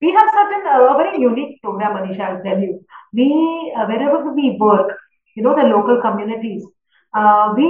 we 0.00 0.12
have 0.12 0.28
certain 0.32 0.66
uh, 0.66 0.94
a 0.94 0.96
very 0.96 1.20
unique 1.20 1.60
program 1.62 1.96
Anisha 1.96 2.20
I'll 2.20 2.42
tell 2.42 2.60
you 2.60 2.84
we 3.12 3.72
uh, 3.76 3.86
wherever 3.86 4.32
we 4.32 4.56
work 4.60 4.97
you 5.38 5.44
know 5.46 5.56
the 5.60 5.68
local 5.76 6.00
communities. 6.06 6.64
Uh, 7.14 7.54
we 7.56 7.68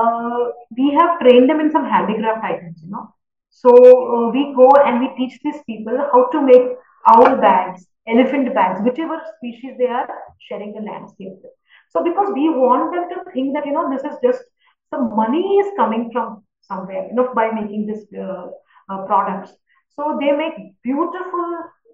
uh, 0.00 0.38
we 0.76 0.90
have 0.98 1.18
trained 1.20 1.50
them 1.50 1.60
in 1.60 1.70
some 1.70 1.84
handicraft 1.84 2.44
items 2.44 2.82
you 2.84 2.90
know. 2.90 3.06
So 3.50 3.70
uh, 3.74 4.30
we 4.30 4.54
go 4.54 4.70
and 4.86 5.00
we 5.00 5.08
teach 5.16 5.38
these 5.42 5.62
people 5.66 5.96
how 6.12 6.28
to 6.34 6.42
make 6.42 6.66
owl 7.06 7.36
bags 7.36 7.86
elephant 8.08 8.54
bags 8.54 8.80
whichever 8.84 9.18
species 9.36 9.74
they 9.78 9.86
are 9.86 10.08
sharing 10.48 10.72
the 10.72 10.80
landscape 10.90 11.34
with. 11.42 11.52
So 11.90 12.04
because 12.04 12.30
we 12.34 12.48
want 12.50 12.92
them 12.94 13.08
to 13.14 13.30
think 13.32 13.54
that 13.54 13.66
you 13.66 13.72
know 13.72 13.90
this 13.90 14.04
is 14.04 14.18
just 14.24 14.42
some 14.90 15.14
money 15.16 15.44
is 15.62 15.72
coming 15.76 16.10
from 16.12 16.44
somewhere 16.62 17.06
you 17.08 17.14
know 17.14 17.32
by 17.34 17.50
making 17.50 17.86
this 17.86 18.06
uh, 18.18 18.46
uh, 18.90 19.02
products. 19.06 19.52
So 19.96 20.18
they 20.20 20.32
make 20.32 20.54
beautiful 20.82 21.48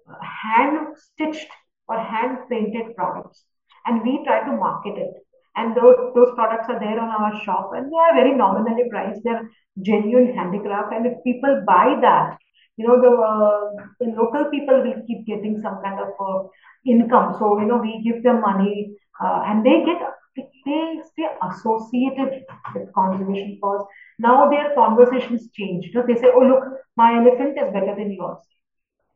uh, 0.09 0.15
hand 0.43 0.95
stitched 0.97 1.51
or 1.87 1.99
hand 1.99 2.39
painted 2.49 2.95
products 2.95 3.45
and 3.85 4.01
we 4.03 4.23
try 4.25 4.45
to 4.45 4.57
market 4.57 4.97
it. 4.97 5.13
And 5.57 5.75
those, 5.75 5.95
those 6.13 6.31
products 6.35 6.67
are 6.69 6.79
there 6.79 6.99
on 6.99 7.09
our 7.09 7.41
shop 7.43 7.71
and 7.75 7.91
they 7.91 7.97
are 7.97 8.15
very 8.15 8.35
nominally 8.35 8.89
priced. 8.89 9.21
They're 9.23 9.49
genuine 9.81 10.35
handicraft. 10.35 10.93
And 10.93 11.05
if 11.05 11.23
people 11.23 11.63
buy 11.65 11.97
that 12.01 12.37
you 12.77 12.85
know 12.87 12.99
the, 12.99 13.09
uh, 13.09 13.85
the 13.99 14.07
local 14.21 14.45
people 14.51 14.83
will 14.83 15.01
keep 15.07 15.25
getting 15.25 15.61
some 15.61 15.81
kind 15.81 15.99
of 15.99 16.09
uh, 16.19 16.47
income. 16.85 17.35
So 17.39 17.59
you 17.59 17.67
know 17.67 17.77
we 17.77 18.01
give 18.03 18.23
them 18.23 18.41
money 18.41 18.91
uh, 19.23 19.43
and 19.45 19.65
they 19.65 19.83
get 19.85 20.01
they 20.35 20.99
stay 21.11 21.27
associated 21.49 22.43
with 22.73 22.93
conservation 22.93 23.57
cause 23.61 23.85
now 24.19 24.49
their 24.49 24.73
conversations 24.75 25.49
change 25.53 25.85
you 25.85 25.93
know 25.93 26.05
they 26.05 26.15
say 26.15 26.29
oh 26.33 26.41
look 26.41 26.63
my 26.97 27.15
elephant 27.19 27.57
is 27.57 27.71
better 27.71 27.95
than 27.95 28.11
yours 28.11 28.37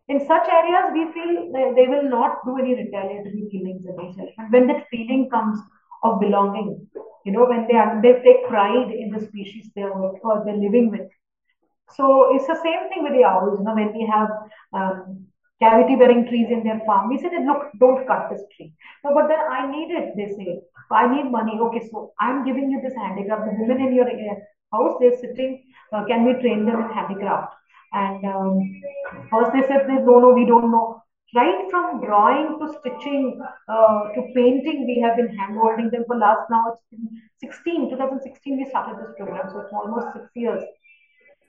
in 0.09 0.19
such 0.27 0.47
areas 0.59 0.85
we 0.93 1.03
feel 1.15 1.31
they, 1.53 1.65
they 1.77 1.87
will 1.93 2.09
not 2.09 2.39
do 2.45 2.57
any 2.63 2.75
retaliatory 2.81 3.43
killings 3.51 3.85
against 3.93 4.19
elephant 4.19 4.51
when 4.55 4.67
that 4.67 4.87
feeling 4.91 5.29
comes 5.35 5.59
of 6.03 6.19
belonging 6.19 6.69
you 7.25 7.31
know 7.31 7.45
when 7.45 7.67
they 7.67 7.77
are, 7.77 8.01
they 8.01 8.13
take 8.27 8.47
pride 8.47 8.91
in 8.91 9.09
the 9.11 9.21
species 9.27 9.69
they're 9.75 9.91
or 9.91 10.43
they're 10.45 10.63
living 10.67 10.89
with 10.91 11.07
so 11.97 12.35
it's 12.35 12.47
the 12.47 12.59
same 12.63 12.89
thing 12.89 13.03
with 13.03 13.13
the 13.13 13.23
owls. 13.23 13.59
You 13.59 13.65
know, 13.65 13.75
when 13.75 13.93
we 13.93 14.05
have 14.05 14.29
um, 14.73 15.27
cavity-bearing 15.61 16.27
trees 16.27 16.47
in 16.51 16.63
their 16.63 16.81
farm, 16.85 17.09
we 17.09 17.17
say, 17.17 17.29
"Look, 17.47 17.63
don't 17.79 18.05
cut 18.07 18.29
this 18.31 18.43
tree." 18.55 18.73
No, 19.03 19.13
but 19.13 19.27
then 19.27 19.39
I 19.57 19.69
need 19.71 19.91
it. 19.99 20.15
They 20.15 20.27
say, 20.37 20.61
"I 20.91 21.03
need 21.13 21.31
money." 21.31 21.59
Okay, 21.67 21.83
so 21.91 22.13
I'm 22.19 22.45
giving 22.45 22.71
you 22.71 22.81
this 22.81 22.95
handicraft. 23.03 23.45
The 23.49 23.57
women 23.63 23.87
in 23.87 23.95
your 23.95 24.09
uh, 24.09 24.35
house, 24.77 24.97
they're 24.99 25.17
sitting. 25.23 25.63
Uh, 25.91 26.05
can 26.05 26.25
we 26.25 26.33
train 26.43 26.65
them 26.65 26.81
in 26.85 26.89
handicraft? 26.99 27.58
And 27.93 28.25
um, 28.25 28.81
first 29.31 29.53
they 29.53 29.67
said, 29.67 29.87
"No, 29.87 30.19
no, 30.19 30.33
we 30.33 30.45
don't 30.45 30.71
know." 30.71 31.03
Right 31.35 31.69
from 31.69 32.01
drawing 32.03 32.57
to 32.59 32.67
stitching 32.79 33.39
uh, 33.67 33.99
to 34.15 34.21
painting, 34.35 34.85
we 34.87 34.99
have 35.01 35.15
been 35.15 35.29
handholding 35.37 35.91
them 35.91 36.03
for 36.07 36.17
last 36.17 36.49
now 36.49 36.73
it's 36.73 36.81
been 36.89 37.07
16, 37.39 37.91
2016 37.91 38.57
we 38.57 38.65
started 38.65 38.97
this 38.97 39.13
program, 39.15 39.47
so 39.51 39.59
it's 39.59 39.73
almost 39.73 40.07
six 40.13 40.25
years 40.35 40.63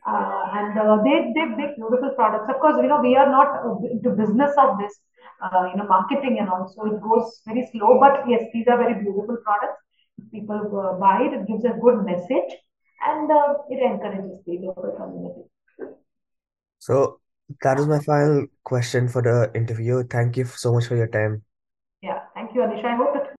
uh, 0.06 0.42
and 0.54 0.78
uh, 0.78 0.96
they 1.04 1.32
they 1.34 1.44
make 1.44 1.76
beautiful 1.76 2.10
products. 2.16 2.48
Of 2.48 2.60
course, 2.60 2.76
you 2.80 2.88
know 2.88 3.00
we 3.00 3.16
are 3.16 3.30
not 3.30 3.64
uh, 3.64 3.76
into 3.90 4.10
business 4.10 4.52
of 4.56 4.78
this, 4.78 4.98
uh, 5.42 5.68
you 5.70 5.76
know, 5.76 5.86
marketing 5.86 6.38
and 6.40 6.48
all, 6.48 6.72
so 6.74 6.86
it 6.86 7.00
goes 7.02 7.40
very 7.46 7.68
slow. 7.72 7.98
But 8.00 8.24
yes, 8.28 8.44
these 8.52 8.66
are 8.68 8.78
very 8.78 8.94
beautiful 8.94 9.36
products. 9.44 9.80
People 10.32 10.60
uh, 10.80 10.98
buy 10.98 11.22
it; 11.24 11.34
it 11.34 11.46
gives 11.46 11.64
a 11.64 11.76
good 11.80 12.04
message, 12.04 12.50
and 13.06 13.30
uh, 13.30 13.54
it 13.68 13.82
encourages 13.82 14.38
the 14.46 14.58
local 14.62 14.92
community. 14.96 15.49
So 16.80 17.20
that 17.62 17.78
was 17.78 17.86
my 17.88 18.00
final 18.00 18.46
question 18.64 19.08
for 19.08 19.22
the 19.22 19.50
interview. 19.54 20.02
Thank 20.04 20.36
you 20.36 20.46
so 20.46 20.74
much 20.74 20.86
for 20.86 20.96
your 20.96 21.08
time. 21.08 21.42
Yeah, 22.02 22.20
thank 22.34 22.54
you, 22.54 22.62
Anisha. 22.62 22.86
I 22.86 22.96
hope 22.96 23.16
it 23.16 23.36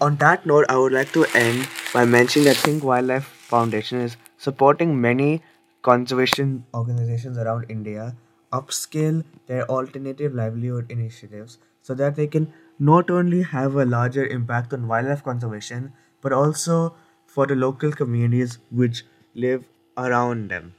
On 0.00 0.16
that 0.16 0.44
note, 0.46 0.66
I 0.68 0.76
would 0.76 0.92
like 0.92 1.12
to 1.12 1.24
end 1.34 1.68
by 1.94 2.04
mentioning 2.04 2.46
that 2.46 2.56
Think 2.56 2.82
Wildlife 2.84 3.24
Foundation 3.24 4.00
is 4.00 4.16
supporting 4.38 5.00
many 5.00 5.42
conservation 5.82 6.64
organizations 6.74 7.38
around 7.38 7.66
India 7.70 8.16
upscale 8.52 9.24
their 9.46 9.64
alternative 9.70 10.34
livelihood 10.34 10.90
initiatives 10.90 11.58
so 11.82 11.94
that 11.94 12.16
they 12.16 12.26
can 12.26 12.52
not 12.78 13.10
only 13.10 13.42
have 13.42 13.76
a 13.76 13.84
larger 13.84 14.26
impact 14.26 14.72
on 14.74 14.88
wildlife 14.88 15.22
conservation 15.24 15.92
but 16.20 16.32
also 16.32 16.94
for 17.26 17.46
the 17.46 17.54
local 17.56 17.92
communities 17.92 18.58
which 18.70 19.04
live 19.34 19.64
around 19.96 20.48
them. 20.50 20.74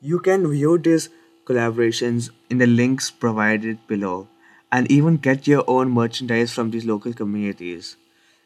You 0.00 0.20
can 0.20 0.48
view 0.50 0.78
these 0.78 1.08
collaborations 1.44 2.30
in 2.50 2.58
the 2.58 2.66
links 2.66 3.10
provided 3.10 3.84
below 3.86 4.28
and 4.70 4.90
even 4.90 5.16
get 5.16 5.46
your 5.46 5.64
own 5.66 5.90
merchandise 5.90 6.52
from 6.52 6.70
these 6.70 6.84
local 6.84 7.12
communities. 7.12 7.96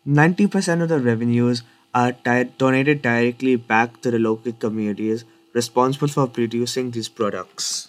90% 0.07 0.83
of 0.83 0.89
the 0.89 1.01
revenues 1.01 1.63
are 1.95 2.13
donated 2.59 3.03
directly 3.03 3.57
back 3.57 4.01
to 4.01 4.11
the 4.11 4.19
local 4.19 4.53
communities 4.53 5.25
responsible 5.53 6.09
for 6.09 6.27
producing 6.27 6.91
these 6.91 7.09
products. 7.09 7.89